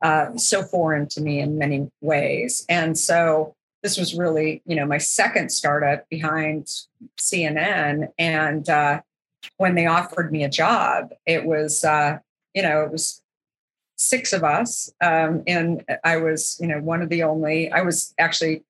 uh, 0.03 0.37
so 0.37 0.63
foreign 0.63 1.07
to 1.09 1.21
me 1.21 1.41
in 1.41 1.59
many 1.59 1.89
ways. 2.01 2.67
And 2.69 2.99
so 2.99 3.55
this 3.83 3.97
was 3.97 4.15
really, 4.15 4.63
you 4.67 4.77
know, 4.77 4.87
my 4.87 4.99
second 4.99 5.51
startup 5.51 6.09
behind 6.09 6.67
CNN. 7.21 8.09
And 8.19 8.69
uh, 8.69 9.01
when 9.57 9.75
they 9.75 9.87
offered 9.87 10.33
me 10.33 10.45
a 10.45 10.49
job, 10.49 11.11
it 11.27 11.45
was, 11.45 11.85
uh, 11.85 12.19
you 12.55 12.63
know, 12.63 12.83
it 12.83 12.93
was 12.93 13.23
six 13.97 14.33
of 14.33 14.45
us. 14.45 14.93
Um, 15.01 15.43
and 15.47 15.85
I 16.05 16.17
was, 16.17 16.59
you 16.61 16.67
know, 16.67 16.81
one 16.81 17.03
of 17.03 17.09
the 17.09 17.23
only, 17.23 17.71
I 17.71 17.83
was 17.83 18.15
actually 18.19 18.65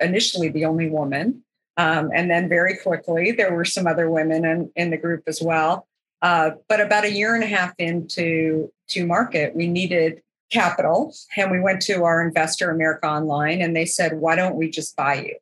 initially 0.00 0.48
the 0.48 0.64
only 0.64 0.88
woman. 0.88 1.44
Um, 1.76 2.10
and 2.14 2.30
then 2.30 2.48
very 2.48 2.76
quickly, 2.76 3.32
there 3.32 3.54
were 3.54 3.64
some 3.64 3.86
other 3.86 4.10
women 4.10 4.44
in, 4.44 4.70
in 4.76 4.90
the 4.90 4.96
group 4.96 5.22
as 5.26 5.40
well. 5.40 5.86
Uh, 6.20 6.52
but 6.68 6.80
about 6.80 7.04
a 7.04 7.10
year 7.10 7.34
and 7.34 7.42
a 7.42 7.48
half 7.48 7.72
into 7.78 8.70
2Market, 8.88 9.54
we 9.54 9.66
needed 9.66 10.22
capital 10.52 11.14
and 11.36 11.50
we 11.50 11.60
went 11.60 11.80
to 11.80 12.04
our 12.04 12.24
investor 12.26 12.70
america 12.70 13.06
online 13.06 13.62
and 13.62 13.74
they 13.74 13.86
said 13.86 14.20
why 14.20 14.36
don't 14.36 14.56
we 14.56 14.68
just 14.68 14.96
buy 14.96 15.14
you? 15.14 15.36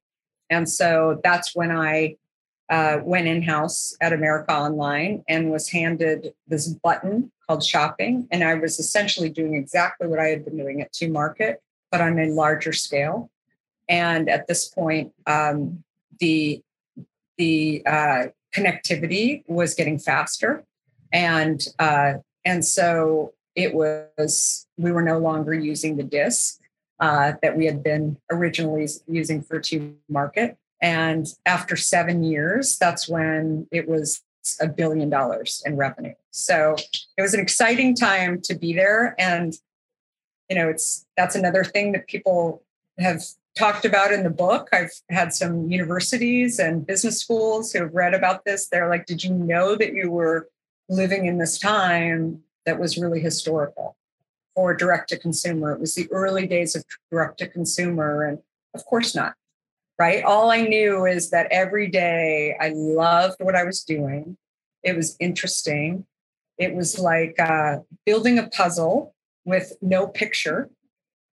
And 0.48 0.68
so 0.68 1.20
that's 1.22 1.54
when 1.54 1.70
i 1.70 2.16
uh, 2.70 2.98
went 3.02 3.26
in-house 3.26 3.96
at 4.00 4.12
america 4.12 4.52
online 4.52 5.24
and 5.28 5.50
was 5.50 5.68
handed 5.70 6.32
this 6.46 6.68
button 6.68 7.32
called 7.46 7.64
shopping 7.64 8.28
and 8.30 8.44
i 8.44 8.54
was 8.54 8.78
essentially 8.78 9.28
doing 9.28 9.54
exactly 9.54 10.06
what 10.06 10.20
i 10.20 10.26
had 10.26 10.44
been 10.44 10.56
doing 10.56 10.80
at 10.80 10.92
2Market 10.92 11.56
but 11.90 12.00
on 12.00 12.18
a 12.18 12.26
larger 12.26 12.72
scale. 12.72 13.30
And 13.88 14.28
at 14.28 14.46
this 14.46 14.68
point 14.68 15.12
um, 15.26 15.82
the 16.18 16.62
the 17.36 17.82
uh, 17.86 18.26
connectivity 18.54 19.42
was 19.48 19.74
getting 19.74 19.98
faster 19.98 20.62
and 21.12 21.60
uh, 21.78 22.14
and 22.44 22.64
so 22.64 23.32
it 23.54 23.74
was 23.74 24.66
we 24.76 24.92
were 24.92 25.02
no 25.02 25.18
longer 25.18 25.52
using 25.54 25.96
the 25.96 26.02
disk 26.02 26.60
uh, 27.00 27.32
that 27.42 27.56
we 27.56 27.66
had 27.66 27.82
been 27.82 28.18
originally 28.30 28.86
using 29.08 29.42
for 29.42 29.58
To 29.58 29.96
Market 30.08 30.58
And 30.80 31.26
after 31.46 31.76
seven 31.76 32.22
years, 32.22 32.78
that's 32.78 33.08
when 33.08 33.66
it 33.72 33.88
was 33.88 34.22
a 34.60 34.68
billion 34.68 35.10
dollars 35.10 35.62
in 35.66 35.76
revenue. 35.76 36.14
So 36.30 36.76
it 37.16 37.22
was 37.22 37.34
an 37.34 37.40
exciting 37.40 37.94
time 37.94 38.40
to 38.42 38.54
be 38.54 38.72
there. 38.72 39.14
And, 39.18 39.54
you 40.48 40.56
know, 40.56 40.68
it's 40.68 41.06
that's 41.16 41.34
another 41.34 41.64
thing 41.64 41.92
that 41.92 42.06
people 42.06 42.62
have 42.98 43.22
talked 43.56 43.84
about 43.84 44.12
in 44.12 44.22
the 44.22 44.30
book. 44.30 44.68
I've 44.72 44.92
had 45.10 45.32
some 45.32 45.70
universities 45.70 46.58
and 46.58 46.86
business 46.86 47.20
schools 47.20 47.72
who 47.72 47.80
have 47.80 47.94
read 47.94 48.14
about 48.14 48.44
this. 48.44 48.68
They're 48.68 48.88
like, 48.88 49.06
did 49.06 49.24
you 49.24 49.34
know 49.34 49.74
that 49.76 49.92
you 49.92 50.10
were 50.10 50.48
living 50.88 51.26
in 51.26 51.38
this 51.38 51.58
time 51.58 52.42
that 52.66 52.78
was 52.78 52.98
really 52.98 53.20
historical 53.20 53.96
for 54.54 54.74
direct 54.74 55.08
to 55.10 55.18
consumer? 55.18 55.72
It 55.72 55.80
was 55.80 55.94
the 55.94 56.10
early 56.10 56.46
days 56.46 56.76
of 56.76 56.84
direct 57.10 57.38
to 57.38 57.48
consumer. 57.48 58.24
And 58.24 58.38
of 58.74 58.84
course 58.84 59.14
not, 59.14 59.34
right? 59.98 60.24
All 60.24 60.50
I 60.50 60.62
knew 60.62 61.06
is 61.06 61.30
that 61.30 61.48
every 61.50 61.88
day 61.88 62.56
I 62.60 62.70
loved 62.70 63.36
what 63.40 63.56
I 63.56 63.64
was 63.64 63.82
doing. 63.82 64.36
It 64.82 64.96
was 64.96 65.16
interesting. 65.20 66.06
It 66.58 66.74
was 66.74 66.98
like 66.98 67.38
uh, 67.38 67.78
building 68.04 68.38
a 68.38 68.48
puzzle 68.48 69.14
with 69.44 69.72
no 69.80 70.06
picture 70.06 70.70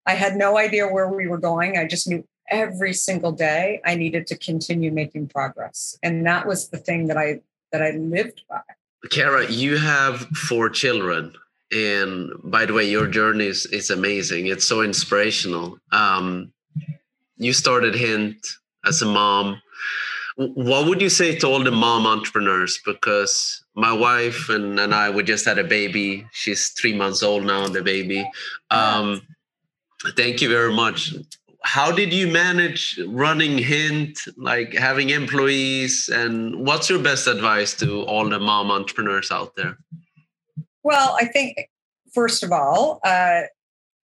I 0.08 0.14
had 0.14 0.36
no 0.36 0.56
idea 0.56 0.88
where 0.88 1.06
we 1.06 1.26
were 1.26 1.36
going. 1.36 1.76
I 1.76 1.86
just 1.86 2.08
knew 2.08 2.24
every 2.48 2.94
single 2.94 3.30
day 3.30 3.82
I 3.84 3.94
needed 3.94 4.26
to 4.28 4.38
continue 4.38 4.90
making 4.90 5.28
progress. 5.28 5.98
And 6.02 6.24
that 6.24 6.46
was 6.46 6.70
the 6.70 6.78
thing 6.78 7.08
that 7.08 7.18
I 7.18 7.42
that 7.72 7.82
I 7.82 7.90
lived 7.90 8.42
by. 8.48 8.62
Kara, 9.10 9.50
you 9.50 9.76
have 9.76 10.20
four 10.48 10.68
children. 10.68 11.32
And 11.72 12.30
by 12.44 12.66
the 12.66 12.72
way, 12.72 12.88
your 12.88 13.06
journey 13.06 13.46
is, 13.46 13.66
is 13.66 13.90
amazing. 13.90 14.46
It's 14.46 14.66
so 14.66 14.82
inspirational. 14.82 15.78
Um, 15.92 16.52
you 17.36 17.52
started 17.52 17.94
Hint 17.94 18.38
as 18.86 19.02
a 19.02 19.06
mom. 19.06 19.60
What 20.36 20.86
would 20.86 21.02
you 21.02 21.10
say 21.10 21.36
to 21.36 21.46
all 21.46 21.62
the 21.62 21.70
mom 21.70 22.06
entrepreneurs? 22.06 22.80
Because 22.86 23.64
my 23.74 23.92
wife 23.92 24.48
and, 24.48 24.78
and 24.78 24.94
I, 24.94 25.10
we 25.10 25.22
just 25.22 25.44
had 25.44 25.58
a 25.58 25.64
baby. 25.64 26.26
She's 26.32 26.70
three 26.70 26.94
months 26.94 27.22
old 27.22 27.44
now, 27.44 27.68
the 27.68 27.82
baby. 27.82 28.28
Um, 28.70 29.22
Thank 30.16 30.40
you 30.40 30.48
very 30.48 30.72
much. 30.72 31.14
How 31.68 31.92
did 31.92 32.14
you 32.14 32.28
manage 32.28 32.98
running 33.06 33.58
Hint, 33.58 34.20
like 34.38 34.72
having 34.72 35.10
employees, 35.10 36.08
and 36.08 36.64
what's 36.64 36.88
your 36.88 36.98
best 36.98 37.26
advice 37.26 37.74
to 37.74 38.04
all 38.04 38.26
the 38.26 38.40
mom 38.40 38.70
entrepreneurs 38.70 39.30
out 39.30 39.54
there? 39.54 39.76
Well, 40.82 41.14
I 41.20 41.26
think 41.26 41.68
first 42.14 42.42
of 42.42 42.52
all, 42.52 43.00
uh, 43.04 43.42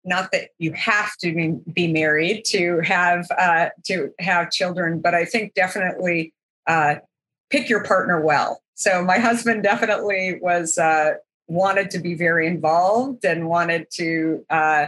not 0.04 0.32
that 0.32 0.50
you 0.58 0.74
have 0.74 1.16
to 1.18 1.62
be 1.72 1.88
married 1.88 2.46
to 2.46 2.80
have 2.80 3.28
uh, 3.38 3.70
to 3.86 4.12
have 4.18 4.50
children, 4.50 5.00
but 5.00 5.14
I 5.14 5.24
think 5.26 5.54
definitely 5.54 6.34
uh, 6.66 6.96
pick 7.52 7.70
your 7.70 7.84
partner 7.84 8.20
well. 8.20 8.64
So 8.74 9.06
my 9.06 9.20
husband 9.20 9.62
definitely 9.62 10.40
was 10.42 10.80
uh, 10.80 11.12
wanted 11.48 11.92
to 11.92 12.00
be 12.00 12.16
very 12.16 12.48
involved 12.48 13.24
and 13.24 13.48
wanted 13.48 13.86
to 13.92 14.44
uh, 14.50 14.88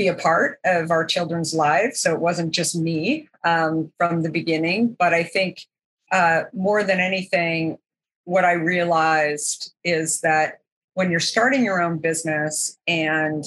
be 0.00 0.08
a 0.08 0.14
part 0.14 0.58
of 0.64 0.90
our 0.90 1.04
children's 1.04 1.52
lives. 1.52 2.00
So 2.00 2.14
it 2.14 2.20
wasn't 2.20 2.52
just 2.52 2.74
me 2.74 3.28
um, 3.44 3.92
from 3.98 4.22
the 4.22 4.30
beginning. 4.30 4.96
But 4.98 5.12
I 5.12 5.22
think 5.22 5.66
uh, 6.10 6.44
more 6.54 6.82
than 6.82 7.00
anything, 7.00 7.76
what 8.24 8.46
I 8.46 8.52
realized 8.52 9.74
is 9.84 10.22
that 10.22 10.60
when 10.94 11.10
you're 11.10 11.20
starting 11.20 11.62
your 11.62 11.82
own 11.82 11.98
business 11.98 12.78
and 12.86 13.44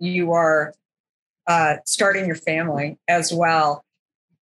you 0.00 0.32
are 0.32 0.74
uh, 1.46 1.76
starting 1.84 2.26
your 2.26 2.36
family 2.36 2.98
as 3.06 3.32
well, 3.32 3.84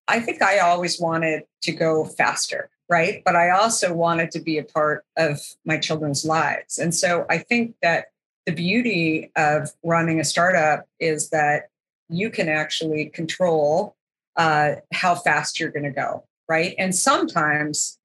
I 0.08 0.20
think 0.20 0.42
I 0.42 0.58
always 0.58 1.00
wanted 1.00 1.44
to 1.62 1.72
go 1.72 2.04
faster, 2.04 2.68
right? 2.90 3.22
But 3.24 3.34
I 3.34 3.48
also 3.48 3.94
wanted 3.94 4.30
to 4.32 4.40
be 4.40 4.58
a 4.58 4.62
part 4.62 5.06
of 5.16 5.40
my 5.64 5.78
children's 5.78 6.22
lives. 6.26 6.76
And 6.78 6.94
so 6.94 7.24
I 7.30 7.38
think 7.38 7.76
that 7.80 8.08
the 8.46 8.52
beauty 8.52 9.32
of 9.36 9.70
running 9.82 10.20
a 10.20 10.24
startup 10.24 10.86
is 11.00 11.30
that 11.30 11.68
you 12.08 12.30
can 12.30 12.48
actually 12.48 13.06
control 13.06 13.96
uh, 14.36 14.76
how 14.92 15.14
fast 15.14 15.58
you're 15.58 15.70
going 15.70 15.84
to 15.84 15.90
go, 15.90 16.24
right? 16.48 16.74
And 16.78 16.94
sometimes 16.94 17.98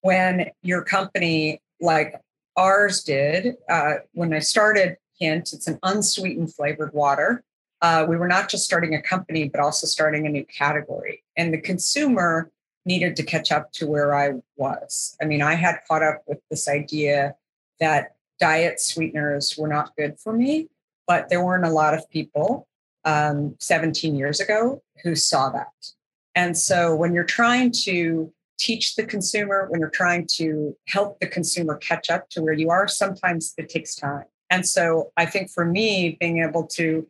when 0.00 0.50
your 0.62 0.82
company, 0.82 1.60
like 1.80 2.20
ours 2.56 3.04
did, 3.04 3.56
uh, 3.68 3.94
when 4.12 4.34
I 4.34 4.40
started 4.40 4.96
Hint, 5.18 5.52
it's 5.52 5.68
an 5.68 5.78
unsweetened 5.84 6.52
flavored 6.52 6.92
water. 6.92 7.44
Uh, 7.80 8.04
we 8.08 8.16
were 8.16 8.28
not 8.28 8.48
just 8.48 8.64
starting 8.64 8.94
a 8.94 9.02
company, 9.02 9.48
but 9.48 9.60
also 9.60 9.86
starting 9.86 10.26
a 10.26 10.30
new 10.30 10.44
category. 10.44 11.22
And 11.36 11.54
the 11.54 11.60
consumer 11.60 12.50
needed 12.84 13.14
to 13.16 13.22
catch 13.22 13.52
up 13.52 13.70
to 13.72 13.86
where 13.86 14.14
I 14.14 14.32
was. 14.56 15.16
I 15.20 15.24
mean, 15.24 15.42
I 15.42 15.54
had 15.54 15.78
caught 15.86 16.02
up 16.02 16.22
with 16.26 16.38
this 16.50 16.68
idea 16.68 17.36
that 17.78 18.16
diet 18.40 18.80
sweeteners 18.80 19.56
were 19.56 19.68
not 19.68 19.94
good 19.96 20.18
for 20.18 20.32
me, 20.32 20.68
but 21.06 21.28
there 21.28 21.44
weren't 21.44 21.64
a 21.64 21.70
lot 21.70 21.94
of 21.94 22.08
people 22.10 22.66
um, 23.04 23.56
17 23.60 24.14
years 24.14 24.40
ago 24.40 24.82
who 25.02 25.14
saw 25.14 25.50
that. 25.50 25.72
And 26.34 26.56
so 26.56 26.94
when 26.94 27.14
you're 27.14 27.24
trying 27.24 27.72
to 27.84 28.32
teach 28.58 28.94
the 28.94 29.04
consumer, 29.04 29.66
when 29.68 29.80
you're 29.80 29.90
trying 29.90 30.26
to 30.34 30.76
help 30.88 31.18
the 31.20 31.26
consumer 31.26 31.76
catch 31.76 32.10
up 32.10 32.28
to 32.30 32.42
where 32.42 32.52
you 32.52 32.70
are, 32.70 32.88
sometimes 32.88 33.54
it 33.58 33.68
takes 33.68 33.94
time. 33.94 34.24
And 34.50 34.66
so 34.66 35.12
I 35.16 35.26
think 35.26 35.50
for 35.50 35.64
me, 35.64 36.16
being 36.20 36.42
able 36.42 36.66
to 36.74 37.06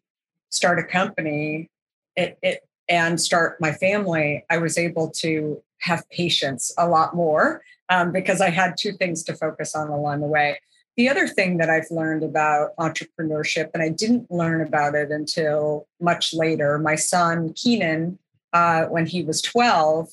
start 0.51 0.79
a 0.79 0.85
company 0.85 1.71
it, 2.17 2.39
it 2.43 2.61
and 2.89 3.21
start 3.21 3.61
my 3.61 3.73
family, 3.73 4.45
I 4.51 4.59
was 4.59 4.77
able 4.77 5.11
to 5.17 5.63
have 5.81 6.09
patience 6.11 6.75
a 6.79 6.89
lot 6.89 7.15
more 7.15 7.63
um, 7.89 8.13
because 8.13 8.41
I 8.41 8.51
had 8.51 8.77
two 8.77 8.93
things 8.93 9.23
to 9.25 9.35
focus 9.35 9.75
on 9.75 9.89
along 9.89 10.21
the 10.21 10.27
way. 10.27 10.61
The 10.97 11.09
other 11.09 11.27
thing 11.27 11.57
that 11.57 11.71
I've 11.71 11.91
learned 11.91 12.23
about 12.23 12.77
entrepreneurship, 12.77 13.71
and 13.73 13.83
I 13.83 13.89
didn't 13.89 14.31
learn 14.31 14.61
about 14.61 14.95
it 14.95 15.11
until 15.11 15.87
much 16.01 16.35
later, 16.35 16.79
my 16.79 16.97
son 16.97 17.55
Keenan, 17.55 18.19
uh, 18.53 18.85
when 18.85 19.07
he 19.07 19.23
was 19.23 19.41
12, 19.41 20.11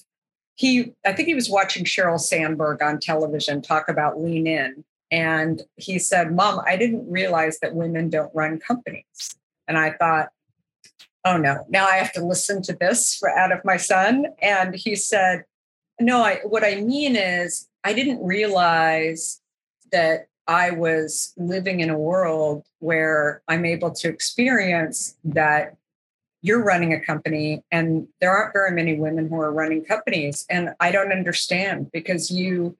he 0.56 0.94
I 1.06 1.14
think 1.14 1.28
he 1.28 1.36
was 1.36 1.50
watching 1.50 1.86
Sheryl 1.86 2.20
Sandberg 2.20 2.82
on 2.82 3.00
television 3.00 3.62
talk 3.62 3.90
about 3.90 4.22
lean 4.22 4.48
in. 4.48 4.84
And 5.12 5.62
he 5.76 6.00
said, 6.00 6.36
Mom, 6.36 6.62
I 6.66 6.78
didn't 6.78 7.10
realize 7.10 7.60
that 7.60 7.76
women 7.76 8.10
don't 8.10 8.34
run 8.34 8.60
companies. 8.60 9.36
And 9.68 9.78
I 9.78 9.92
thought, 9.92 10.30
oh 11.26 11.38
no, 11.38 11.66
now 11.70 11.86
I 11.86 11.98
have 11.98 12.14
to 12.14 12.26
listen 12.26 12.62
to 12.64 12.74
this 12.74 13.16
for, 13.16 13.30
out 13.30 13.52
of 13.52 13.64
my 13.66 13.78
son. 13.78 14.28
And 14.42 14.76
he 14.76 14.96
said, 14.96 15.46
no, 16.00 16.24
I, 16.24 16.40
what 16.44 16.64
I 16.64 16.76
mean 16.76 17.16
is 17.16 17.68
I 17.84 17.94
didn't 17.94 18.24
realize 18.24 19.42
that 19.92 20.29
I 20.50 20.72
was 20.72 21.32
living 21.38 21.80
in 21.80 21.92
a 21.92 21.98
world 21.98 22.66
where 22.80 23.44
I'm 23.48 23.66
able 23.66 23.92
to 23.92 24.10
experience 24.10 25.16
that 25.24 25.78
you're 26.42 26.64
running 26.64 26.92
a 26.92 27.00
company 27.00 27.64
and 27.72 28.08
there 28.20 28.32
aren't 28.32 28.54
very 28.54 28.72
many 28.72 28.96
women 28.96 29.30
who 29.30 29.40
are 29.40 29.54
running 29.54 29.86
companies. 29.86 30.48
And 30.50 30.74
i 30.80 30.92
don't 30.92 31.12
understand 31.12 31.92
because 31.92 32.32
you 32.32 32.76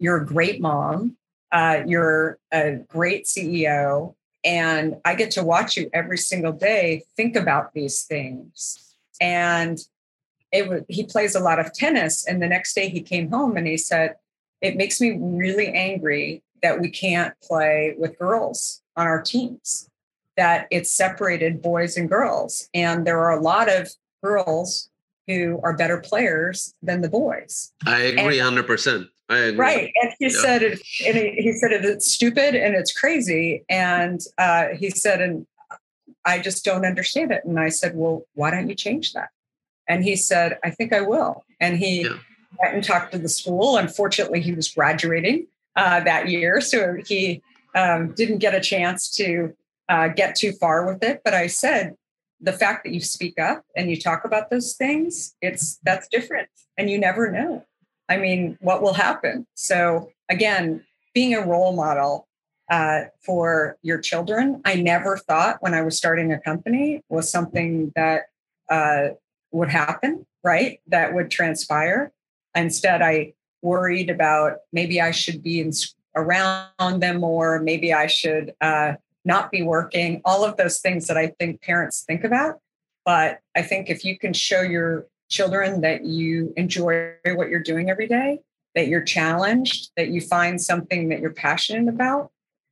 you're 0.00 0.16
a 0.16 0.26
great 0.26 0.60
mom 0.60 1.16
uh, 1.52 1.82
you're 1.86 2.38
a 2.50 2.72
great 2.88 3.26
ceo 3.26 4.14
and 4.44 4.96
i 5.04 5.14
get 5.14 5.30
to 5.30 5.44
watch 5.44 5.76
you 5.76 5.88
every 5.92 6.18
single 6.18 6.52
day 6.52 7.04
think 7.16 7.36
about 7.36 7.72
these 7.72 8.02
things. 8.02 8.96
And 9.20 9.78
it 10.50 10.84
he 10.88 11.04
plays 11.04 11.36
a 11.36 11.40
lot 11.40 11.60
of 11.60 11.72
tennis 11.72 12.26
and 12.26 12.42
the 12.42 12.48
next 12.48 12.74
day 12.74 12.88
he 12.88 13.00
came 13.00 13.30
home 13.30 13.56
and 13.56 13.68
he 13.68 13.76
said 13.76 14.16
it 14.60 14.76
makes 14.76 15.00
me 15.00 15.16
really 15.20 15.68
angry 15.68 16.42
that 16.64 16.80
we 16.80 16.88
can't 16.88 17.34
play 17.42 17.94
with 17.98 18.18
girls 18.18 18.80
on 18.96 19.06
our 19.06 19.20
teams, 19.20 19.90
that 20.38 20.66
it's 20.70 20.90
separated 20.90 21.60
boys 21.60 21.98
and 21.98 22.08
girls. 22.08 22.70
And 22.72 23.06
there 23.06 23.18
are 23.18 23.38
a 23.38 23.40
lot 23.40 23.68
of 23.70 23.90
girls 24.22 24.88
who 25.26 25.60
are 25.62 25.76
better 25.76 25.98
players 25.98 26.74
than 26.82 27.02
the 27.02 27.10
boys. 27.10 27.70
I 27.84 28.00
agree 28.00 28.40
and, 28.40 28.56
100%. 28.56 29.08
I 29.28 29.36
agree. 29.36 29.58
Right. 29.58 29.92
And 30.02 30.12
he 30.18 30.26
yeah. 30.26 30.40
said 30.40 30.62
it, 30.62 30.80
and 31.06 31.16
he 31.18 31.52
said 31.52 31.72
it's 31.72 32.10
stupid 32.10 32.54
and 32.54 32.74
it's 32.74 32.98
crazy. 32.98 33.62
And 33.68 34.22
uh, 34.38 34.68
he 34.74 34.88
said, 34.88 35.20
and 35.20 35.46
I 36.24 36.38
just 36.38 36.64
don't 36.64 36.86
understand 36.86 37.30
it. 37.30 37.44
And 37.44 37.60
I 37.60 37.68
said, 37.68 37.94
well, 37.94 38.22
why 38.32 38.50
don't 38.50 38.70
you 38.70 38.74
change 38.74 39.12
that? 39.12 39.28
And 39.86 40.02
he 40.02 40.16
said, 40.16 40.58
I 40.64 40.70
think 40.70 40.94
I 40.94 41.02
will. 41.02 41.44
And 41.60 41.76
he 41.76 42.04
yeah. 42.04 42.16
went 42.58 42.74
and 42.74 42.82
talked 42.82 43.12
to 43.12 43.18
the 43.18 43.28
school. 43.28 43.76
Unfortunately, 43.76 44.40
he 44.40 44.54
was 44.54 44.68
graduating 44.68 45.46
uh, 45.76 46.00
that 46.00 46.28
year. 46.28 46.60
So 46.60 46.96
he 47.06 47.42
um, 47.74 48.12
didn't 48.14 48.38
get 48.38 48.54
a 48.54 48.60
chance 48.60 49.10
to 49.16 49.54
uh, 49.88 50.08
get 50.08 50.36
too 50.36 50.52
far 50.52 50.86
with 50.86 51.02
it. 51.02 51.22
But 51.24 51.34
I 51.34 51.46
said, 51.48 51.96
the 52.40 52.52
fact 52.52 52.84
that 52.84 52.92
you 52.92 53.00
speak 53.00 53.38
up 53.38 53.64
and 53.76 53.90
you 53.90 53.98
talk 53.98 54.24
about 54.24 54.50
those 54.50 54.74
things, 54.74 55.34
it's 55.40 55.78
that's 55.82 56.08
different. 56.08 56.48
And 56.76 56.90
you 56.90 56.98
never 56.98 57.30
know. 57.30 57.64
I 58.08 58.18
mean, 58.18 58.58
what 58.60 58.82
will 58.82 58.92
happen? 58.94 59.46
So 59.54 60.10
again, 60.28 60.84
being 61.14 61.34
a 61.34 61.46
role 61.46 61.74
model 61.74 62.28
uh, 62.70 63.02
for 63.24 63.78
your 63.82 63.98
children, 63.98 64.60
I 64.64 64.74
never 64.74 65.16
thought 65.16 65.58
when 65.60 65.74
I 65.74 65.82
was 65.82 65.96
starting 65.96 66.32
a 66.32 66.40
company 66.40 67.02
was 67.08 67.30
something 67.30 67.92
that 67.96 68.24
uh, 68.68 69.10
would 69.52 69.70
happen. 69.70 70.26
right? 70.44 70.80
That 70.86 71.14
would 71.14 71.30
transpire. 71.30 72.12
Instead, 72.54 73.02
I 73.02 73.32
worried 73.64 74.10
about 74.10 74.58
maybe 74.72 75.00
I 75.00 75.10
should 75.10 75.42
be 75.42 75.60
in, 75.60 75.72
around 76.14 77.00
them 77.00 77.20
more, 77.20 77.60
maybe 77.60 77.92
I 77.92 78.06
should 78.06 78.54
uh, 78.60 78.92
not 79.24 79.50
be 79.50 79.62
working, 79.62 80.20
all 80.24 80.44
of 80.44 80.56
those 80.56 80.78
things 80.78 81.06
that 81.08 81.16
I 81.16 81.28
think 81.38 81.62
parents 81.62 82.04
think 82.06 82.22
about. 82.22 82.60
But 83.04 83.40
I 83.56 83.62
think 83.62 83.90
if 83.90 84.04
you 84.04 84.18
can 84.18 84.32
show 84.32 84.60
your 84.62 85.06
children 85.28 85.80
that 85.80 86.04
you 86.04 86.52
enjoy 86.56 87.14
what 87.34 87.48
you're 87.48 87.62
doing 87.62 87.90
every 87.90 88.06
day, 88.06 88.40
that 88.74 88.88
you're 88.88 89.02
challenged, 89.02 89.90
that 89.96 90.08
you 90.08 90.20
find 90.20 90.60
something 90.60 91.08
that 91.08 91.20
you're 91.20 91.32
passionate 91.32 91.88
about, 91.92 92.30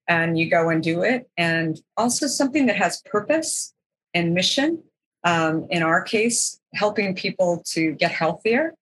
and 0.09 0.39
you 0.39 0.51
go 0.51 0.69
and 0.69 0.83
do 0.83 1.03
it, 1.03 1.29
and 1.37 1.81
also 1.97 2.27
something 2.27 2.67
that 2.67 2.77
has 2.77 3.03
purpose 3.03 3.73
and 4.15 4.35
mission. 4.35 4.83
Um, 5.25 5.69
in 5.71 5.83
our 5.85 6.03
case, 6.03 6.59
helping 6.75 7.15
people 7.15 7.63
to 7.67 7.93
get 7.93 8.11
healthier. 8.11 8.75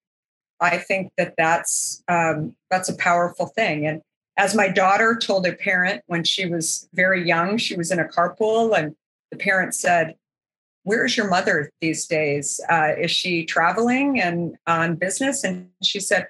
I 0.61 0.79
think 0.79 1.13
that 1.17 1.35
that's 1.37 2.03
um, 2.09 2.55
that's 2.71 2.89
a 2.89 2.97
powerful 2.97 3.47
thing. 3.47 3.87
And 3.87 4.03
as 4.37 4.55
my 4.55 4.69
daughter 4.69 5.17
told 5.17 5.47
a 5.47 5.53
parent 5.53 6.03
when 6.07 6.25
she 6.25 6.47
was 6.47 6.89
very 6.95 7.27
young, 7.27 7.57
she 7.59 7.77
was 7.77 7.91
in 7.91 7.99
a 7.99 8.05
carpool, 8.05 8.79
and 8.79 8.95
the 9.31 9.37
parent 9.37 9.75
said, 9.75 10.15
where's 10.83 11.17
your 11.17 11.29
mother 11.29 11.71
these 11.81 12.07
days? 12.07 12.61
Uh, 12.71 12.93
is 12.99 13.11
she 13.11 13.45
traveling 13.45 14.21
and 14.21 14.57
on 14.67 14.97
business? 14.97 15.45
And 15.45 15.69
she 15.83 16.01
said, 16.01 16.27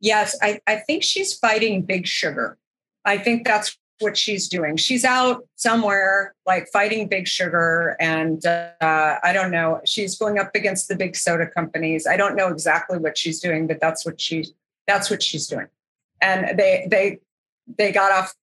yes, 0.00 0.36
I, 0.42 0.60
I 0.66 0.76
think 0.76 1.02
she's 1.02 1.34
fighting 1.34 1.82
big 1.82 2.06
sugar. 2.06 2.58
I 3.04 3.18
think 3.18 3.46
that's 3.46 3.78
what 4.00 4.16
she's 4.16 4.48
doing. 4.48 4.76
She's 4.76 5.04
out 5.04 5.46
somewhere 5.56 6.34
like 6.46 6.68
fighting 6.72 7.08
big 7.08 7.28
sugar. 7.28 7.96
And 8.00 8.44
uh, 8.44 9.18
I 9.22 9.32
don't 9.32 9.50
know, 9.50 9.80
she's 9.84 10.18
going 10.18 10.38
up 10.38 10.50
against 10.54 10.88
the 10.88 10.96
big 10.96 11.16
soda 11.16 11.46
companies. 11.46 12.06
I 12.06 12.16
don't 12.16 12.36
know 12.36 12.48
exactly 12.48 12.98
what 12.98 13.16
she's 13.16 13.40
doing, 13.40 13.66
but 13.66 13.80
that's 13.80 14.04
what 14.04 14.20
she, 14.20 14.46
that's 14.86 15.10
what 15.10 15.22
she's 15.22 15.46
doing. 15.46 15.68
And 16.20 16.58
they, 16.58 16.86
they, 16.90 17.20
they 17.78 17.92
got 17.92 18.12
off 18.12 18.34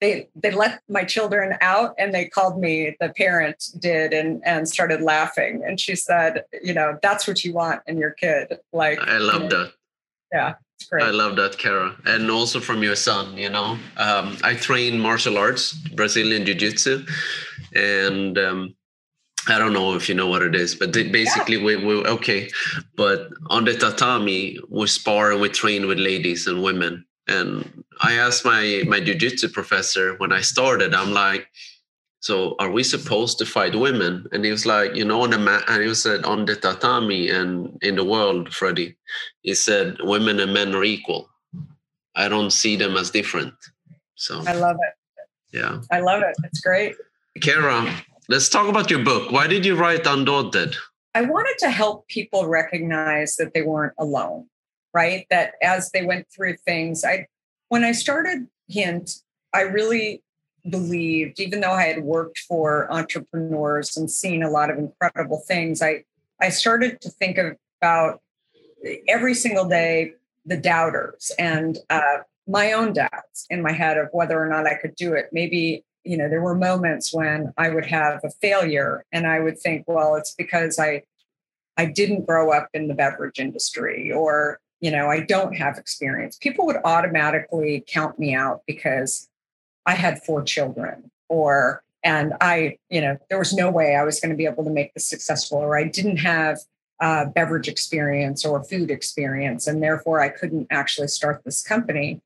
they 0.00 0.28
they 0.34 0.50
let 0.50 0.80
my 0.88 1.04
children 1.04 1.56
out 1.60 1.94
and 1.98 2.14
they 2.14 2.24
called 2.24 2.58
me 2.58 2.96
the 3.00 3.10
parent 3.10 3.68
did 3.78 4.12
and 4.12 4.42
and 4.46 4.68
started 4.68 5.02
laughing 5.02 5.62
and 5.64 5.78
she 5.78 5.94
said 5.94 6.44
you 6.62 6.72
know 6.72 6.98
that's 7.02 7.28
what 7.28 7.44
you 7.44 7.52
want 7.52 7.82
in 7.86 7.98
your 7.98 8.10
kid 8.10 8.58
like 8.72 8.98
i 9.00 9.18
love 9.18 9.42
you 9.42 9.48
know, 9.48 9.64
that 9.64 9.72
yeah 10.32 10.54
great 10.88 11.02
i 11.04 11.10
love 11.10 11.36
that 11.36 11.58
kara 11.58 11.94
and 12.06 12.30
also 12.30 12.60
from 12.60 12.82
your 12.82 12.96
son 12.96 13.36
you 13.36 13.50
know 13.50 13.78
um, 13.96 14.36
i 14.42 14.54
train 14.54 14.98
martial 14.98 15.36
arts 15.36 15.72
brazilian 15.94 16.44
jiu-jitsu 16.44 17.04
and 17.74 18.38
um, 18.38 18.74
I 19.48 19.58
don't 19.58 19.72
know 19.72 19.94
if 19.94 20.08
you 20.08 20.14
know 20.14 20.26
what 20.26 20.42
it 20.42 20.54
is, 20.54 20.74
but 20.74 20.92
basically 20.92 21.56
yeah. 21.56 21.64
we, 21.64 21.76
we 21.76 21.94
okay. 22.06 22.50
But 22.96 23.30
on 23.48 23.64
the 23.64 23.74
tatami, 23.74 24.58
we 24.68 24.86
spar 24.86 25.32
and 25.32 25.40
we 25.40 25.48
train 25.48 25.86
with 25.86 25.98
ladies 25.98 26.46
and 26.46 26.62
women, 26.62 27.04
and 27.26 27.84
I 28.02 28.14
asked 28.14 28.44
my 28.44 28.82
my 28.86 29.00
jujitsu 29.00 29.52
professor 29.52 30.14
when 30.16 30.32
I 30.32 30.42
started, 30.42 30.94
I'm 30.94 31.12
like, 31.12 31.48
so 32.20 32.54
are 32.58 32.70
we 32.70 32.82
supposed 32.82 33.38
to 33.38 33.46
fight 33.46 33.74
women? 33.74 34.26
And 34.32 34.44
he 34.44 34.50
was 34.50 34.66
like, 34.66 34.94
you 34.94 35.04
know, 35.04 35.22
on 35.22 35.30
the 35.30 35.38
mat, 35.38 35.64
and 35.68 35.82
he 35.82 35.94
said 35.94 36.24
on 36.24 36.44
the 36.44 36.56
tatami 36.56 37.30
and 37.30 37.78
in 37.82 37.96
the 37.96 38.04
world, 38.04 38.52
Freddie, 38.52 38.96
he 39.42 39.54
said 39.54 39.96
women 40.00 40.38
and 40.40 40.52
men 40.52 40.74
are 40.74 40.84
equal. 40.84 41.28
I 42.14 42.28
don't 42.28 42.50
see 42.50 42.76
them 42.76 42.96
as 42.96 43.10
different. 43.10 43.54
So 44.16 44.42
I 44.46 44.54
love 44.54 44.76
it. 44.76 45.56
Yeah. 45.56 45.80
I 45.90 46.00
love 46.00 46.22
it. 46.22 46.36
It's 46.44 46.60
great. 46.60 46.94
Kara, 47.40 47.92
let's 48.28 48.48
talk 48.48 48.68
about 48.68 48.90
your 48.90 49.02
book. 49.02 49.32
Why 49.32 49.46
did 49.46 49.64
you 49.64 49.76
write 49.76 50.06
Undaunted? 50.06 50.76
I 51.14 51.22
wanted 51.22 51.56
to 51.60 51.70
help 51.70 52.06
people 52.08 52.46
recognize 52.46 53.36
that 53.36 53.54
they 53.54 53.62
weren't 53.62 53.94
alone 53.98 54.46
right? 54.92 55.26
That 55.30 55.54
as 55.62 55.90
they 55.90 56.04
went 56.04 56.26
through 56.34 56.56
things, 56.56 57.04
I 57.04 57.26
when 57.68 57.84
I 57.84 57.92
started 57.92 58.46
Hint, 58.68 59.10
I 59.54 59.62
really 59.62 60.22
believed, 60.68 61.40
even 61.40 61.60
though 61.60 61.72
I 61.72 61.84
had 61.84 62.02
worked 62.02 62.40
for 62.40 62.90
entrepreneurs 62.92 63.96
and 63.96 64.10
seen 64.10 64.42
a 64.42 64.50
lot 64.50 64.70
of 64.70 64.78
incredible 64.78 65.42
things, 65.46 65.82
I 65.82 66.04
I 66.40 66.48
started 66.48 67.00
to 67.02 67.10
think 67.10 67.38
about 67.80 68.20
every 69.08 69.34
single 69.34 69.68
day 69.68 70.14
the 70.46 70.56
doubters 70.56 71.30
and 71.38 71.78
uh, 71.90 72.18
my 72.46 72.72
own 72.72 72.94
doubts 72.94 73.46
in 73.50 73.62
my 73.62 73.72
head 73.72 73.98
of 73.98 74.08
whether 74.12 74.42
or 74.42 74.48
not 74.48 74.66
I 74.66 74.74
could 74.74 74.94
do 74.96 75.12
it. 75.12 75.28
Maybe 75.32 75.84
you 76.04 76.16
know 76.16 76.28
there 76.28 76.40
were 76.40 76.54
moments 76.54 77.12
when 77.12 77.52
I 77.56 77.70
would 77.70 77.86
have 77.86 78.20
a 78.24 78.30
failure 78.30 79.04
and 79.12 79.26
I 79.26 79.40
would 79.40 79.58
think, 79.58 79.84
well, 79.86 80.16
it's 80.16 80.34
because 80.34 80.78
I 80.78 81.02
I 81.76 81.86
didn't 81.86 82.26
grow 82.26 82.52
up 82.52 82.68
in 82.74 82.88
the 82.88 82.94
beverage 82.94 83.38
industry 83.38 84.12
or 84.12 84.60
you 84.80 84.90
know, 84.90 85.08
I 85.08 85.20
don't 85.20 85.54
have 85.56 85.76
experience, 85.76 86.38
people 86.38 86.66
would 86.66 86.78
automatically 86.84 87.84
count 87.86 88.18
me 88.18 88.34
out 88.34 88.62
because 88.66 89.28
I 89.86 89.94
had 89.94 90.22
four 90.22 90.42
children 90.42 91.10
or 91.28 91.82
and 92.02 92.32
I, 92.40 92.78
you 92.88 93.00
know, 93.00 93.18
there 93.28 93.38
was 93.38 93.52
no 93.52 93.70
way 93.70 93.94
I 93.94 94.04
was 94.04 94.20
going 94.20 94.30
to 94.30 94.36
be 94.36 94.46
able 94.46 94.64
to 94.64 94.70
make 94.70 94.94
this 94.94 95.06
successful 95.06 95.58
or 95.58 95.76
I 95.76 95.84
didn't 95.84 96.16
have 96.18 96.58
uh, 96.98 97.26
beverage 97.26 97.68
experience 97.68 98.44
or 98.44 98.64
food 98.64 98.90
experience 98.90 99.66
and 99.66 99.82
therefore 99.82 100.20
I 100.20 100.30
couldn't 100.30 100.66
actually 100.70 101.08
start 101.08 101.42
this 101.44 101.62
company. 101.62 102.20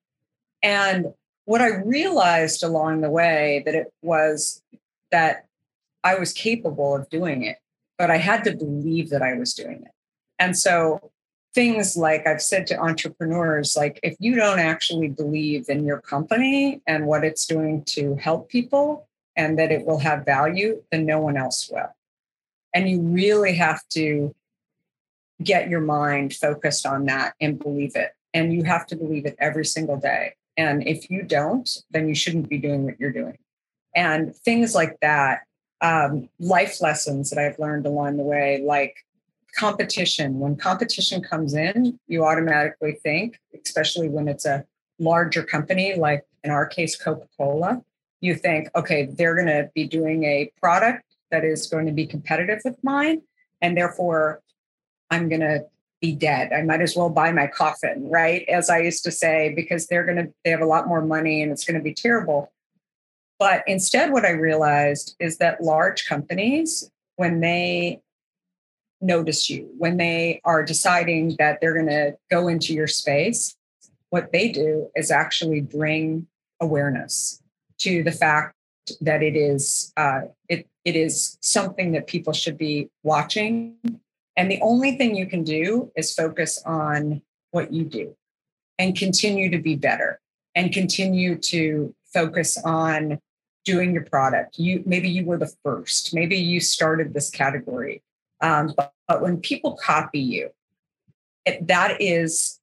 And 0.63 1.15
what 1.45 1.61
I 1.61 1.77
realized 1.85 2.63
along 2.63 3.01
the 3.01 3.11
way 3.11 3.63
that 3.67 3.75
it 3.75 3.93
was 4.03 4.63
that 5.11 5.47
I 6.03 6.17
was 6.17 6.33
capable 6.33 6.95
of 6.95 7.09
doing 7.09 7.43
it, 7.43 7.59
but 7.99 8.11
I 8.11 8.19
had 8.19 8.45
to 8.45 8.57
believe 8.57 9.11
that 9.11 9.23
I 9.23 9.35
was 9.35 9.55
doing 9.55 9.83
it. 9.85 9.93
And 10.39 10.57
so 10.57 11.11
things 11.55 11.97
like 11.97 12.27
I've 12.27 12.43
said 12.43 12.67
to 12.69 12.81
entrepreneurs, 12.81 13.77
like 13.77 14.01
if 14.03 14.17
you 14.19 14.35
don't 14.35 14.59
actually 14.59 15.09
believe 15.09 15.69
in 15.69 15.85
your 15.85 16.01
company 16.01 16.83
and 16.87 17.07
what 17.07 17.25
it's 17.25 17.47
doing 17.47 17.85
to 17.85 18.17
help 18.17 18.49
people 18.49 19.07
and 19.37 19.59
that 19.59 19.71
it 19.71 19.87
will 19.87 19.99
have 19.99 20.25
value, 20.25 20.83
then 20.91 21.07
no 21.07 21.21
one 21.21 21.37
else 21.37 21.71
will. 21.73 21.95
And 22.75 22.89
you 22.89 23.01
really 23.01 23.55
have 23.55 23.87
to 23.91 24.35
get 25.43 25.69
your 25.69 25.81
mind 25.81 26.35
focused 26.35 26.87
on 26.87 27.07
that 27.07 27.35
and 27.41 27.59
believe 27.59 27.95
it. 27.95 28.13
And 28.33 28.53
you 28.53 28.65
have 28.65 28.87
to 28.89 28.97
believe 28.97 29.27
it 29.27 29.37
every 29.39 29.65
single 29.65 29.97
day. 29.97 30.35
And 30.57 30.87
if 30.87 31.09
you 31.11 31.23
don't, 31.23 31.69
then 31.91 32.09
you 32.09 32.15
shouldn't 32.15 32.49
be 32.49 32.59
doing 32.59 32.85
what 32.85 32.99
you're 32.99 33.13
doing. 33.13 33.39
And 33.95 34.35
things 34.35 34.75
like 34.75 34.99
that, 35.01 35.43
um, 35.81 36.29
life 36.41 36.81
lessons 36.81 37.31
that 37.31 37.39
I've 37.39 37.59
learned 37.59 37.87
along 37.87 38.17
the 38.17 38.23
way, 38.25 38.61
like 38.65 39.04
competition. 39.55 40.39
When 40.39 40.57
competition 40.57 41.23
comes 41.23 41.55
in, 41.55 41.99
you 42.07 42.25
automatically 42.25 42.99
think, 43.03 43.39
especially 43.65 44.09
when 44.09 44.29
it's 44.29 44.45
a 44.45 44.65
larger 44.99 45.43
company, 45.43 45.95
like 45.95 46.25
in 46.43 46.51
our 46.51 46.67
case, 46.67 46.97
Coca 46.97 47.27
Cola, 47.37 47.83
you 48.21 48.35
think, 48.35 48.69
okay, 48.77 49.07
they're 49.07 49.35
going 49.35 49.49
to 49.49 49.71
be 49.75 49.87
doing 49.87 50.25
a 50.25 50.51
product 50.61 51.05
that 51.31 51.45
is 51.45 51.67
going 51.67 51.87
to 51.87 51.93
be 51.93 52.07
competitive 52.07 52.61
with 52.65 52.83
mine. 52.83 53.23
And 53.61 53.77
therefore, 53.77 54.41
I'm 55.11 55.29
going 55.29 55.41
to 55.41 55.67
be 56.01 56.13
dead. 56.13 56.53
I 56.53 56.63
might 56.63 56.81
as 56.81 56.97
well 56.97 57.09
buy 57.09 57.33
my 57.33 57.47
coffin, 57.47 58.09
right? 58.09 58.47
As 58.49 58.69
I 58.71 58.79
used 58.79 59.05
to 59.05 59.11
say, 59.11 59.53
because 59.55 59.87
they're 59.87 60.05
going 60.05 60.19
to, 60.19 60.33
they 60.45 60.51
have 60.51 60.61
a 60.61 60.67
lot 60.67 60.87
more 60.89 61.03
money 61.03 61.43
and 61.43 61.51
it's 61.51 61.65
going 61.65 61.79
to 61.79 61.83
be 61.83 61.95
terrible. 61.95 62.53
But 63.39 63.65
instead, 63.67 64.13
what 64.13 64.25
I 64.25 64.31
realized 64.31 65.17
is 65.19 65.39
that 65.39 65.63
large 65.63 66.07
companies, 66.07 66.91
when 67.17 67.41
they 67.41 68.01
notice 69.05 69.51
you, 69.51 69.69
when 69.79 69.97
they 69.99 70.41
are 70.45 70.63
deciding 70.63 71.37
that 71.39 71.61
they're 71.61 71.75
going 71.75 71.87
to 71.87 72.17
go 72.31 72.49
into 72.49 72.73
your 72.73 72.87
space, 72.87 73.57
what 74.11 74.33
they 74.33 74.51
do 74.51 74.89
is 74.97 75.11
actually 75.11 75.61
bring 75.61 76.27
awareness 76.61 77.43
to 77.79 78.03
the 78.03 78.13
fact 78.13 78.55
that 79.01 79.23
it 79.23 79.37
is 79.37 79.93
uh, 79.97 80.23
it 80.49 80.67
it 80.85 80.97
is 80.97 81.39
something 81.41 81.93
that 81.93 82.07
people 82.07 82.33
should 82.33 82.59
be 82.59 82.91
watching. 83.03 83.77
And 84.37 84.51
the 84.51 84.61
only 84.63 84.97
thing 84.97 85.15
you 85.15 85.27
can 85.27 85.45
do 85.45 85.93
is 85.97 86.15
focus 86.15 86.63
on 86.67 87.23
what 87.53 87.73
you 87.73 87.85
do 87.85 88.17
and 88.79 88.97
continue 88.97 89.51
to 89.51 89.59
be 89.59 89.77
better 89.77 90.21
and 90.55 90.73
continue 90.73 91.37
to 91.37 91.95
focus 92.13 92.59
on 92.65 93.21
doing 93.65 93.93
your 93.93 94.05
product. 94.05 94.59
You 94.59 94.83
maybe 94.87 95.09
you 95.09 95.25
were 95.25 95.39
the 95.39 95.53
first, 95.65 96.15
maybe 96.15 96.37
you 96.37 96.61
started 96.61 97.15
this 97.15 97.31
category. 97.31 98.03
Um, 98.41 98.73
but, 98.77 98.93
but, 99.09 99.23
when 99.23 99.39
people 99.39 99.77
copy 99.83 100.19
you, 100.19 100.51
it, 101.47 101.67
that 101.67 102.01
is, 102.01 102.61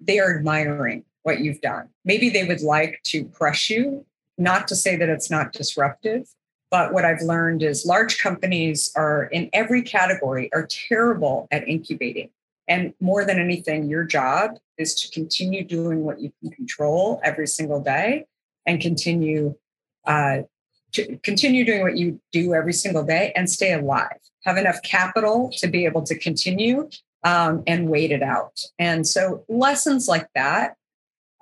they 0.00 0.18
are 0.18 0.36
admiring 0.36 1.04
what 1.22 1.40
you've 1.40 1.60
done. 1.60 1.88
Maybe 2.04 2.28
they 2.28 2.44
would 2.44 2.60
like 2.60 3.00
to 3.04 3.24
crush 3.26 3.70
you, 3.70 4.04
not 4.36 4.68
to 4.68 4.76
say 4.76 4.96
that 4.96 5.08
it's 5.08 5.30
not 5.30 5.52
disruptive. 5.52 6.28
But 6.70 6.94
what 6.94 7.04
I've 7.04 7.20
learned 7.20 7.62
is 7.62 7.84
large 7.84 8.18
companies 8.18 8.90
are 8.96 9.24
in 9.24 9.50
every 9.52 9.82
category 9.82 10.50
are 10.54 10.66
terrible 10.66 11.46
at 11.50 11.68
incubating. 11.68 12.30
And 12.66 12.94
more 12.98 13.26
than 13.26 13.38
anything, 13.38 13.90
your 13.90 14.04
job 14.04 14.52
is 14.78 14.94
to 15.02 15.10
continue 15.10 15.64
doing 15.64 16.02
what 16.04 16.20
you 16.20 16.32
can 16.40 16.50
control 16.50 17.20
every 17.22 17.46
single 17.46 17.80
day 17.80 18.24
and 18.64 18.80
continue 18.80 19.54
uh, 20.06 20.38
to 20.92 21.16
continue 21.18 21.64
doing 21.64 21.82
what 21.82 21.96
you 21.96 22.20
do 22.32 22.54
every 22.54 22.72
single 22.72 23.04
day 23.04 23.32
and 23.34 23.48
stay 23.48 23.72
alive 23.72 24.18
have 24.44 24.56
enough 24.56 24.82
capital 24.82 25.50
to 25.58 25.66
be 25.66 25.84
able 25.84 26.02
to 26.02 26.18
continue 26.18 26.88
um, 27.24 27.62
and 27.66 27.88
wait 27.88 28.10
it 28.10 28.22
out. 28.22 28.60
And 28.78 29.06
so 29.06 29.44
lessons 29.48 30.08
like 30.08 30.28
that, 30.34 30.76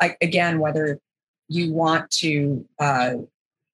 like 0.00 0.16
again, 0.20 0.60
whether 0.60 1.00
you 1.48 1.72
want 1.72 2.10
to, 2.10 2.66
uh, 2.78 3.14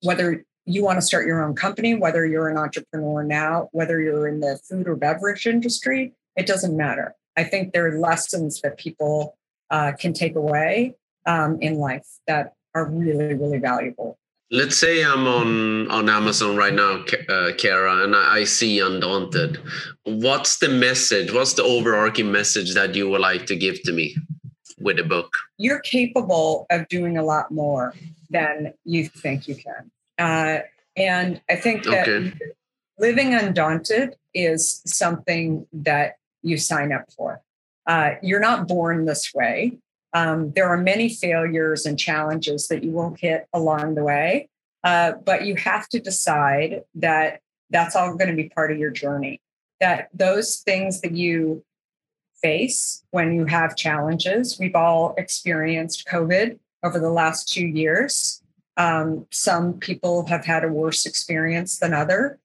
whether 0.03 0.45
you 0.65 0.85
want 0.85 0.99
to 0.99 1.03
start 1.03 1.27
your 1.27 1.45
own 1.45 1.55
company, 1.55 1.95
whether 1.95 2.25
you're 2.27 2.49
an 2.49 2.57
entrepreneur 2.57 3.23
now, 3.23 3.69
whether 3.73 4.01
you're 4.01 4.29
in 4.29 4.41
the 4.41 4.59
food 4.69 4.89
or 4.89 4.97
beverage 4.97 5.47
industry, 5.47 6.13
it 6.37 6.47
doesn't 6.47 6.77
matter. 6.77 7.15
I 7.37 7.45
think 7.45 7.73
there 7.73 7.87
are 7.87 7.99
lessons 7.99 8.61
that 8.63 8.79
people 8.79 9.37
uh, 9.71 9.93
can 9.99 10.13
take 10.13 10.37
away 10.37 10.95
um, 11.27 11.59
in 11.61 11.77
life 11.77 12.07
that 12.27 12.55
are 12.75 12.89
really, 12.89 13.35
really 13.35 13.59
valuable. 13.59 14.19
Let's 14.51 14.77
say 14.77 15.05
I'm 15.05 15.27
on 15.27 15.91
on 15.91 16.09
Amazon 16.09 16.57
right 16.57 16.73
now, 16.73 17.05
uh, 17.29 17.53
Kara, 17.59 18.05
and 18.05 18.15
I, 18.15 18.39
I 18.39 18.45
see 18.45 18.79
Undaunted. 18.79 19.59
What's 20.05 20.59
the 20.59 20.69
message? 20.69 21.33
What's 21.33 21.55
the 21.55 21.65
overarching 21.65 22.31
message 22.31 22.75
that 22.75 22.95
you 22.95 23.09
would 23.11 23.21
like 23.21 23.47
to 23.47 23.57
give 23.57 23.83
to 23.83 23.93
me 23.93 24.17
with 24.79 24.99
the 24.99 25.03
book? 25.03 25.33
You're 25.59 25.81
capable 25.81 26.67
of 26.71 26.87
doing 26.87 27.19
a 27.19 27.25
lot 27.25 27.51
more 27.51 27.93
than 28.31 28.73
you 28.85 29.09
think 29.09 29.49
you 29.49 29.57
can, 29.57 29.91
uh, 30.19 30.63
and 30.97 31.41
I 31.51 31.57
think 31.57 31.83
that 31.85 32.09
okay. 32.09 32.33
living 33.01 33.35
undaunted 33.35 34.15
is 34.33 34.81
something 34.87 35.67
that 35.73 36.19
you 36.43 36.57
sign 36.57 36.93
up 36.93 37.11
for. 37.17 37.43
Uh, 37.87 38.11
you're 38.23 38.41
not 38.41 38.69
born 38.69 39.07
this 39.07 39.35
way. 39.35 39.79
Um, 40.13 40.53
there 40.53 40.69
are 40.69 40.79
many 40.79 41.09
failures 41.09 41.85
and 41.85 41.99
challenges 41.99 42.69
that 42.69 42.83
you 42.85 42.91
will 42.93 43.15
hit 43.19 43.47
along 43.53 43.95
the 43.95 44.05
way, 44.05 44.49
uh, 44.85 45.13
but 45.25 45.45
you 45.45 45.57
have 45.57 45.89
to 45.89 46.01
decide 46.01 46.85
that 46.95 47.41
that's 47.71 47.97
all 47.97 48.15
going 48.15 48.31
to 48.31 48.37
be 48.37 48.49
part 48.49 48.71
of 48.71 48.79
your 48.79 48.91
journey. 48.91 49.41
That 49.81 50.09
those 50.15 50.57
things 50.57 51.01
that 51.03 51.13
you 51.13 51.65
face 52.43 53.05
when 53.11 53.35
you 53.35 53.47
have 53.47 53.77
challenges, 53.77 54.59
we've 54.59 54.75
all 54.75 55.15
experienced 55.19 56.07
COVID 56.07 56.59
over 56.83 56.99
the 56.99 57.11
last 57.11 57.53
two 57.53 57.67
years. 57.67 58.43
Um, 58.77 59.27
some 59.31 59.75
people 59.75 60.27
have 60.27 60.45
had 60.45 60.65
a 60.65 60.69
worse 60.69 61.07
experience 61.07 61.79
than 61.79 61.93
other, 61.93 62.39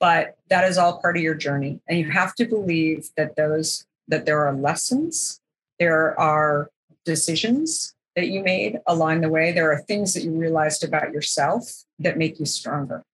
but 0.00 0.36
that 0.48 0.64
is 0.64 0.78
all 0.78 1.00
part 1.00 1.16
of 1.16 1.22
your 1.22 1.34
journey, 1.34 1.80
and 1.86 1.98
you 1.98 2.10
have 2.10 2.34
to 2.36 2.46
believe 2.46 3.10
that 3.16 3.36
those 3.36 3.86
that 4.08 4.26
there 4.26 4.44
are 4.44 4.54
lessons, 4.54 5.40
there 5.78 6.18
are 6.18 6.70
decisions 7.04 7.94
that 8.16 8.28
you 8.28 8.42
made 8.42 8.78
along 8.86 9.20
the 9.20 9.28
way. 9.28 9.52
There 9.52 9.72
are 9.72 9.80
things 9.80 10.14
that 10.14 10.22
you 10.22 10.32
realized 10.32 10.84
about 10.84 11.12
yourself 11.12 11.84
that 11.98 12.18
make 12.18 12.38
you 12.38 12.46
stronger. 12.46 13.04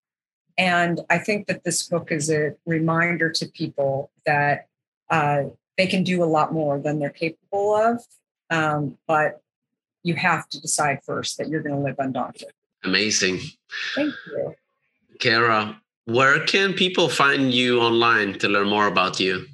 And 0.57 1.01
I 1.09 1.19
think 1.19 1.47
that 1.47 1.63
this 1.63 1.89
book 1.89 2.11
is 2.11 2.31
a 2.31 2.55
reminder 2.67 3.31
to 3.31 3.47
people 3.47 4.11
that 4.27 4.67
uh, 5.09 5.45
they 5.77 5.87
can 5.87 6.03
do 6.03 6.23
a 6.23 6.27
lot 6.27 6.53
more 6.53 6.81
than 6.81 6.99
they're 6.99 7.11
capable 7.11 7.75
of. 7.77 8.05
Um, 8.51 8.99
but 9.07 9.41
you 10.03 10.15
have 10.17 10.49
to 10.49 10.61
decide 10.61 11.01
first 11.05 11.39
that 11.39 11.49
you're 11.49 11.63
going 11.63 11.77
to 11.77 11.81
live 11.81 11.97
undaunted. 11.99 12.49
Amazing. 12.83 13.39
Thank 13.95 14.15
you. 14.27 14.55
Kara, 15.21 15.81
where 16.07 16.45
can 16.45 16.73
people 16.73 17.09
find 17.09 17.53
you 17.53 17.81
online 17.81 18.39
to 18.39 18.49
learn 18.49 18.69
more 18.69 18.87
about 18.87 19.21
you? 19.21 19.47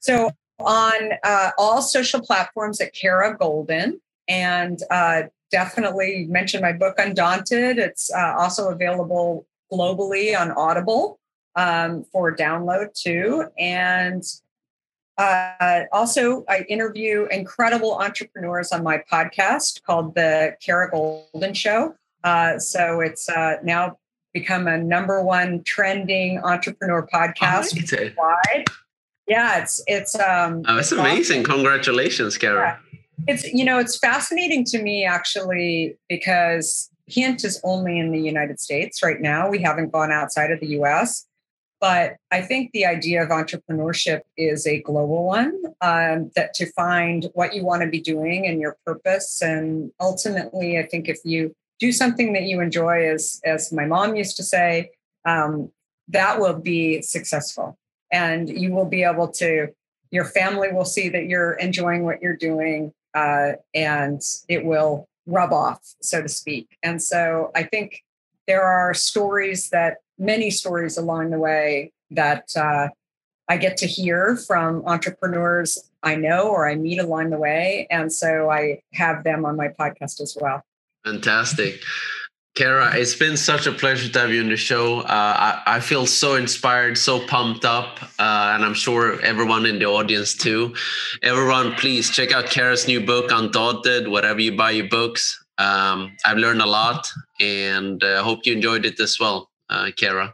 So 0.00 0.30
on 0.64 1.12
uh, 1.22 1.50
all 1.58 1.82
social 1.82 2.20
platforms 2.20 2.80
at 2.80 2.94
Kara 2.94 3.36
Goldin. 3.36 4.00
And 4.28 4.78
uh, 4.90 5.24
definitely 5.50 6.26
mention 6.28 6.60
my 6.62 6.72
book, 6.72 6.96
Undaunted. 6.98 7.78
It's 7.78 8.12
uh, 8.12 8.34
also 8.38 8.70
available 8.70 9.46
globally 9.72 10.38
on 10.38 10.50
Audible 10.52 11.18
um, 11.56 12.04
for 12.12 12.34
download 12.34 12.92
too. 12.94 13.44
And 13.58 14.22
uh, 15.16 15.82
also, 15.92 16.44
I 16.48 16.64
interview 16.68 17.26
incredible 17.30 17.94
entrepreneurs 17.98 18.72
on 18.72 18.82
my 18.82 19.02
podcast 19.10 19.82
called 19.84 20.14
The 20.14 20.56
Kara 20.60 20.90
Goldin 20.90 21.54
Show. 21.54 21.94
Uh, 22.24 22.58
so 22.58 23.00
it's 23.00 23.28
uh, 23.28 23.56
now 23.62 23.98
become 24.32 24.66
a 24.66 24.76
number 24.76 25.22
one 25.22 25.62
trending 25.62 26.38
entrepreneur 26.38 27.06
podcast 27.06 28.16
worldwide 28.16 28.64
yeah 29.26 29.58
it's 29.58 29.82
it's 29.86 30.18
um 30.18 30.62
oh, 30.66 30.78
it's 30.78 30.92
amazing 30.92 31.40
awesome. 31.40 31.54
congratulations 31.54 32.36
kara 32.36 32.80
yeah. 32.92 32.98
it's 33.26 33.44
you 33.52 33.64
know 33.64 33.78
it's 33.78 33.98
fascinating 33.98 34.64
to 34.64 34.82
me 34.82 35.04
actually 35.04 35.96
because 36.08 36.90
hint 37.06 37.44
is 37.44 37.60
only 37.64 37.98
in 37.98 38.10
the 38.12 38.20
united 38.20 38.60
states 38.60 39.02
right 39.02 39.20
now 39.20 39.48
we 39.48 39.60
haven't 39.60 39.90
gone 39.92 40.12
outside 40.12 40.50
of 40.50 40.60
the 40.60 40.66
us 40.68 41.26
but 41.80 42.16
i 42.30 42.40
think 42.40 42.70
the 42.72 42.84
idea 42.84 43.22
of 43.22 43.30
entrepreneurship 43.30 44.20
is 44.36 44.66
a 44.66 44.80
global 44.82 45.24
one 45.24 45.54
um, 45.80 46.30
that 46.36 46.54
to 46.54 46.70
find 46.72 47.28
what 47.34 47.54
you 47.54 47.64
want 47.64 47.82
to 47.82 47.88
be 47.88 48.00
doing 48.00 48.46
and 48.46 48.60
your 48.60 48.76
purpose 48.86 49.40
and 49.42 49.90
ultimately 50.00 50.78
i 50.78 50.82
think 50.82 51.08
if 51.08 51.18
you 51.24 51.54
do 51.80 51.92
something 51.92 52.32
that 52.34 52.42
you 52.42 52.60
enjoy 52.60 53.06
as 53.08 53.40
as 53.44 53.72
my 53.72 53.86
mom 53.86 54.14
used 54.14 54.36
to 54.36 54.42
say 54.42 54.90
um, 55.26 55.70
that 56.08 56.38
will 56.38 56.58
be 56.58 57.00
successful 57.00 57.78
and 58.14 58.48
you 58.48 58.72
will 58.72 58.86
be 58.86 59.02
able 59.02 59.28
to 59.28 59.66
your 60.12 60.24
family 60.24 60.68
will 60.72 60.84
see 60.84 61.08
that 61.08 61.26
you're 61.26 61.54
enjoying 61.54 62.04
what 62.04 62.22
you're 62.22 62.36
doing 62.36 62.92
uh, 63.14 63.52
and 63.74 64.22
it 64.48 64.64
will 64.64 65.08
rub 65.26 65.52
off 65.52 65.80
so 66.00 66.22
to 66.22 66.28
speak. 66.28 66.78
And 66.82 67.02
so 67.02 67.50
i 67.54 67.62
think 67.64 68.02
there 68.46 68.62
are 68.62 68.94
stories 68.94 69.70
that 69.70 69.98
many 70.18 70.50
stories 70.50 70.96
along 70.96 71.30
the 71.30 71.38
way 71.38 71.92
that 72.10 72.44
uh, 72.56 72.88
i 73.48 73.56
get 73.56 73.76
to 73.78 73.86
hear 73.86 74.36
from 74.36 74.82
entrepreneurs 74.86 75.70
i 76.02 76.14
know 76.14 76.42
or 76.48 76.68
i 76.68 76.74
meet 76.76 77.00
along 77.00 77.30
the 77.30 77.38
way 77.38 77.86
and 77.90 78.12
so 78.12 78.48
i 78.50 78.80
have 78.92 79.24
them 79.24 79.44
on 79.44 79.56
my 79.56 79.68
podcast 79.68 80.20
as 80.20 80.36
well. 80.40 80.62
Fantastic 81.04 81.80
Kara, 82.54 82.94
it's 82.94 83.16
been 83.16 83.36
such 83.36 83.66
a 83.66 83.72
pleasure 83.72 84.08
to 84.08 84.18
have 84.20 84.30
you 84.30 84.40
on 84.40 84.48
the 84.48 84.56
show. 84.56 85.00
Uh, 85.00 85.06
I, 85.08 85.62
I, 85.66 85.80
feel 85.80 86.06
so 86.06 86.36
inspired, 86.36 86.96
so 86.96 87.26
pumped 87.26 87.64
up, 87.64 88.00
uh, 88.20 88.52
and 88.54 88.64
I'm 88.64 88.74
sure 88.74 89.20
everyone 89.22 89.66
in 89.66 89.80
the 89.80 89.86
audience 89.86 90.34
too. 90.34 90.72
Everyone, 91.24 91.72
please 91.72 92.10
check 92.10 92.32
out 92.32 92.46
Kara's 92.46 92.86
new 92.86 93.00
book, 93.00 93.32
Undaunted, 93.32 94.06
whatever 94.06 94.38
you 94.40 94.56
buy 94.56 94.70
your 94.70 94.88
books. 94.88 95.44
Um, 95.58 96.16
I've 96.24 96.36
learned 96.36 96.62
a 96.62 96.66
lot, 96.66 97.10
and 97.40 98.00
I 98.04 98.12
uh, 98.12 98.22
hope 98.22 98.46
you 98.46 98.52
enjoyed 98.52 98.86
it 98.86 99.00
as 99.00 99.18
well, 99.18 99.50
uh, 99.68 99.90
Kara. 99.96 100.32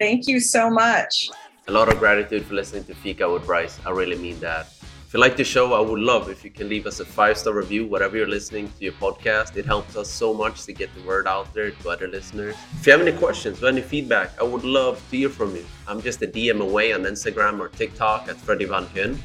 Thank 0.00 0.26
you 0.26 0.40
so 0.40 0.68
much. 0.68 1.30
A 1.68 1.72
lot 1.72 1.88
of 1.92 2.00
gratitude 2.00 2.44
for 2.44 2.54
listening 2.54 2.84
to 2.86 2.94
Fika 2.94 3.32
with 3.32 3.46
Bryce. 3.46 3.78
I 3.86 3.90
really 3.90 4.18
mean 4.18 4.40
that. 4.40 4.71
If 5.12 5.16
you 5.16 5.20
like 5.20 5.36
the 5.36 5.44
show, 5.44 5.74
I 5.74 5.80
would 5.80 6.00
love 6.00 6.30
if 6.30 6.42
you 6.42 6.50
can 6.50 6.70
leave 6.70 6.86
us 6.86 6.98
a 7.00 7.04
five 7.04 7.36
star 7.36 7.52
review, 7.52 7.86
whatever 7.86 8.16
you're 8.16 8.26
listening 8.26 8.72
to 8.78 8.82
your 8.82 8.94
podcast. 8.94 9.58
It 9.58 9.66
helps 9.66 9.94
us 9.94 10.08
so 10.08 10.32
much 10.32 10.64
to 10.64 10.72
get 10.72 10.88
the 10.94 11.02
word 11.02 11.26
out 11.26 11.52
there 11.52 11.70
to 11.70 11.90
other 11.90 12.08
listeners. 12.08 12.56
If 12.80 12.86
you 12.86 12.92
have 12.92 13.02
any 13.02 13.12
questions 13.12 13.62
or 13.62 13.66
any 13.66 13.82
feedback, 13.82 14.30
I 14.40 14.44
would 14.44 14.64
love 14.64 15.06
to 15.10 15.16
hear 15.18 15.28
from 15.28 15.54
you. 15.54 15.66
I'm 15.86 16.00
just 16.00 16.22
a 16.22 16.26
DM 16.26 16.62
away 16.62 16.94
on 16.94 17.02
Instagram 17.02 17.60
or 17.60 17.68
TikTok 17.68 18.28
at 18.28 18.38
Freddie 18.38 18.64
Van 18.64 18.86
Hyn. 18.86 19.18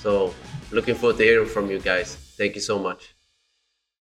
So, 0.00 0.32
looking 0.70 0.94
forward 0.94 1.18
to 1.18 1.22
hearing 1.22 1.50
from 1.50 1.70
you 1.70 1.80
guys. 1.80 2.16
Thank 2.38 2.54
you 2.54 2.62
so 2.62 2.78
much. 2.78 3.13